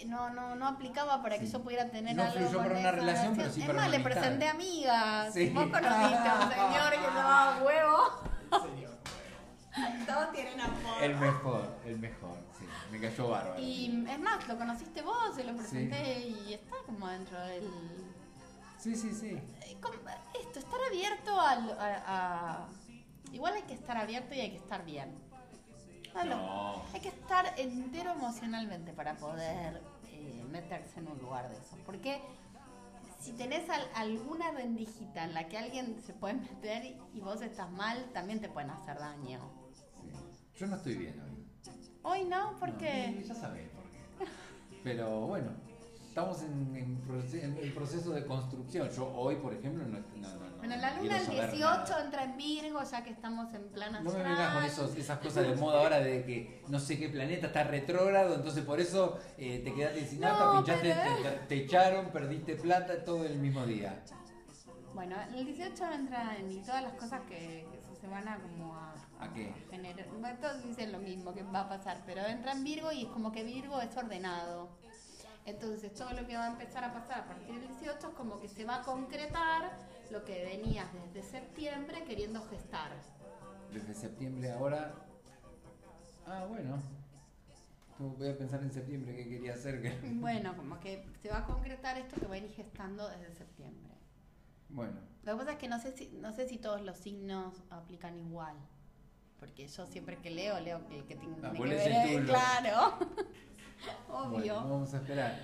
no, 0.07 0.31
no, 0.31 0.55
no 0.57 0.67
aplicaba 0.69 1.23
para 1.23 1.39
que 1.39 1.47
Sí. 1.47 1.53
yo 1.53 1.63
pudiera 1.63 1.91
tener 1.91 2.15
No 2.17 2.25
algo 2.25 2.35
con 2.53 2.57
para 2.59 2.71
una 2.71 2.81
esa 2.81 2.91
relación, 2.93 3.37
pero 3.37 3.51
sí 3.51 3.61
Es 3.63 3.67
para 3.67 3.79
más, 3.79 3.89
una 3.89 3.97
le 3.97 4.03
amistad. 4.05 4.21
presenté 4.21 4.49
amigas. 4.49 5.35
Sí. 5.35 5.49
Vos 5.51 5.65
conociste 5.69 6.29
a 6.29 6.35
un 6.35 6.51
señor 6.53 6.91
que 6.91 6.97
se 6.97 7.03
llamaba 7.03 7.63
Huevo. 7.63 7.97
Todos 10.07 10.33
tienen 10.33 10.61
apodo. 10.61 11.01
El 11.01 11.17
mejor, 11.17 11.77
el 11.85 11.99
mejor, 11.99 12.37
sí. 12.59 12.65
Me 12.91 13.01
cayó 13.01 13.29
bárbaro. 13.29 13.61
Y 13.61 14.07
es 14.09 14.19
más, 14.19 14.47
lo 14.49 14.57
conociste 14.57 15.03
vos, 15.03 15.35
se 15.35 15.45
lo 15.45 15.55
presenté 15.57 16.21
y 16.29 16.55
está 16.55 16.77
como 16.87 17.09
dentro 17.09 17.39
del... 17.41 17.69
Sí, 18.79 18.95
sí, 18.97 19.13
sí. 19.13 19.29
Eh, 19.31 19.77
Esto, 20.41 20.59
estar 20.61 20.79
abierto 20.89 21.39
al- 21.41 21.77
a, 21.79 22.03
a- 22.07 22.69
Igual 23.37 23.53
hay 23.53 23.63
que 23.65 23.75
estar 23.75 23.99
abierto 23.99 24.35
y 24.35 24.41
hay 24.41 24.51
que 24.51 24.57
estar 24.57 24.83
bien. 24.87 25.11
No. 26.25 26.83
Hay 26.95 27.01
que 27.01 27.09
estar 27.11 27.53
entero 27.59 28.13
emocionalmente 28.13 28.95
para 28.95 29.15
poder 29.17 29.83
eh, 30.07 30.43
meterse 30.51 31.01
en 31.01 31.09
un 31.09 31.19
lugar 31.19 31.51
de 31.51 31.59
esos. 31.59 31.79
Porque 31.85 32.23
si 33.21 33.33
tenés 33.33 33.69
al- 33.69 33.91
alguna 33.95 34.53
rendijita 34.53 35.25
en 35.25 35.35
la 35.35 35.47
que 35.49 35.59
alguien 35.59 36.01
se 36.01 36.15
puede 36.15 36.33
meter 36.35 36.83
y, 36.87 36.97
y 37.13 37.21
vos 37.21 37.43
estás 37.43 37.71
mal, 37.71 38.03
también 38.15 38.41
te 38.41 38.49
pueden 38.49 38.71
hacer 38.71 38.99
daño. 38.99 39.41
sí. 40.03 40.11
Yo 40.59 40.67
no 40.69 40.77
estoy 40.77 40.95
bien 40.97 41.21
hoy. 41.21 41.47
Hoy 42.03 42.25
no, 42.25 42.53
No, 42.53 42.59
porque... 42.59 43.23
ya 43.27 43.35
sabés 43.35 43.69
por 43.69 43.83
qué. 43.91 44.31
Pero 44.83 45.27
bueno, 45.27 45.51
estamos 46.17 46.41
en, 46.45 46.75
en 46.75 47.03
proce- 47.07 47.43
en 47.45 47.59
el 47.59 47.73
proceso 47.75 48.11
de 48.13 48.25
construcción. 48.25 48.89
Yo 48.89 49.07
hoy, 49.15 49.37
por 49.37 49.53
ejemplo, 49.53 49.85
no. 49.85 49.99
no, 49.99 50.05
no, 50.17 50.47
no 50.49 50.57
Bueno, 50.57 50.77
la 50.77 50.97
luna 50.97 51.15
del 51.17 51.27
saber 51.27 51.51
18 51.53 51.61
nada. 51.91 52.05
entra 52.07 52.25
en 52.25 52.37
Virgo, 52.39 52.81
ya 52.91 53.05
que 53.05 53.11
estamos 53.11 53.53
en 53.53 53.69
plan 53.69 53.93
No 53.93 54.01
me 54.01 54.09
astral. 54.09 54.25
vengas 54.33 54.55
con 54.55 54.65
esos, 54.65 54.97
esas 54.97 55.19
cosas 55.19 55.47
de 55.47 55.57
moda 55.57 55.79
ahora 55.83 56.01
de 56.01 56.25
que 56.25 56.63
no 56.69 56.81
sé 56.81 56.99
qué 56.99 57.11
planeta 57.11 57.49
está 57.49 57.65
retrógrado, 57.65 58.35
entonces 58.35 58.65
por 58.65 58.81
eso 58.81 59.19
eh, 59.37 59.61
te 59.63 59.75
quedaste 59.75 60.07
sin 60.07 60.21
nada, 60.21 60.55
No, 60.55 60.65
pinchaste, 60.65 60.95
pero- 61.23 61.23
te, 61.41 61.47
te 61.49 61.55
echaron, 61.65 62.07
perdiste 62.07 62.57
plata, 62.57 63.05
todo 63.05 63.23
el 63.27 63.37
mismo 63.39 63.67
día. 63.67 64.03
Bueno, 64.95 65.17
el 65.37 65.45
18 65.45 65.85
entra 65.93 66.35
en 66.39 66.51
y 66.51 66.63
todas 66.63 66.83
las 66.83 66.95
cosas 66.95 67.21
que, 67.29 67.67
que 67.71 67.95
se 68.01 68.09
van 68.09 68.27
a 68.27 68.39
como 68.39 68.75
a, 68.75 68.95
¿A 69.21 69.31
qué? 69.35 69.53
generar. 69.71 70.07
todos 70.41 70.63
dicen 70.63 70.93
lo 70.93 70.99
mismo 70.99 71.35
que 71.35 71.43
va 71.43 71.61
a 71.61 71.69
pasar, 71.69 71.99
pero 72.07 72.25
entra 72.27 72.53
en 72.53 72.65
Virgo 72.65 72.91
y 72.91 73.03
es 73.03 73.09
como 73.09 73.31
que 73.33 73.45
Virgo 73.45 73.79
es 73.83 73.95
ordenado. 73.95 74.71
Entonces 75.47 75.95
todo 75.95 76.11
lo 76.13 76.27
que 76.27 76.37
va 76.37 76.45
a 76.45 76.51
empezar 76.51 76.83
a 76.85 76.93
pasar 76.93 77.21
a 77.21 77.27
partir 77.27 77.55
del 77.59 77.69
18 77.69 78.09
es 78.09 78.15
como 78.15 78.41
que 78.41 78.49
se 78.49 78.65
va 78.65 78.77
a 78.77 78.83
concretar 78.83 79.73
lo 80.11 80.25
que 80.25 80.45
venías 80.45 80.89
desde 80.93 81.23
septiembre 81.23 82.05
queriendo 82.05 82.43
gestar. 82.49 82.91
Desde 83.73 83.95
septiembre 83.95 84.51
ahora. 84.51 84.93
Ah, 86.27 86.45
bueno. 86.49 86.83
Tú- 87.97 88.15
Voy 88.19 88.29
a 88.29 88.37
pensar 88.37 88.61
en 88.63 88.73
septiembre 88.73 89.15
qué 89.17 89.29
quería 89.29 89.55
hacer. 89.55 89.81
Que... 89.81 89.91
Bueno, 90.21 90.57
como 90.57 90.81
que 90.81 91.05
se 91.23 91.31
va 91.31 91.39
a 91.39 91.45
concretar 91.47 91.97
esto 91.97 92.17
que 92.21 92.39
ir 92.39 92.51
gestando 92.51 93.09
desde 93.09 93.33
septiembre. 93.33 93.95
Bueno, 94.69 94.99
Lo 95.23 95.33
que 95.33 95.39
pasa 95.39 95.53
es 95.53 95.59
que 95.59 95.69
no 95.69 95.79
sé 95.81 95.93
si, 95.97 96.09
no 96.09 96.33
sé 96.33 96.49
si 96.49 96.59
todos 96.59 96.83
los 96.83 96.99
signos 96.99 97.63
aplican 97.71 98.19
igual. 98.19 98.57
Porque 99.39 99.69
yo 99.69 99.87
siempre 99.87 100.17
que 100.19 100.31
leo, 100.31 100.59
leo 100.61 100.85
que 100.89 100.99
el 100.99 101.07
que 101.07 101.15
tiene 101.15 101.37
Ah, 101.43 101.53
que 101.53 101.59
ver. 101.63 101.69
lees 101.69 101.87
Claro. 104.17 104.31
bueno, 104.31 104.43
Obvio. 104.43 104.55
vamos 104.71 104.95
a 104.95 104.97
esperar. 104.99 105.39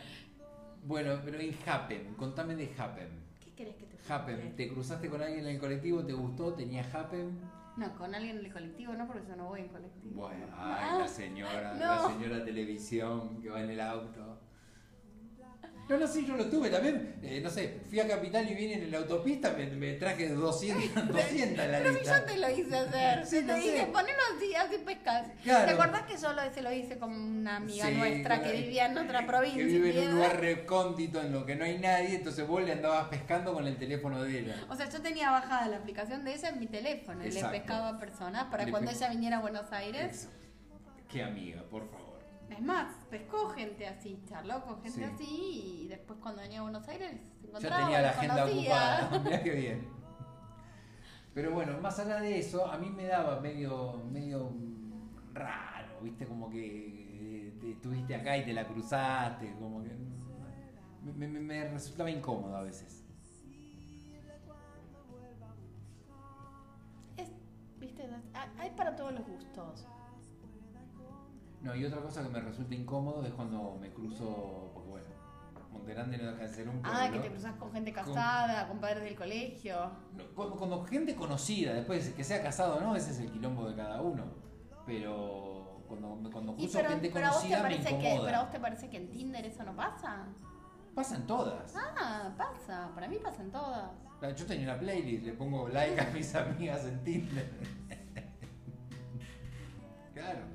Bueno, 0.84 1.20
pero 1.24 1.38
en 1.38 1.56
Happen, 1.66 2.14
contame 2.14 2.56
de 2.56 2.72
Happen. 2.76 3.08
¿Qué 3.44 3.52
querés 3.52 3.76
que 3.76 3.86
te 3.86 4.12
Happen? 4.12 4.56
¿te 4.56 4.68
cruzaste 4.68 5.08
con 5.08 5.22
alguien 5.22 5.40
en 5.46 5.54
el 5.54 5.60
colectivo? 5.60 6.04
¿Te 6.04 6.12
gustó? 6.12 6.54
¿Tenía 6.54 6.84
Happen? 6.92 7.38
No, 7.76 7.94
con 7.96 8.14
alguien 8.14 8.38
en 8.38 8.46
el 8.46 8.52
colectivo 8.52 8.92
no, 8.94 9.06
porque 9.06 9.26
yo 9.28 9.36
no 9.36 9.46
voy 9.46 9.60
en 9.60 9.68
colectivo. 9.68 10.22
Bueno, 10.22 10.46
Ah, 10.52 10.90
ay, 10.94 10.98
la 11.00 11.08
señora, 11.08 11.72
no. 11.74 11.78
la 11.80 12.08
señora 12.08 12.44
televisión 12.44 13.40
que 13.40 13.48
va 13.48 13.62
en 13.62 13.70
el 13.70 13.80
auto. 13.80 14.40
No, 15.88 15.98
no, 15.98 16.06
sí, 16.06 16.24
yo 16.24 16.36
lo 16.36 16.46
tuve 16.46 16.70
también. 16.70 17.16
eh, 17.22 17.40
no 17.42 17.50
sé, 17.50 17.80
fui 17.90 18.00
a 18.00 18.06
Capital 18.08 18.48
y 18.50 18.54
vine 18.54 18.74
en 18.74 18.90
la 18.90 18.98
autopista, 18.98 19.52
me, 19.52 19.66
me 19.66 19.92
traje 19.94 20.28
200, 20.30 21.08
200 21.08 21.64
en 21.64 21.72
la 21.72 21.78
Pero 21.78 21.98
si 21.98 22.04
yo 22.04 22.22
te 22.24 22.38
lo 22.38 22.50
hice 22.50 22.76
hacer. 22.76 23.26
Sí, 23.26 23.36
te 23.40 23.42
no 23.42 23.54
dije, 23.56 23.86
ponelo 23.92 24.18
así, 24.34 24.54
así 24.54 24.78
pescas. 24.78 25.26
Claro. 25.42 25.66
¿Te 25.66 25.70
acordás 25.72 26.02
que 26.02 26.16
yo 26.16 26.32
lo, 26.32 26.54
se 26.54 26.62
lo 26.62 26.72
hice 26.72 26.98
con 26.98 27.12
una 27.12 27.56
amiga 27.56 27.86
Sí, 27.88 27.94
nuestra 27.94 28.42
que 28.42 28.52
vivía 28.52 28.86
en 28.86 28.96
otra 28.98 29.26
provincia? 29.26 29.58
Que 29.58 29.64
vive 29.64 29.90
en 30.02 30.08
un 30.08 30.14
lugar 30.14 30.40
recóndito 30.40 31.20
en 31.20 31.32
lo 31.32 31.44
que 31.44 31.56
no 31.56 31.64
hay 31.64 31.78
nadie, 31.78 32.14
entonces 32.16 32.46
vos 32.46 32.62
le 32.62 32.72
andabas 32.72 33.08
pescando 33.08 33.52
con 33.52 33.66
el 33.66 33.76
teléfono 33.76 34.22
de 34.22 34.38
ella. 34.38 34.56
O 34.70 34.76
sea, 34.76 34.88
yo 34.88 35.02
tenía 35.02 35.30
bajada 35.30 35.68
la 35.68 35.76
aplicación 35.78 36.24
de 36.24 36.34
ella 36.34 36.48
en 36.48 36.60
mi 36.60 36.68
teléfono 36.68 37.26
y 37.26 37.30
le 37.30 37.44
pescaba 37.44 37.88
a 37.90 37.98
personas 37.98 38.44
para 38.44 38.64
Le 38.64 38.70
cuando 38.70 38.90
ella 38.90 39.08
viniera 39.10 39.38
a 39.38 39.40
Buenos 39.40 39.70
Aires. 39.72 40.16
Eso. 40.22 40.28
Qué 41.08 41.22
amiga, 41.22 41.62
por 41.70 41.86
favor. 41.90 42.01
Es 42.52 42.60
más, 42.60 42.94
pescó 43.10 43.48
gente 43.50 43.86
así, 43.86 44.22
charló 44.28 44.62
con 44.64 44.82
gente 44.82 44.98
Sí. 44.98 45.04
así 45.04 45.82
y 45.84 45.88
después 45.88 46.18
cuando 46.20 46.42
venía 46.42 46.60
a 46.60 46.62
Buenos 46.62 46.86
Aires 46.88 47.10
se 47.40 47.42
Ya 47.42 47.48
encontraba, 47.48 47.82
tenía 47.84 48.02
la 48.02 48.10
agenda 48.10 48.42
conocía. 48.44 49.00
ocupada. 49.10 49.18
Mirá 49.24 49.42
qué 49.42 49.50
bien. 49.52 49.88
Pero 51.34 51.52
bueno, 51.52 51.80
más 51.80 51.98
allá 51.98 52.20
de 52.20 52.38
eso, 52.38 52.70
a 52.70 52.76
mí 52.76 52.90
me 52.90 53.04
daba 53.06 53.40
medio, 53.40 54.02
medio 54.10 54.50
raro, 55.32 56.00
viste, 56.02 56.26
como 56.26 56.50
que 56.50 57.46
eh, 57.48 57.56
te 57.58 57.70
estuviste 57.72 58.14
acá 58.14 58.36
y 58.36 58.44
te 58.44 58.52
la 58.52 58.66
cruzaste, 58.66 59.54
como 59.58 59.82
que 59.82 59.88
mm, 59.94 61.18
me, 61.18 61.26
me- 61.28 61.40
me 61.40 61.68
resultaba 61.70 62.10
incómodo 62.10 62.54
a 62.56 62.62
veces. 62.62 63.02
Es, 67.16 67.30
viste, 67.78 68.06
hay 68.58 68.70
para 68.70 68.94
todos 68.94 69.12
los 69.14 69.26
gustos. 69.26 69.86
No, 71.62 71.76
y 71.76 71.84
otra 71.84 72.00
cosa 72.00 72.22
que 72.22 72.28
me 72.28 72.40
resulta 72.40 72.74
incómodo 72.74 73.24
es 73.24 73.32
cuando 73.32 73.76
me 73.80 73.90
cruzo, 73.90 74.70
porque 74.74 74.90
bueno, 74.90 75.06
Monterrande 75.72 76.18
no 76.18 76.32
deja 76.32 76.42
de 76.42 76.48
ser 76.48 76.68
un 76.68 76.82
pueblo. 76.82 76.98
Ah, 77.00 77.10
que 77.10 77.18
te 77.20 77.30
cruzas 77.30 77.54
con 77.54 77.72
gente 77.72 77.92
casada, 77.92 78.68
con 78.68 78.78
padres 78.78 79.04
del 79.04 79.16
colegio. 79.16 79.90
No, 80.14 80.24
cuando 80.34 80.84
gente 80.84 81.14
conocida, 81.14 81.72
después 81.72 82.10
que 82.10 82.24
sea 82.24 82.42
casado 82.42 82.76
o 82.76 82.80
no, 82.80 82.96
ese 82.96 83.12
es 83.12 83.20
el 83.20 83.30
quilombo 83.30 83.68
de 83.68 83.76
cada 83.76 84.02
uno. 84.02 84.24
Pero 84.86 85.84
cuando, 85.88 86.30
cuando 86.30 86.56
cruzo 86.56 86.78
pero, 86.78 86.90
gente 86.90 87.10
pero 87.12 87.26
a 87.26 87.30
vos 87.30 87.42
te 87.42 87.48
conocida 87.48 87.56
me 87.56 87.62
parece 87.62 87.98
que, 87.98 88.20
pero 88.24 88.36
a 88.36 88.42
vos 88.42 88.50
te 88.50 88.60
parece 88.60 88.90
que 88.90 88.96
en 88.96 89.10
Tinder 89.10 89.46
eso 89.46 89.62
no 89.62 89.76
pasa? 89.76 90.26
Pasan 90.94 91.26
todas. 91.26 91.74
Ah, 91.76 92.34
pasa. 92.36 92.90
Para 92.94 93.08
mí 93.08 93.18
pasa 93.22 93.42
en 93.42 93.50
todas. 93.50 93.90
Yo 94.36 94.46
tenía 94.46 94.66
una 94.66 94.78
playlist, 94.78 95.24
le 95.24 95.32
pongo 95.32 95.68
like 95.68 96.00
a 96.00 96.10
mis 96.10 96.34
amigas 96.34 96.84
en 96.84 97.02
Tinder. 97.02 97.50
claro. 100.14 100.51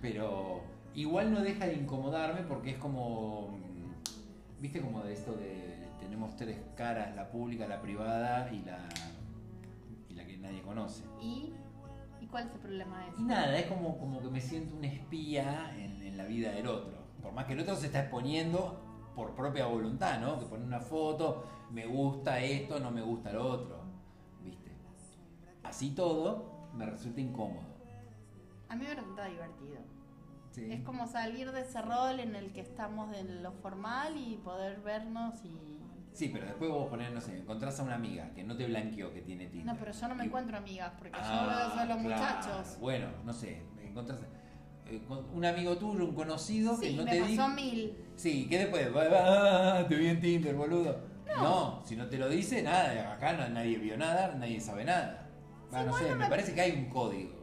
Pero 0.00 0.60
igual 0.94 1.32
no 1.32 1.40
deja 1.40 1.66
de 1.66 1.74
incomodarme 1.74 2.42
porque 2.42 2.70
es 2.70 2.78
como. 2.78 3.48
mm, 3.48 4.60
Viste 4.60 4.80
como 4.80 5.02
de 5.02 5.12
esto 5.12 5.32
de. 5.34 5.88
Tenemos 6.00 6.36
tres 6.36 6.58
caras, 6.76 7.14
la 7.14 7.30
pública, 7.30 7.66
la 7.66 7.80
privada 7.80 8.52
y 8.52 8.60
la. 8.64 8.88
y 10.08 10.14
la 10.14 10.26
que 10.26 10.36
nadie 10.38 10.62
conoce. 10.62 11.04
¿Y, 11.20 11.52
¿y 12.20 12.26
cuál 12.26 12.46
es 12.48 12.54
el 12.54 12.60
problema 12.60 13.00
de 13.02 13.08
eso? 13.08 13.16
Y 13.20 13.24
nada, 13.24 13.58
es 13.58 13.66
como, 13.66 13.98
como 13.98 14.20
que 14.20 14.28
me 14.28 14.40
siento 14.40 14.76
un 14.76 14.84
espía 14.84 15.74
en, 15.76 16.02
en 16.02 16.16
la 16.16 16.24
vida 16.24 16.52
del 16.52 16.66
otro. 16.66 16.98
Por 17.22 17.32
más 17.32 17.44
que 17.46 17.52
el 17.54 17.60
otro 17.60 17.76
se 17.76 17.86
está 17.86 18.00
exponiendo 18.00 18.80
por 19.14 19.34
propia 19.34 19.66
voluntad, 19.66 20.20
¿no? 20.20 20.38
Que 20.38 20.46
pone 20.46 20.64
una 20.64 20.80
foto, 20.80 21.44
me 21.72 21.86
gusta 21.86 22.40
esto, 22.40 22.78
no 22.78 22.90
me 22.92 23.02
gusta 23.02 23.32
lo 23.32 23.46
otro. 23.48 23.80
¿Viste? 24.44 24.70
Así 25.64 25.90
todo, 25.90 26.68
me 26.74 26.86
resulta 26.86 27.20
incómodo. 27.20 27.77
A 28.68 28.76
mí 28.76 28.84
me 28.84 28.94
resulta 28.94 29.24
divertido. 29.26 29.78
Sí. 30.50 30.72
Es 30.72 30.80
como 30.82 31.06
salir 31.06 31.50
de 31.52 31.60
ese 31.60 31.80
rol 31.82 32.20
en 32.20 32.34
el 32.34 32.52
que 32.52 32.60
estamos 32.60 33.14
en 33.16 33.42
lo 33.42 33.52
formal 33.52 34.16
y 34.16 34.36
poder 34.36 34.80
vernos 34.80 35.34
y... 35.44 35.78
Sí, 36.12 36.30
pero 36.32 36.46
después 36.46 36.68
vos 36.70 36.88
ponés, 36.88 37.12
no 37.12 37.20
sé, 37.20 37.38
encontrás 37.38 37.78
a 37.78 37.84
una 37.84 37.94
amiga 37.94 38.32
que 38.34 38.42
no 38.42 38.56
te 38.56 38.66
blanqueó 38.66 39.12
que 39.12 39.20
tiene 39.22 39.46
Tinder. 39.46 39.66
No, 39.72 39.78
pero 39.78 39.92
yo 39.92 40.08
no 40.08 40.14
me 40.16 40.24
Y- 40.24 40.26
encuentro 40.26 40.56
amigas 40.56 40.92
porque 40.98 41.12
yo 41.16 41.18
Ah, 41.22 41.46
veo 41.46 41.68
solo 41.70 41.84
claro. 41.84 42.00
muchachos. 42.00 42.78
Bueno, 42.80 43.06
no 43.24 43.32
sé, 43.32 43.62
encontrás 43.84 44.18
eh, 44.86 45.00
un 45.32 45.44
amigo 45.44 45.76
tuyo, 45.76 46.04
un 46.06 46.14
conocido 46.14 46.80
que 46.80 46.92
no 46.92 47.04
me 47.04 47.10
te 47.12 47.18
pasó 47.20 47.30
dijo. 47.30 47.48
mil. 47.50 47.96
Sí, 48.16 48.46
¿qué 48.48 48.58
después? 48.58 48.94
Va- 48.96 49.08
va, 49.08 49.86
te 49.86 49.94
vi 49.94 50.08
en 50.08 50.20
Tinder, 50.20 50.56
boludo. 50.56 50.98
No. 51.26 51.82
si 51.84 51.94
no 51.94 52.06
te 52.08 52.16
lo 52.18 52.28
dice, 52.28 52.62
nada, 52.62 53.12
acá 53.12 53.34
no- 53.34 53.48
nadie 53.50 53.76
vio 53.78 53.96
nada, 53.96 54.34
nadie 54.34 54.58
sabe 54.60 54.84
nada. 54.84 55.28
Sí, 55.70 55.76
no 55.86 55.92
sé, 55.96 56.08
me 56.08 56.14
me- 56.16 56.28
parece 56.28 56.52
que 56.54 56.60
hay 56.62 56.72
un 56.72 56.86
código. 56.86 57.37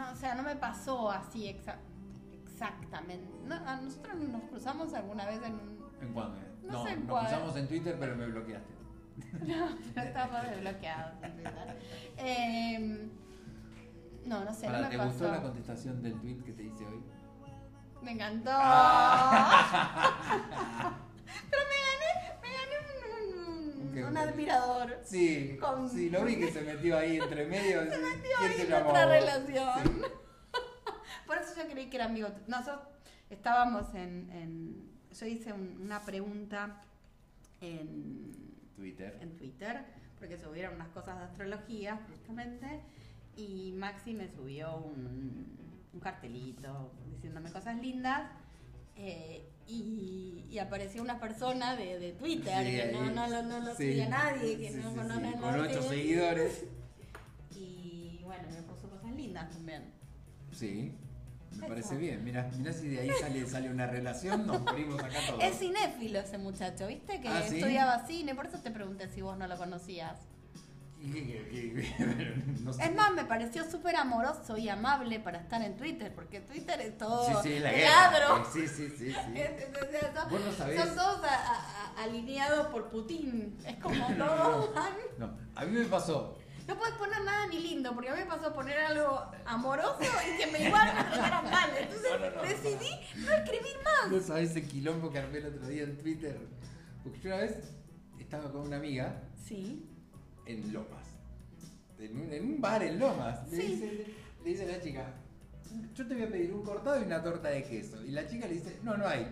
No, 0.00 0.12
o 0.12 0.16
sea, 0.16 0.34
no 0.34 0.42
me 0.42 0.56
pasó 0.56 1.10
así 1.10 1.44
exa- 1.46 1.76
exactamente. 2.42 3.30
No, 3.44 3.54
a 3.54 3.76
nosotros 3.76 4.16
nos 4.16 4.42
cruzamos 4.44 4.94
alguna 4.94 5.26
vez 5.26 5.42
en 5.42 5.52
un... 5.54 5.78
¿En 6.00 6.12
cuándo? 6.14 6.38
No 6.62 6.72
No, 6.72 6.84
sé 6.84 6.92
en 6.92 7.00
nos 7.00 7.10
cuál. 7.10 7.26
cruzamos 7.26 7.56
en 7.56 7.68
Twitter, 7.68 7.96
pero 8.00 8.16
me 8.16 8.26
bloqueaste. 8.26 8.74
No, 9.46 9.68
pero 9.94 10.06
estamos 10.06 10.42
desbloqueados. 10.42 11.22
en 11.22 11.32
Twitter. 11.34 11.78
Eh, 12.16 13.08
no, 14.24 14.44
no 14.44 14.54
sé, 14.54 14.68
no 14.70 14.78
me 14.80 14.86
¿Te 14.88 14.96
pasó. 14.96 15.08
gustó 15.10 15.28
la 15.30 15.42
contestación 15.42 16.02
del 16.02 16.18
tweet 16.20 16.38
que 16.44 16.52
te 16.52 16.62
hice 16.62 16.86
hoy? 16.86 17.02
Me 18.00 18.12
encantó. 18.12 18.50
Ah. 18.54 20.26
Pero 21.50 21.62
me 21.68 21.76
gané, 21.86 22.10
me 22.40 22.48
gané 22.56 22.74
un, 23.36 23.82
un- 23.86 23.92
¿Qué? 23.94 24.04
un 24.04 24.09
admirador. 24.20 24.98
Sí, 25.04 25.56
Con- 25.60 25.88
sí, 25.90 26.10
lo 26.10 26.24
vi 26.24 26.36
que 26.38 26.50
se 26.52 26.60
metió 26.62 26.96
ahí 26.98 27.18
entre 27.18 27.46
medio. 27.46 27.80
Se 27.90 27.98
metió 27.98 28.30
¿Quién 28.38 28.52
ahí 28.52 28.60
en 28.62 28.68
llamó? 28.68 28.90
nuestra 28.92 29.06
relación. 29.06 29.82
Sí. 29.84 30.02
Por 31.26 31.38
eso 31.38 31.54
yo 31.56 31.68
creí 31.70 31.88
que 31.88 31.96
era 31.96 32.06
amigo. 32.06 32.28
Nosotros 32.46 32.80
estábamos 33.30 33.94
en. 33.94 34.30
en- 34.32 34.90
yo 35.18 35.26
hice 35.26 35.52
un- 35.52 35.80
una 35.82 36.00
pregunta 36.04 36.80
en, 37.60 38.32
Twitter. 38.76 39.18
en 39.20 39.36
Twitter, 39.36 39.84
porque 40.18 40.38
subieron 40.38 40.74
unas 40.76 40.88
cosas 40.88 41.18
de 41.18 41.24
astrología, 41.24 41.98
justamente, 42.08 42.80
y 43.36 43.72
Maxi 43.72 44.14
me 44.14 44.28
subió 44.28 44.76
un, 44.76 45.56
un 45.92 46.00
cartelito 46.00 46.92
diciéndome 47.10 47.50
cosas 47.52 47.76
lindas. 47.80 48.30
Eh, 48.96 49.46
y, 49.66 50.46
y 50.50 50.58
apareció 50.58 51.00
una 51.02 51.20
persona 51.20 51.76
de, 51.76 51.98
de 51.98 52.12
Twitter 52.12 52.64
Sí, 52.66 52.70
que 52.72 52.90
no, 52.92 53.10
no, 53.10 53.28
lo- 53.28 53.42
no 53.42 53.60
lo 53.60 53.74
Sí. 53.76 53.84
sigue 53.92 54.06
nadie, 54.08 54.58
que 54.58 54.70
Sí, 54.72 54.80
no 54.82 54.94
conoce 54.94 55.32
Con 55.38 55.60
ocho 55.60 55.82
seguidores. 55.82 56.64
Y 57.54 58.20
bueno, 58.24 58.48
me 58.50 58.62
puso 58.62 58.88
cosas 58.90 59.12
lindas 59.14 59.48
también. 59.50 59.84
Sí, 60.52 60.92
me 61.52 61.56
Eso. 61.58 61.66
parece 61.68 61.96
bien. 61.96 62.24
Mira, 62.24 62.50
mira 62.58 62.72
si 62.72 62.88
de 62.88 63.00
ahí 63.00 63.10
sale, 63.20 63.46
sale 63.46 63.70
una 63.70 63.86
relación, 63.86 64.46
nos 64.46 64.60
morimos 64.62 65.02
acá 65.02 65.18
todos. 65.28 65.42
Es 65.44 65.58
cinéfilo 65.58 66.18
ese 66.20 66.38
muchacho, 66.38 66.86
¿viste? 66.88 67.20
Que 67.20 67.28
Ah, 67.28 67.40
estudiaba 67.46 68.06
cine, 68.06 68.34
por 68.34 68.46
eso 68.46 68.58
te 68.58 68.70
pregunté 68.70 69.08
si 69.08 69.20
vos 69.22 69.36
no 69.38 69.46
lo 69.46 69.56
conocías. 69.56 70.18
no 72.62 72.72
sé. 72.72 72.84
Es 72.84 72.94
más, 72.94 73.12
me 73.12 73.24
pareció 73.24 73.68
súper 73.70 73.96
amoroso 73.96 74.56
y 74.56 74.68
amable 74.68 75.18
para 75.20 75.38
estar 75.38 75.62
en 75.62 75.76
Twitter, 75.76 76.14
porque 76.14 76.40
Twitter 76.40 76.80
es 76.80 76.98
todo 76.98 77.26
Sí, 77.42 77.48
sí, 77.54 77.58
la 77.58 77.72
ladro. 77.72 78.44
Sí, 78.52 78.68
sí, 78.68 78.88
sí, 78.88 79.12
sí. 79.12 79.12
Sea, 79.90 80.12
son, 80.14 80.30
Vos 80.30 80.40
no 80.44 80.52
sabés. 80.52 80.78
son 80.80 80.94
todos 80.94 81.24
a- 81.24 81.28
a- 81.28 81.94
a- 81.98 82.02
alineados 82.04 82.66
por 82.68 82.88
Putin. 82.90 83.56
Es 83.66 83.76
como 83.76 84.06
todos 84.18 84.74
van- 84.74 84.92
No, 85.18 85.36
a 85.54 85.64
mí 85.64 85.78
me 85.78 85.84
pasó. 85.86 86.36
No 86.68 86.78
puedes 86.78 86.94
poner 86.94 87.20
nada 87.24 87.46
ni 87.48 87.58
lindo, 87.58 87.92
porque 87.94 88.10
a 88.10 88.14
mí 88.14 88.20
me 88.20 88.26
pasó 88.26 88.52
poner 88.52 88.78
algo 88.78 89.24
amoroso 89.44 89.98
y 90.02 90.36
que 90.38 90.46
me 90.52 90.66
igual 90.66 90.94
me 90.94 91.02
trataran 91.02 91.50
mal. 91.50 91.70
Entonces 91.76 92.62
decidí 92.62 92.90
no 93.24 93.32
escribir 93.32 93.76
más. 93.82 94.12
¿No 94.12 94.20
sabés 94.20 94.54
el 94.54 94.68
quilombo 94.68 95.10
que 95.10 95.18
armé 95.18 95.38
el 95.38 95.46
otro 95.46 95.66
día 95.66 95.82
en 95.82 95.98
Twitter? 95.98 96.38
Porque 97.02 97.18
yo 97.20 97.30
una 97.30 97.38
vez 97.38 97.56
estaba 98.20 98.52
con 98.52 98.60
una 98.60 98.76
amiga 98.76 99.22
Sí. 99.44 99.84
En 100.50 100.72
Lomas. 100.72 101.06
En 101.98 102.16
un, 102.16 102.32
en 102.32 102.44
un 102.44 102.60
bar 102.60 102.82
en 102.82 102.98
Lomas. 102.98 103.50
Le, 103.50 103.58
dice, 103.58 104.06
le 104.42 104.50
dice 104.50 104.64
a 104.64 104.68
la 104.76 104.80
chica, 104.80 105.14
yo 105.94 106.06
te 106.06 106.14
voy 106.14 106.24
a 106.24 106.28
pedir 106.28 106.52
un 106.52 106.62
cortado 106.62 107.00
y 107.00 107.04
una 107.04 107.22
torta 107.22 107.48
de 107.48 107.62
queso. 107.64 108.02
Y 108.04 108.10
la 108.10 108.26
chica 108.26 108.46
le 108.46 108.54
dice, 108.54 108.78
no, 108.82 108.96
no 108.96 109.06
hay. 109.06 109.26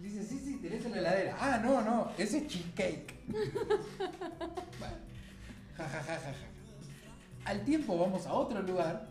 Le 0.00 0.08
dice, 0.08 0.24
sí, 0.24 0.40
sí, 0.44 0.56
tenés 0.56 0.84
en 0.84 0.92
la 0.92 0.98
heladera. 0.98 1.36
Ah, 1.40 1.58
no, 1.62 1.82
no, 1.82 2.12
ese 2.18 2.38
es 2.38 2.46
cheesecake. 2.48 3.14
bueno, 3.28 4.96
ja, 5.76 5.88
ja, 5.88 6.02
ja, 6.02 6.02
ja, 6.02 6.32
ja. 6.32 6.34
Al 7.44 7.64
tiempo 7.64 7.98
vamos 7.98 8.26
a 8.26 8.34
otro 8.34 8.62
lugar, 8.62 9.08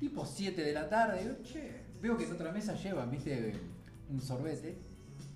tipo 0.00 0.24
7 0.24 0.62
de 0.62 0.72
la 0.72 0.88
tarde. 0.88 1.22
Digo, 1.22 1.42
che, 1.42 1.84
veo 2.00 2.16
que 2.16 2.24
en 2.24 2.32
otra 2.32 2.50
mesa 2.50 2.74
llevan, 2.74 3.10
viste, 3.10 3.54
un 4.08 4.20
sorbete. 4.20 4.78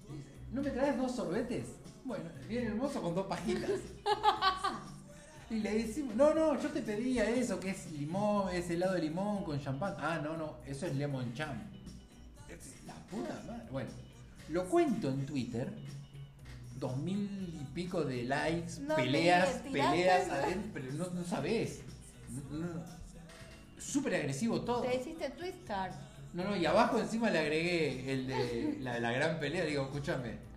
Y 0.08 0.16
dice, 0.16 0.30
¿no 0.50 0.62
me 0.62 0.70
traes 0.70 0.96
dos 0.96 1.14
sorbetes? 1.14 1.66
Bueno, 2.04 2.30
viene 2.48 2.68
el 2.68 2.74
mozo 2.74 3.00
con 3.00 3.14
dos 3.14 3.26
pajitas. 3.26 3.70
Y 5.52 5.60
le 5.60 5.84
decimos, 5.84 6.16
no, 6.16 6.32
no, 6.32 6.58
yo 6.58 6.70
te 6.70 6.80
pedía 6.80 7.28
eso, 7.28 7.60
que 7.60 7.70
es 7.70 7.92
limón, 7.92 8.48
es 8.54 8.70
helado 8.70 8.94
de 8.94 9.02
limón 9.02 9.44
con 9.44 9.60
champán. 9.60 9.94
Ah, 9.98 10.18
no, 10.22 10.34
no, 10.36 10.56
eso 10.66 10.86
es 10.86 10.96
lemon 10.96 11.34
cham. 11.34 11.62
Es 12.48 12.86
La 12.86 12.94
puta 12.94 13.38
madre. 13.46 13.68
Bueno, 13.70 13.90
lo 14.48 14.64
cuento 14.64 15.10
en 15.10 15.26
Twitter, 15.26 15.70
dos 16.78 16.96
mil 16.96 17.54
y 17.60 17.64
pico 17.74 18.02
de 18.02 18.22
likes, 18.22 18.80
No, 18.80 18.96
peleas, 18.96 19.60
peleas 19.70 20.30
adentro, 20.30 20.70
pero 20.72 20.92
no, 20.94 21.10
no 21.10 21.24
sabés. 21.24 21.82
No. 22.50 22.82
Súper 23.78 24.14
agresivo 24.14 24.62
todo. 24.62 24.80
Te 24.80 24.96
hiciste 24.96 25.28
Twister. 25.30 25.90
No, 26.32 26.44
no, 26.44 26.56
y 26.56 26.64
abajo 26.64 26.98
encima 26.98 27.28
le 27.28 27.40
agregué 27.40 28.10
el 28.10 28.26
de 28.26 28.78
la, 28.80 28.98
la 29.00 29.12
gran 29.12 29.38
pelea. 29.38 29.66
Digo, 29.66 29.82
escúchame. 29.82 30.51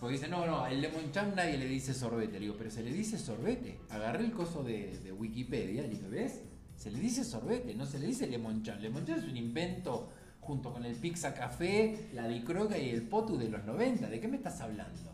Porque 0.00 0.14
dice, 0.14 0.28
no, 0.28 0.46
no, 0.46 0.66
el 0.66 0.80
lemon 0.80 1.12
cham 1.12 1.34
nadie 1.36 1.58
le 1.58 1.66
dice 1.66 1.92
sorbete. 1.92 2.32
Le 2.34 2.40
digo, 2.40 2.54
pero 2.56 2.70
se 2.70 2.82
le 2.82 2.90
dice 2.90 3.18
sorbete. 3.18 3.80
Agarré 3.90 4.24
el 4.24 4.32
coso 4.32 4.64
de, 4.64 4.98
de 4.98 5.12
Wikipedia, 5.12 5.82
le 5.82 5.90
dije, 5.90 6.08
¿ves? 6.08 6.40
Se 6.74 6.90
le 6.90 6.98
dice 6.98 7.22
sorbete, 7.22 7.74
no 7.74 7.84
se 7.84 7.98
le 7.98 8.06
dice 8.06 8.26
lemon 8.26 8.62
cham. 8.62 8.80
Lemon 8.80 9.04
cham 9.04 9.18
es 9.18 9.24
un 9.24 9.36
invento 9.36 10.10
junto 10.40 10.72
con 10.72 10.86
el 10.86 10.96
pizza 10.96 11.34
café, 11.34 12.08
la 12.14 12.26
dicroga 12.26 12.78
y 12.78 12.88
el 12.88 13.02
potu 13.02 13.36
de 13.36 13.50
los 13.50 13.62
90. 13.64 14.08
¿De 14.08 14.18
qué 14.18 14.26
me 14.26 14.38
estás 14.38 14.62
hablando? 14.62 15.12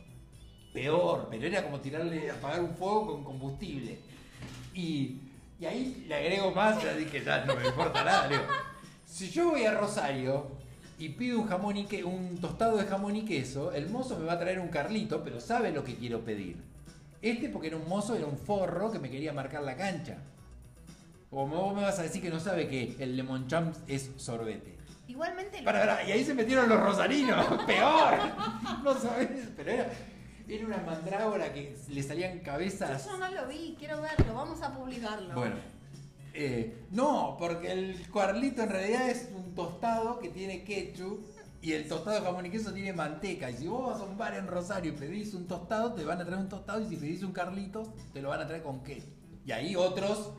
Peor, 0.72 1.26
pero 1.28 1.47
era 1.47 1.64
como 1.64 1.80
tirarle, 1.80 2.30
apagar 2.30 2.62
un 2.62 2.74
fuego 2.76 3.07
con 3.07 3.24
combustible. 3.24 3.99
Y, 4.72 5.18
y 5.59 5.64
ahí 5.64 6.05
le 6.07 6.14
agrego 6.14 6.53
más, 6.53 6.80
ya 6.80 6.95
dije, 6.95 7.24
ya 7.24 7.45
no 7.45 7.57
me 7.57 7.66
importa 7.66 8.05
nada. 8.05 8.28
le 8.28 8.37
digo, 8.37 8.47
si 9.05 9.30
yo 9.30 9.51
voy 9.51 9.64
a 9.64 9.74
Rosario 9.74 10.55
y 10.99 11.11
pido 11.11 11.40
un 11.40 11.47
jamón 11.49 11.76
y 11.76 11.84
que, 11.86 12.05
un 12.05 12.38
tostado 12.38 12.76
de 12.78 12.84
jamón 12.84 13.16
y 13.16 13.24
queso, 13.24 13.72
el 13.72 13.88
mozo 13.90 14.18
me 14.18 14.24
va 14.24 14.34
a 14.34 14.38
traer 14.38 14.61
un 14.61 14.68
carlito, 14.68 15.22
pero 15.22 15.40
sabe 15.40 15.72
lo 15.72 15.84
que 15.84 15.94
quiero 15.97 16.20
pedir. 16.24 16.57
Este 17.22 17.49
porque 17.49 17.68
era 17.68 17.76
un 17.76 17.88
mozo, 17.88 18.14
era 18.14 18.26
un 18.26 18.38
forro 18.38 18.90
que 18.90 18.99
me 18.99 19.11
quería 19.11 19.32
marcar 19.32 19.62
la 19.62 19.76
cancha. 19.76 20.18
O 21.30 21.47
vos 21.47 21.74
me 21.74 21.82
vas 21.82 21.99
a 21.99 22.03
decir 22.03 22.22
que 22.22 22.30
no 22.30 22.38
sabe 22.40 22.68
que 22.68 22.97
el 22.99 23.16
lemon 23.16 23.47
champ 23.49 23.74
es 23.88 24.11
sorbete. 24.16 24.76
Igualmente, 25.09 25.59
lo- 25.59 25.64
Para, 25.64 25.80
para, 25.80 26.05
y 26.09 26.12
ahí 26.12 26.24
se 26.24 26.34
metieron 26.34 26.68
los 26.68 26.80
rosarinos, 26.80 27.47
peor. 27.66 28.14
No 28.82 28.94
sabés, 28.94 29.49
pero 29.57 29.70
era, 29.70 29.90
era 30.49 30.66
una 30.66 30.78
mandrágora 30.78 31.53
que 31.53 31.76
le 31.88 32.03
salían 32.03 32.38
cabezas. 32.40 33.05
yo 33.07 33.16
no 33.18 33.28
lo 33.30 33.47
vi, 33.49 33.76
quiero 33.78 34.01
verlo, 34.01 34.34
vamos 34.34 34.62
a 34.62 34.72
publicarlo. 34.72 35.34
Bueno, 35.34 35.57
eh, 36.37 36.87
no, 36.91 37.37
porque 37.39 37.72
el 37.72 38.09
cuarlito 38.11 38.62
en 38.62 38.68
realidad 38.70 39.09
es 39.11 39.28
un 39.34 39.55
tostado 39.55 40.18
que 40.18 40.28
tiene 40.28 40.62
ketchup 40.64 41.24
y 41.62 41.72
el 41.72 41.89
tostado 41.89 42.16
de 42.20 42.22
jamón 42.26 42.47
y 42.47 42.51
queso 42.51 42.72
tiene 42.72 42.93
manteca. 42.93 43.51
Y 43.51 43.55
si 43.57 43.66
vos 43.66 43.87
vas 43.93 44.01
a 44.01 44.05
un 44.05 44.16
bar 44.18 44.34
en 44.34 44.47
Rosario 44.47 44.93
y 44.93 44.97
pedís 44.97 45.34
un 45.34 45.47
tostado, 45.47 45.95
te 45.95 46.05
van 46.05 46.20
a 46.20 46.24
traer 46.24 46.41
un 46.41 46.49
tostado 46.49 46.80
y 46.80 46.89
si 46.89 46.97
pedís 46.97 47.22
un 47.22 47.32
carlito, 47.32 47.93
te 48.12 48.20
lo 48.22 48.28
van 48.28 48.41
a 48.41 48.47
traer 48.47 48.62
con 48.62 48.82
ketchup. 48.82 49.09
Y 49.45 49.53
ahí 49.53 49.74
otros, 49.76 50.30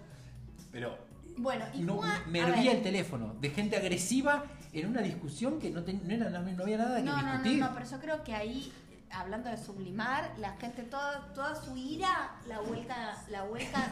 pero 0.72 0.98
Bueno, 1.38 1.66
y 1.74 1.80
no, 1.82 1.96
Juan- 1.98 2.22
me 2.32 2.40
hervía 2.40 2.72
el 2.72 2.82
teléfono 2.82 3.36
de 3.42 3.50
gente 3.50 3.76
agresiva 3.78 4.46
en 4.74 4.88
una 4.90 5.02
discusión 5.02 5.60
que 5.60 5.70
no, 5.72 5.84
ten- 5.84 6.02
no, 6.06 6.14
era, 6.14 6.30
no, 6.30 6.42
no 6.42 6.64
había 6.64 6.78
nada 6.78 6.98
que 6.98 7.04
No, 7.04 7.16
no, 7.16 7.22
no, 7.24 7.32
discutir. 7.34 7.60
no, 7.60 7.74
pero 7.74 7.86
yo 7.90 8.00
creo 8.00 8.24
que 8.24 8.34
ahí, 8.34 8.72
hablando 9.12 9.50
de 9.50 9.58
sublimar, 9.58 10.32
la 10.38 10.54
gente 10.58 10.84
toda, 10.84 11.34
toda 11.34 11.56
su 11.64 11.76
ira 11.78 12.36
la 12.48 12.60
vuelta, 12.60 13.18
la 13.30 13.44
vuelta 13.44 13.92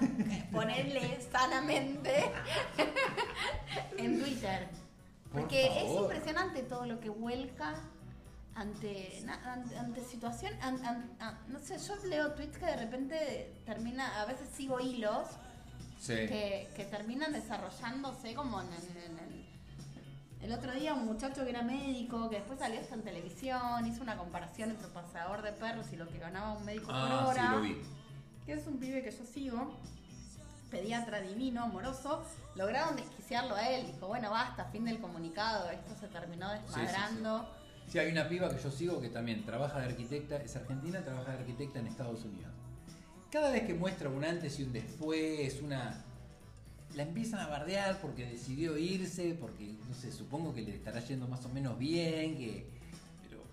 ponerle 0.51 1.19
sanamente 1.31 2.31
en 3.97 4.19
Twitter. 4.21 4.67
Por 5.31 5.41
Porque 5.41 5.65
es 5.85 5.91
impresionante 5.99 6.63
todo 6.63 6.85
lo 6.85 6.99
que 6.99 7.09
vuelca 7.09 7.75
ante, 8.55 9.23
ante, 9.45 9.77
ante 9.77 10.03
situación. 10.03 10.53
an- 10.61 10.85
an- 10.85 11.11
an- 11.19 11.37
no 11.47 11.59
sé, 11.59 11.77
yo 11.77 11.95
leo 12.07 12.31
tweets 12.33 12.57
que 12.57 12.65
de 12.65 12.77
repente 12.77 13.53
termina, 13.65 14.21
a 14.21 14.25
veces 14.25 14.47
sigo 14.55 14.79
hilos 14.79 15.27
Sí. 15.99 16.13
que, 16.13 16.69
que 16.75 16.83
terminan 16.85 17.31
desarrollándose 17.33 18.35
como 18.35 18.61
en, 18.61 18.67
en- 18.67 19.17
en- 19.19 19.24
el 20.45 20.51
otro 20.53 20.71
día 20.73 20.93
un 20.93 21.05
muchacho 21.05 21.43
que 21.43 21.49
era 21.49 21.63
médico, 21.63 22.29
que 22.29 22.35
después 22.35 22.59
salió 22.59 22.79
hasta 22.79 22.93
en 22.93 23.01
televisión, 23.01 23.85
hizo 23.87 24.03
una 24.03 24.15
comparación 24.15 24.69
entre 24.69 24.87
paseador 24.89 25.41
de 25.41 25.51
perros 25.51 25.87
y 25.91 25.95
lo 25.95 26.07
que 26.07 26.19
ganaba 26.19 26.53
un 26.53 26.63
médico 26.63 26.85
por 26.85 26.95
Ah, 26.95 27.19
sí, 27.33 27.39
hora. 27.39 27.51
lo 27.51 27.61
vi. 27.61 27.81
Que 28.45 28.53
es 28.53 28.67
un 28.67 28.77
pibe 28.77 29.01
que 29.01 29.09
yo 29.09 29.25
sigo, 29.25 29.75
pediatra 30.69 31.19
divino, 31.21 31.63
amoroso. 31.63 32.23
Lograron 32.55 32.95
desquiciarlo 32.95 33.55
a 33.55 33.69
él. 33.69 33.87
Dijo, 33.87 34.07
bueno, 34.07 34.29
basta, 34.29 34.65
fin 34.65 34.85
del 34.85 34.99
comunicado, 34.99 35.71
esto 35.71 35.95
se 35.99 36.07
terminó 36.09 36.51
sí, 36.51 36.57
sí. 36.57 36.79
desmadrando. 36.79 37.49
Sí, 37.87 37.97
hay 37.97 38.11
una 38.11 38.29
piba 38.29 38.47
que 38.55 38.61
yo 38.61 38.69
sigo 38.69 39.01
que 39.01 39.09
también 39.09 39.43
trabaja 39.45 39.79
de 39.79 39.85
arquitecta, 39.85 40.35
es 40.37 40.55
argentina, 40.55 41.03
trabaja 41.03 41.31
de 41.31 41.39
arquitecta 41.39 41.79
en 41.79 41.87
Estados 41.87 42.23
Unidos. 42.23 42.51
Cada 43.31 43.49
vez 43.49 43.63
que 43.65 43.73
muestra 43.73 44.09
un 44.09 44.23
antes 44.23 44.59
y 44.59 44.63
un 44.63 44.73
después, 44.73 45.59
una... 45.63 46.03
La 46.95 47.03
empiezan 47.03 47.39
a 47.41 47.47
bardear 47.47 47.99
porque 47.99 48.25
decidió 48.25 48.77
irse, 48.77 49.35
porque, 49.39 49.75
no 49.89 49.93
sé, 49.95 50.11
supongo 50.11 50.53
que 50.53 50.61
le 50.61 50.75
estará 50.75 50.99
yendo 51.01 51.27
más 51.27 51.43
o 51.45 51.49
menos 51.49 51.77
bien, 51.77 52.37
que... 52.37 52.65
Pero 53.23 53.43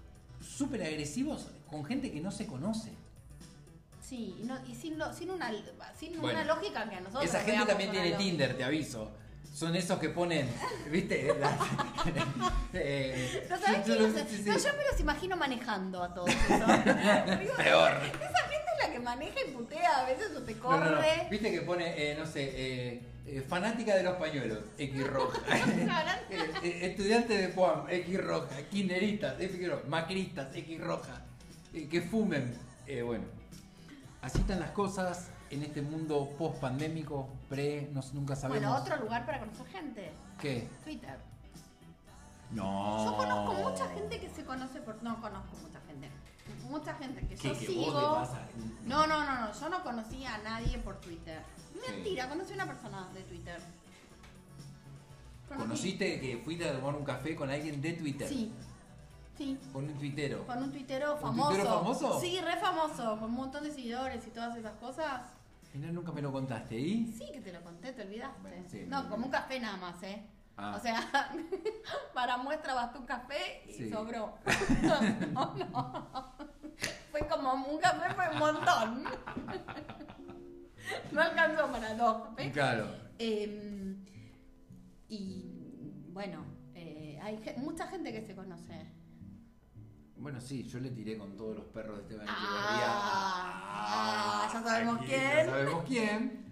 súper 0.41 0.83
agresivos 0.85 1.49
con 1.69 1.85
gente 1.85 2.13
que 2.13 2.21
no 2.21 2.31
se 2.31 2.47
conoce. 2.47 2.91
Sí, 4.01 4.37
y, 4.41 4.45
no- 4.45 4.65
y 4.67 4.75
sin, 4.75 4.97
lo- 4.99 5.13
sin, 5.13 5.31
una, 5.31 5.51
sin 5.99 6.21
Bueno, 6.21 6.39
una 6.41 6.45
lógica 6.55 6.89
que 6.89 6.97
a 6.97 7.01
nosotros 7.01 7.25
Esa 7.25 7.41
gente 7.41 7.67
también 7.67 7.91
tiene 7.91 8.11
lógica. 8.11 8.19
Tinder, 8.31 8.57
te 8.57 8.65
aviso. 8.65 9.11
Son 9.53 9.75
esos 9.77 9.99
que 9.99 10.09
ponen, 10.11 10.49
¿viste? 10.91 11.35
La- 11.41 11.57
eh, 12.75 13.47
No, 13.51 13.59
¿sabés 13.59 13.87
yo- 13.87 14.09
No 14.09 14.19
sí, 14.19 14.37
sí. 14.37 14.43
no, 14.47 14.57
yo 14.57 14.73
me 14.77 14.85
los 14.91 15.01
imagino 15.01 15.37
manejando 15.37 16.03
a 16.03 16.15
todos 16.15 16.31
Peor. 16.55 17.93
Esa 18.05 18.49
gente 18.49 18.62
la 18.87 18.93
que 18.93 19.01
maneja 19.01 19.39
y 19.47 19.53
putea 19.53 20.01
a 20.01 20.07
veces 20.07 20.37
o 20.37 20.43
te 20.43 20.55
No, 20.55 20.63
corre. 20.63 20.91
no, 20.91 20.97
no. 21.25 21.31
Viste 21.31 21.51
que 21.51 21.61
pone, 21.63 21.95
eh, 21.97 22.17
no 22.19 22.27
sé, 22.27 22.51
eh, 22.55 23.03
eh, 23.27 23.41
fanática 23.49 23.95
de 23.95 24.03
los 24.03 24.17
pañuelos, 24.17 24.59
X 24.79 25.07
roja. 25.07 25.41
Eh, 26.63 26.87
estudiante 26.87 27.37
de 27.37 27.49
PUAM, 27.49 27.89
X 27.89 28.25
roja. 28.25 28.63
Kinderistas, 28.71 29.41
X 29.41 29.69
roja. 29.69 29.83
Macristas, 29.89 30.55
X 30.55 30.81
roja. 30.81 31.23
Eh, 31.75 31.89
que 31.89 32.01
fumen. 32.03 32.57
Eh, 32.87 33.03
bueno, 33.03 33.25
así 34.21 34.39
están 34.39 34.61
las 34.61 34.71
cosas 34.71 35.31
en 35.51 35.63
este 35.63 35.83
mundo 35.83 36.31
post 36.39 36.61
pandémico, 36.61 37.29
pre, 37.49 37.89
no, 37.93 38.01
nunca 38.13 38.37
sabemos. 38.37 38.63
Bueno, 38.63 38.81
otro 38.81 38.97
lugar 38.97 39.27
para 39.27 39.41
conocer 39.41 39.67
gente. 39.67 40.13
¿Qué? 40.41 40.69
Twitter. 40.85 41.19
No. 42.51 43.05
Yo 43.05 43.17
conozco 43.17 43.55
mucha 43.55 43.89
gente 43.91 44.21
que 44.21 44.29
se 44.29 44.45
conoce 44.45 44.81
por. 44.81 45.03
No 45.03 45.21
conozco 45.21 45.57
mucha. 45.57 45.72
Mucha 46.73 46.95
gente 46.95 47.21
que 47.29 47.35
¿Qué, 47.35 47.49
yo 47.49 47.59
que 47.59 47.67
sigo. 47.67 47.99
a- 48.17 48.29
No, 48.87 49.07
no, 49.07 49.25
no, 49.25 49.41
no. 49.43 49.53
Yo 49.53 49.69
no 49.69 49.83
conocía 49.85 50.35
a 50.37 50.39
nadie 50.39 50.79
por 50.79 50.97
Twitter. 51.03 51.43
Sí. 51.71 51.79
Mentira, 51.91 52.29
conocí 52.31 52.53
a 52.53 52.55
una 52.55 52.67
persona 52.67 53.09
de 53.13 53.21
Twitter. 53.25 53.61
Conocí- 55.49 55.59
¿Conociste 55.59 56.21
que 56.21 56.39
fuiste 56.39 56.69
a 56.69 56.73
tomar 56.79 56.95
un 56.95 57.05
café 57.05 57.37
con 57.37 57.51
alguien 57.51 57.81
de 57.83 57.93
Twitter? 57.93 58.27
Sí. 58.27 58.53
Sí. 59.37 59.59
Con 59.73 59.85
un 59.85 59.95
tuitero. 59.99 60.47
Con 60.47 60.63
un 60.63 60.71
tuitero 60.73 61.15
¿Un 61.15 61.21
famoso. 61.21 61.49
tuitero 61.51 61.75
famoso? 61.79 62.21
Sí, 62.21 62.41
re 62.41 62.57
famoso, 62.57 63.19
con 63.19 63.25
un 63.31 63.35
montón 63.35 63.65
de 63.65 63.71
seguidores 63.73 64.27
y 64.27 64.31
todas 64.31 64.57
esas 64.57 64.73
cosas. 64.77 65.23
Mira, 65.75 65.93
nunca 65.93 66.11
me 66.13 66.23
lo 66.23 66.33
contaste. 66.33 66.79
¿Y? 66.79 67.13
Sí, 67.13 67.31
que 67.33 67.41
te 67.41 67.53
lo 67.53 67.61
conté, 67.63 67.93
te 67.93 68.03
olvidaste. 68.03 68.41
Bueno, 68.41 68.65
sí, 68.71 68.85
no, 68.89 69.09
como 69.11 69.27
un 69.27 69.31
café 69.33 69.59
nada 69.61 69.77
más, 69.77 70.03
¿eh? 70.03 70.23
Ah. 70.57 70.75
O 70.79 70.81
sea, 70.81 71.31
para 72.15 72.37
muestra 72.39 72.75
bastó 72.75 72.99
un 73.01 73.07
café 73.07 73.63
y 73.69 73.73
Sí. 73.73 73.91
sobró. 73.91 74.35
no, 75.33 75.55
no. 75.55 76.33
Fue 77.11 77.27
como 77.29 77.53
un 77.55 77.79
café, 77.79 78.15
fue 78.15 78.29
un 78.33 78.39
montón. 78.39 79.05
no 81.13 81.21
alcanzó 81.21 81.71
para 81.71 81.95
dos 81.95 82.29
cafés. 82.29 82.53
Claro. 82.53 82.87
Eh, 83.19 83.97
y 85.09 85.93
bueno, 86.09 86.45
eh, 86.75 87.19
hay 87.23 87.39
mucha 87.59 87.87
gente 87.87 88.13
que 88.13 88.23
se 88.23 88.35
conoce. 88.35 88.87
Bueno, 90.17 90.41
sí, 90.41 90.63
yo 90.65 90.79
le 90.79 90.91
tiré 90.91 91.19
con 91.19 91.37
todos 91.37 91.57
los 91.57 91.65
perros 91.67 91.97
de 91.97 92.03
Esteban 92.03 92.27
Ah, 92.29 94.45
Echeverría. 94.47 94.63
ya 94.63 94.69
sabemos 94.71 94.97
aquí, 94.99 95.07
quién. 95.07 95.37
Ya 95.37 95.45
sabemos 95.47 95.85
quién. 95.85 96.43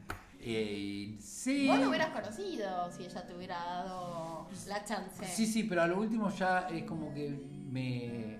Eh, 0.42 1.18
sí. 1.20 1.68
Vos 1.68 1.78
lo 1.78 1.88
hubieras 1.90 2.08
conocido 2.10 2.90
si 2.90 3.04
ella 3.04 3.26
te 3.26 3.34
hubiera 3.36 3.56
dado 3.58 4.48
la 4.66 4.84
chance. 4.84 5.24
Sí, 5.26 5.46
sí, 5.46 5.64
pero 5.64 5.82
a 5.82 5.86
lo 5.86 5.98
último 6.00 6.30
ya 6.30 6.66
es 6.68 6.84
como 6.84 7.12
que 7.14 7.28
me, 7.70 8.38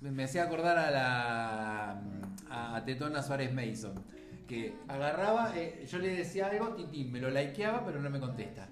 me, 0.00 0.24
hacía 0.24 0.44
acordar 0.44 0.78
a 0.78 0.90
la 0.90 2.00
a 2.50 2.84
Tetona 2.84 3.22
Suárez 3.22 3.52
Mason. 3.52 3.94
Que 4.46 4.74
agarraba, 4.88 5.52
eh, 5.56 5.84
yo 5.90 5.98
le 5.98 6.08
decía 6.08 6.46
algo, 6.46 6.74
Titi, 6.74 7.04
me 7.04 7.20
lo 7.20 7.30
likeaba, 7.30 7.84
pero 7.84 8.00
no 8.00 8.08
me 8.08 8.18
contesta. 8.18 8.68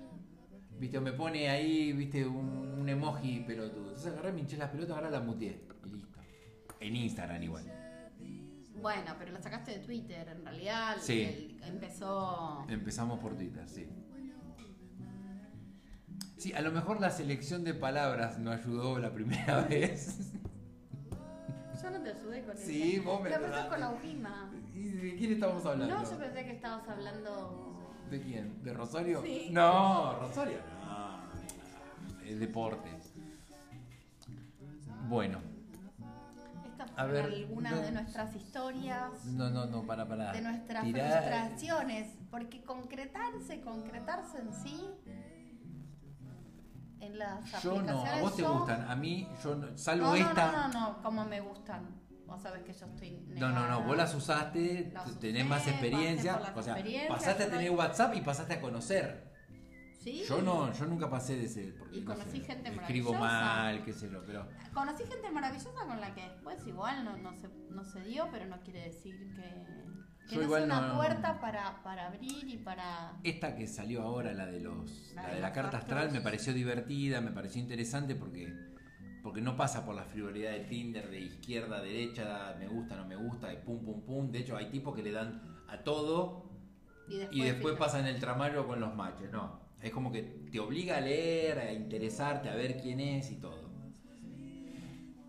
Viste, 0.79 0.99
o 0.99 1.03
me 1.03 1.13
pone 1.13 1.49
ahí, 1.51 1.93
viste, 1.93 2.27
un, 2.27 2.47
un 2.79 2.89
emoji 2.89 3.41
pelotudo. 3.41 3.89
Entonces 3.89 4.13
agarré, 4.13 4.33
me 4.33 4.41
hinché 4.41 4.57
las 4.57 4.71
pelotas, 4.71 4.97
ahora 4.97 5.11
la 5.11 5.21
muteé. 5.21 5.61
Y 5.85 5.89
listo. 5.91 6.19
En 6.81 6.97
Instagram 6.97 7.43
igual. 7.43 7.65
Bueno, 8.81 9.15
pero 9.19 9.33
lo 9.33 9.43
sacaste 9.43 9.73
de 9.73 9.79
Twitter, 9.85 10.29
en 10.29 10.45
realidad. 10.45 10.97
Sí. 11.01 11.23
el- 11.23 11.61
empezó. 11.65 12.65
Empezamos 12.69 13.19
por 13.21 13.35
Twitter, 13.37 13.69
sí. 13.69 13.87
Sí, 16.39 16.53
a 16.53 16.61
lo 16.61 16.71
mejor 16.73 17.01
la 17.01 17.11
selección 17.11 17.65
de 17.65 17.75
palabras 17.75 18.39
no 18.39 18.51
ayudó 18.51 18.99
la 18.99 19.13
primera 19.13 19.61
vez. 19.69 20.33
Yo 21.87 21.93
no 21.93 22.03
te 22.03 22.11
ayudé 22.11 22.43
con 22.43 22.57
eso. 22.57 22.67
Sí, 22.67 22.99
vos 22.99 23.21
me 23.23 23.33
ayudaste. 23.33 23.69
con 23.69 23.83
Aujima. 23.85 24.51
¿Y 24.75 24.83
de 24.89 25.17
quién 25.17 25.33
estamos 25.35 25.65
hablando? 25.65 25.95
No, 25.95 26.11
yo 26.11 26.19
pensé 26.19 26.45
que 26.45 26.51
estabas 26.51 26.89
hablando. 26.89 27.93
¿De 28.11 28.21
quién? 28.21 28.61
¿De 28.65 28.73
Rosario? 28.75 29.23
Sí. 29.23 29.49
No, 29.53 30.19
Rosario 30.19 30.59
no. 30.85 32.25
Es 32.25 32.41
deporte. 32.41 32.89
Bueno, 35.09 35.39
Estas 36.69 36.91
A 36.91 37.05
fueron 37.05 37.13
ver, 37.13 37.25
algunas 37.27 37.73
no- 37.73 37.81
de 37.83 37.93
nuestras 37.93 38.35
historias. 38.35 39.25
no, 39.27 39.49
no, 39.51 39.67
no, 39.67 39.87
para, 39.87 40.09
para. 40.09 40.33
de 40.33 40.43
nuestras 40.43 40.83
Tirá- 40.85 41.23
frustraciones, 41.23 42.09
porque 42.33 42.65
concretarse, 42.65 43.61
concretarse 43.61 44.39
en 44.39 44.53
sí, 44.53 44.91
en 47.01 47.19
las 47.19 47.63
Yo 47.63 47.83
no, 47.83 48.05
a 48.05 48.21
vos 48.21 48.37
te 48.37 48.43
gustan, 48.43 48.89
a 48.91 48.97
mí, 48.97 49.29
yo 49.43 49.55
no- 49.55 49.77
salvo 49.77 50.07
No, 50.07 50.11
no, 50.11 50.17
esta. 50.17 50.53
no, 50.53 50.69
no, 50.69 50.81
no, 50.93 51.03
como 51.03 51.25
me 51.25 51.41
gustan. 51.41 52.03
Vos 52.27 52.43
sabés 52.43 52.63
que 52.65 52.73
yo 52.73 52.87
estoy 52.87 53.11
No, 53.29 53.49
no, 53.49 53.55
no, 53.55 53.61
negada. 53.63 53.87
vos 53.87 53.97
las 53.97 54.15
usaste, 54.15 54.91
Las 54.93 55.19
tenés 55.21 55.47
más 55.47 55.67
experiencia, 55.69 56.37
o 56.37 56.63
sea, 56.63 56.75
pasaste 57.09 57.43
a 57.45 57.47
no 57.47 57.53
tener 57.53 57.71
WhatsApp 57.71 58.15
y 58.17 58.21
pasaste 58.21 58.55
a 58.55 58.61
conocer. 58.61 59.27
¿Sí? 60.01 60.23
Yo 60.29 60.41
no, 60.41 60.73
yo 60.73 60.87
nunca 60.87 61.09
pasé 61.11 61.37
de 61.37 61.47
ese, 61.47 61.75
porque 61.79 61.99
Y 61.99 62.01
no 62.03 62.15
conocí 62.15 62.41
sé, 62.41 62.47
gente 62.47 62.71
escribo 62.71 63.13
maravillosa. 63.13 63.45
mal, 63.45 63.85
qué 63.85 63.93
sé 63.93 64.09
yo, 64.11 64.23
pero 64.25 64.47
Conocí 64.73 65.05
gente 65.05 65.31
maravillosa 65.31 65.85
con 65.85 66.01
la 66.01 66.15
que 66.15 66.23
después 66.23 66.65
igual 66.67 67.05
no, 67.05 67.17
no, 67.17 67.33
se, 67.37 67.49
no 67.71 67.85
se 67.85 68.01
dio, 68.03 68.29
pero 68.31 68.47
no 68.47 68.61
quiere 68.61 68.83
decir 68.85 69.17
que, 69.35 69.76
que 70.29 70.37
no 70.37 70.65
una 70.65 70.81
no- 70.89 70.97
puerta 70.97 71.41
para, 71.41 71.83
para 71.83 72.07
abrir 72.09 72.49
y 72.49 72.57
para... 72.59 73.13
esta 73.23 73.57
que 73.57 73.67
salió 73.67 74.03
ahora, 74.03 74.33
la 74.33 74.47
de 74.47 74.61
los, 74.61 75.13
La 75.15 75.23
la 75.23 75.29
de 75.29 75.35
de 75.37 75.41
la 75.41 75.53
carta 75.53 75.79
astral, 75.79 76.11
me 76.13 76.21
pareció 76.21 76.53
divertida, 76.53 77.21
me 77.21 77.31
pareció 77.31 77.61
interesante 77.63 78.15
porque, 78.15 78.53
porque 79.23 79.41
no 79.41 79.57
pasa 79.57 79.85
por 79.85 79.95
la 79.95 80.05
frivolidad 80.05 80.51
de 80.53 80.61
Tinder, 80.61 81.09
de 81.11 81.21
izquierda, 81.21 81.81
derecha, 81.81 82.55
me 82.59 82.67
gusta, 82.69 82.97
no 82.97 83.07
me 83.07 83.17
gusta, 83.17 83.49
de 83.49 83.57
pum, 83.57 83.85
pum, 83.85 84.03
pum. 84.03 84.31
De 84.31 84.39
hecho, 84.41 84.57
hay 84.57 84.71
tipos 84.71 84.95
que 84.95 85.03
le 85.03 85.13
dan 85.13 85.41
a 85.69 85.79
todo 85.79 86.51
Y 87.09 87.17
después, 87.19 87.37
y 87.39 87.43
después 87.43 87.75
filtra. 87.75 87.87
pasan 87.87 88.07
el 88.07 88.19
tramario 88.19 88.67
con 88.67 88.81
los 88.81 88.95
matches. 88.95 89.31
No, 89.31 89.61
es 89.81 89.91
como 89.93 90.11
que 90.11 90.23
te 90.51 90.59
obliga 90.61 90.97
a 90.97 91.01
leer, 91.01 91.59
a 91.59 91.73
interesarte, 91.73 92.49
a 92.49 92.55
ver 92.55 92.81
quién 92.81 92.99
es 93.01 93.31
y 93.31 93.37
todo. 93.37 93.67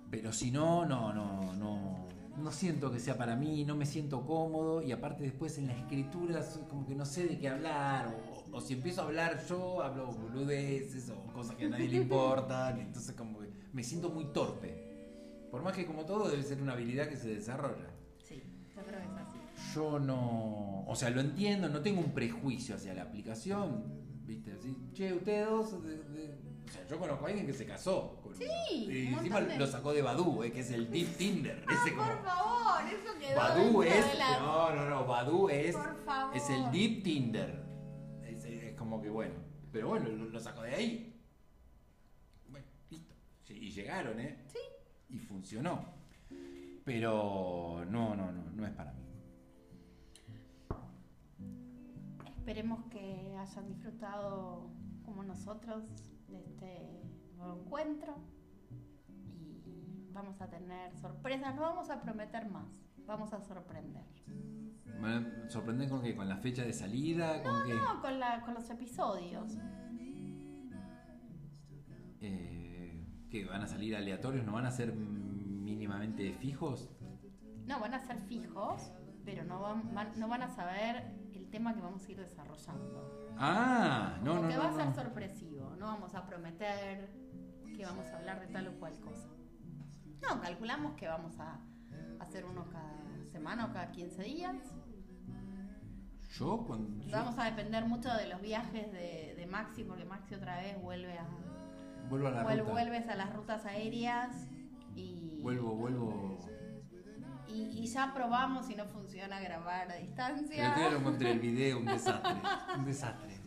Pero 0.10 0.32
si 0.32 0.52
no, 0.52 0.86
no, 0.86 1.14
no, 1.14 1.54
no, 1.54 1.97
no 2.38 2.52
siento 2.52 2.92
que 2.92 3.00
sea 3.00 3.18
para 3.18 3.36
mí, 3.36 3.66
no 3.66 3.76
me 3.76 3.86
siento 3.86 4.26
cómodo 4.26 4.82
y 4.82 4.92
aparte 4.92 5.24
después 5.24 5.58
en 5.58 5.68
la 5.68 5.74
escritura 5.74 6.42
como 6.70 6.86
que 6.86 6.96
no 6.96 7.06
sé 7.06 7.26
de 7.28 7.38
qué 7.40 7.50
hablar 7.50 8.16
o, 8.52 8.58
o 8.58 8.62
si 8.62 8.74
empiezo 8.74 9.02
a 9.02 9.06
hablar 9.06 9.44
yo 9.48 9.82
hablo 9.82 10.08
boludeces 10.12 11.10
o 11.10 11.34
cosas 11.34 11.56
que 11.56 11.66
a 11.66 11.70
nadie 11.70 11.88
le 11.90 11.98
importan, 11.98 12.80
entonces 12.80 13.16
como 13.16 13.40
que 13.40 13.50
me 13.74 13.84
siento 13.84 14.10
muy 14.10 14.26
torpe. 14.26 14.86
Por 15.52 15.62
más 15.64 15.74
que 15.74 15.86
como 15.86 16.06
todo 16.06 16.30
debe 16.30 16.44
ser 16.44 16.62
una 16.62 16.74
habilidad 16.74 17.08
que 17.08 17.16
se 17.18 17.30
desarrolla. 17.30 17.90
Sí, 18.24 18.44
yo 18.76 18.82
creo 18.84 19.00
que 19.00 19.06
es 19.06 19.12
así. 19.14 19.74
Yo 19.74 19.98
no, 20.00 20.84
o 20.88 20.96
sea, 20.96 21.10
lo 21.10 21.22
entiendo, 21.22 21.70
no 21.70 21.82
tengo 21.82 22.02
un 22.02 22.12
prejuicio 22.14 22.76
hacia 22.76 22.94
la 22.94 23.04
aplicación, 23.04 23.84
¿viste? 24.26 24.52
Así, 24.52 24.76
che, 24.94 25.14
ustedes 25.14 25.48
dos, 25.48 25.84
de- 25.84 25.98
de- 26.04 26.38
o 26.68 26.72
sea, 26.72 26.86
yo 26.88 27.00
conozco 27.00 27.26
a 27.26 27.30
alguien 27.30 27.48
que 27.48 27.54
se 27.54 27.66
casó. 27.66 28.17
Sí, 28.36 28.46
y 28.90 29.08
un 29.14 29.20
encima 29.20 29.42
de- 29.42 29.58
lo 29.58 29.68
sacó 29.68 29.94
de 29.94 30.02
Badu, 30.02 30.44
eh, 30.44 30.52
que 30.52 30.60
es 30.62 30.72
el 30.72 30.90
Deep 30.92 31.08
Tinder. 31.18 31.64
ese 31.72 31.96
como, 31.96 32.08
Por 32.12 32.24
favor, 32.24 32.82
eso 32.88 33.20
quedó 33.20 33.38
Badu 33.38 33.84
es, 33.84 34.12
de 34.12 34.18
la... 34.18 34.40
no, 34.40 34.76
no, 34.76 34.90
no, 34.90 35.06
Badu 35.06 35.50
es, 35.50 35.76
Por 35.76 35.96
favor. 36.06 36.36
es 36.38 36.50
el 36.50 36.72
Deep 36.72 37.04
Tinder. 37.04 37.64
Es, 38.24 38.44
es 38.46 38.76
como 38.76 39.02
que 39.02 39.10
bueno, 39.10 39.36
pero 39.72 39.90
bueno, 39.90 40.10
lo, 40.10 40.26
lo 40.26 40.40
sacó 40.40 40.62
de 40.64 40.76
ahí. 40.76 41.22
Bueno, 42.50 42.66
listo. 42.90 43.14
Y 43.50 43.70
llegaron, 43.72 44.20
¿eh? 44.20 44.38
Sí. 44.48 44.60
Y 45.10 45.20
funcionó. 45.20 45.86
Pero 46.84 47.86
no, 47.90 48.16
no, 48.16 48.32
no, 48.32 48.44
no 48.54 48.66
es 48.66 48.72
para 48.74 48.94
mí. 48.94 49.02
Esperemos 52.38 52.86
que 52.90 53.36
hayan 53.38 53.68
disfrutado 53.68 54.70
como 55.04 55.24
nosotros 55.24 55.84
de 56.30 56.40
este 56.46 57.02
nuevo 57.38 57.62
encuentro 57.62 58.16
y 59.10 60.10
vamos 60.12 60.42
a 60.42 60.50
tener 60.50 60.96
sorpresas, 60.98 61.56
no 61.56 61.62
vamos 61.62 61.90
a 61.90 62.02
prometer 62.02 62.50
más, 62.50 62.82
vamos 63.06 63.34
a 63.34 63.42
sorprender. 63.42 64.04
¿Me 65.00 65.50
sorprenden 65.50 65.90
con 65.90 66.02
qué? 66.02 66.16
¿Con 66.16 66.28
la 66.28 66.38
fecha 66.38 66.64
de 66.64 66.74
salida? 66.74 67.44
¿Con 67.44 67.66
qué? 67.66 67.74
No, 67.74 68.02
con, 68.02 68.20
la, 68.20 68.42
con 68.42 68.54
los 68.56 68.68
episodios. 68.70 69.56
Eh, 72.22 73.06
¿Qué? 73.30 73.46
¿Van 73.46 73.62
a 73.62 73.68
salir 73.68 73.96
aleatorios? 73.96 74.46
¿No 74.46 74.54
van 74.54 74.66
a 74.66 74.72
ser 74.72 74.94
mínimamente 74.96 76.34
fijos? 76.34 76.90
No, 77.68 77.80
van 77.80 77.94
a 77.94 78.00
ser 78.00 78.18
fijos, 78.22 78.92
pero 79.26 79.44
no 79.44 79.62
van, 79.62 79.94
van- 79.94 80.20
no 80.20 80.28
van 80.28 80.42
a 80.44 80.50
saber 80.50 81.04
el 81.34 81.48
tema 81.50 81.76
que 81.76 81.82
vamos 81.82 82.08
a 82.08 82.12
ir 82.12 82.18
desarrollando. 82.20 83.28
Ah, 83.38 84.18
no, 84.24 84.32
Como 84.32 84.44
no, 84.44 84.48
que 84.50 84.56
no. 84.56 84.62
va 84.64 84.70
a 84.70 84.74
ser 84.74 84.86
no. 84.88 84.96
sorpresivo, 84.96 85.76
no 85.78 85.86
vamos 85.88 86.16
a 86.16 86.26
prometer 86.26 87.10
que 87.78 87.86
vamos 87.86 88.08
a 88.08 88.18
hablar 88.18 88.40
de 88.42 88.48
tal 88.48 88.68
o 88.68 88.72
cual 88.80 88.94
cosa. 89.00 89.30
No, 90.28 90.42
calculamos 90.42 90.96
que 90.96 91.08
vamos 91.08 91.40
a 91.40 91.60
hacer 92.20 92.44
uno 92.46 92.68
cada 92.70 92.98
semana 93.32 93.66
o 93.68 93.72
cada 93.74 93.92
15 93.92 94.24
días. 94.24 94.56
Yo 96.38 96.64
cuando 96.68 97.04
yo 97.06 97.12
Vamos 97.12 97.38
a 97.40 97.46
depender 97.46 97.86
mucho 97.86 98.14
de 98.14 98.28
los 98.28 98.42
viajes 98.42 98.92
de, 98.92 99.34
de 99.38 99.48
Maxi, 99.48 99.84
porque 99.84 100.06
Maxi 100.06 100.36
otra 100.36 100.58
vez 100.62 100.80
vuelve 100.82 101.18
a 101.18 101.26
vuelvo 102.10 102.28
a 102.28 102.32
la 102.32 102.44
vuel- 102.44 102.60
ruta. 102.60 102.72
vuelves 102.72 103.08
a 103.08 103.16
las 103.16 103.34
rutas 103.34 103.66
aéreas 103.66 104.36
y, 104.96 105.40
Vuelvo, 105.42 105.76
vuelvo. 105.76 106.40
y, 107.48 107.62
y 107.80 107.88
ya 107.88 108.14
probamos 108.14 108.70
y 108.70 108.76
no 108.76 108.86
funciona 108.88 109.40
grabar 109.40 109.90
a 109.92 109.96
distancia. 109.96 110.76
día 110.76 110.90
lo 110.90 110.98
encontré 110.98 111.32
el 111.32 111.40
video, 111.40 111.78
un 111.80 111.86
desastre. 111.86 112.34
Un 112.78 112.86
desastre. 112.86 113.38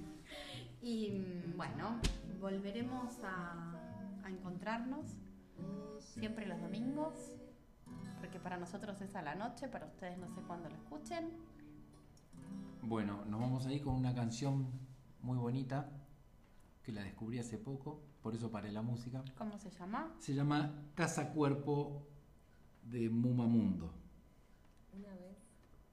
Y 0.80 1.10
mm, 1.10 1.56
bueno, 1.56 2.00
volveremos 2.40 3.18
a, 3.22 3.69
a 4.30 4.34
encontrarnos 4.34 5.06
siempre 5.98 6.46
los 6.46 6.60
domingos, 6.60 7.14
porque 8.18 8.38
para 8.38 8.56
nosotros 8.56 9.00
es 9.00 9.14
a 9.14 9.22
la 9.22 9.34
noche, 9.34 9.68
para 9.68 9.86
ustedes 9.86 10.18
no 10.18 10.28
sé 10.28 10.40
cuándo 10.42 10.68
lo 10.68 10.76
escuchen. 10.76 11.30
Bueno, 12.82 13.24
nos 13.26 13.40
vamos 13.40 13.66
a 13.66 13.72
ir 13.72 13.82
con 13.82 13.94
una 13.94 14.14
canción 14.14 14.70
muy 15.20 15.36
bonita 15.36 15.90
que 16.82 16.92
la 16.92 17.02
descubrí 17.02 17.38
hace 17.38 17.58
poco, 17.58 18.00
por 18.22 18.34
eso 18.34 18.50
paré 18.50 18.72
la 18.72 18.82
música. 18.82 19.22
¿Cómo 19.36 19.58
se 19.58 19.70
llama? 19.70 20.14
Se 20.18 20.34
llama 20.34 20.72
Casa 20.94 21.32
Cuerpo 21.32 22.06
de 22.84 23.10
Mumamundo. 23.10 23.92
Una 24.92 25.14
vez 25.14 25.36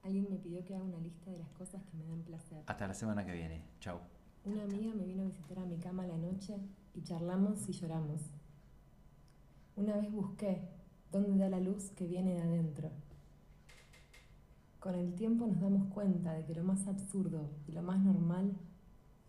alguien 0.02 0.26
me 0.30 0.38
pidió 0.38 0.64
que 0.64 0.74
haga 0.74 0.84
una 0.84 0.98
lista 0.98 1.30
de 1.30 1.38
las 1.38 1.50
cosas 1.50 1.82
que 1.84 1.96
me 1.96 2.06
dan 2.06 2.22
placer. 2.22 2.62
Hasta 2.66 2.86
la 2.86 2.94
semana 2.94 3.24
que 3.26 3.32
viene. 3.32 3.64
Chau. 3.80 4.00
Una 4.44 4.62
amiga 4.62 4.94
me 4.94 5.04
vino 5.04 5.24
a 5.24 5.26
visitar 5.26 5.58
a 5.58 5.66
mi 5.66 5.76
cama 5.76 6.04
a 6.04 6.06
la 6.06 6.16
noche 6.16 6.58
y 6.98 7.02
charlamos 7.04 7.68
y 7.68 7.72
lloramos. 7.72 8.20
Una 9.76 9.94
vez 9.96 10.10
busqué 10.10 10.68
dónde 11.12 11.38
da 11.38 11.48
la 11.48 11.60
luz 11.60 11.90
que 11.90 12.08
viene 12.08 12.34
de 12.34 12.42
adentro. 12.42 12.90
Con 14.80 14.96
el 14.96 15.14
tiempo 15.14 15.46
nos 15.46 15.60
damos 15.60 15.92
cuenta 15.94 16.32
de 16.32 16.44
que 16.44 16.54
lo 16.54 16.64
más 16.64 16.88
absurdo 16.88 17.50
y 17.68 17.72
lo 17.72 17.82
más 17.82 18.00
normal 18.00 18.56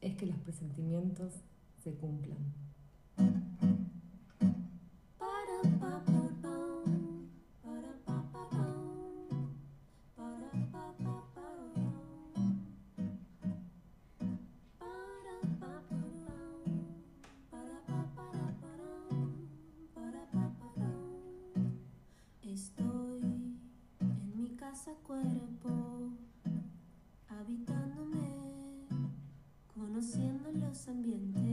es 0.02 0.16
que 0.16 0.26
los 0.26 0.38
presentimientos 0.40 1.34
se 1.84 1.94
cumplan. 1.94 2.40
Cuerpo, 25.10 26.12
habitándome, 27.30 28.30
conociendo 29.74 30.51
los 30.51 30.88
ambientes. 30.88 31.49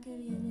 Que 0.00 0.16
viene 0.16 0.47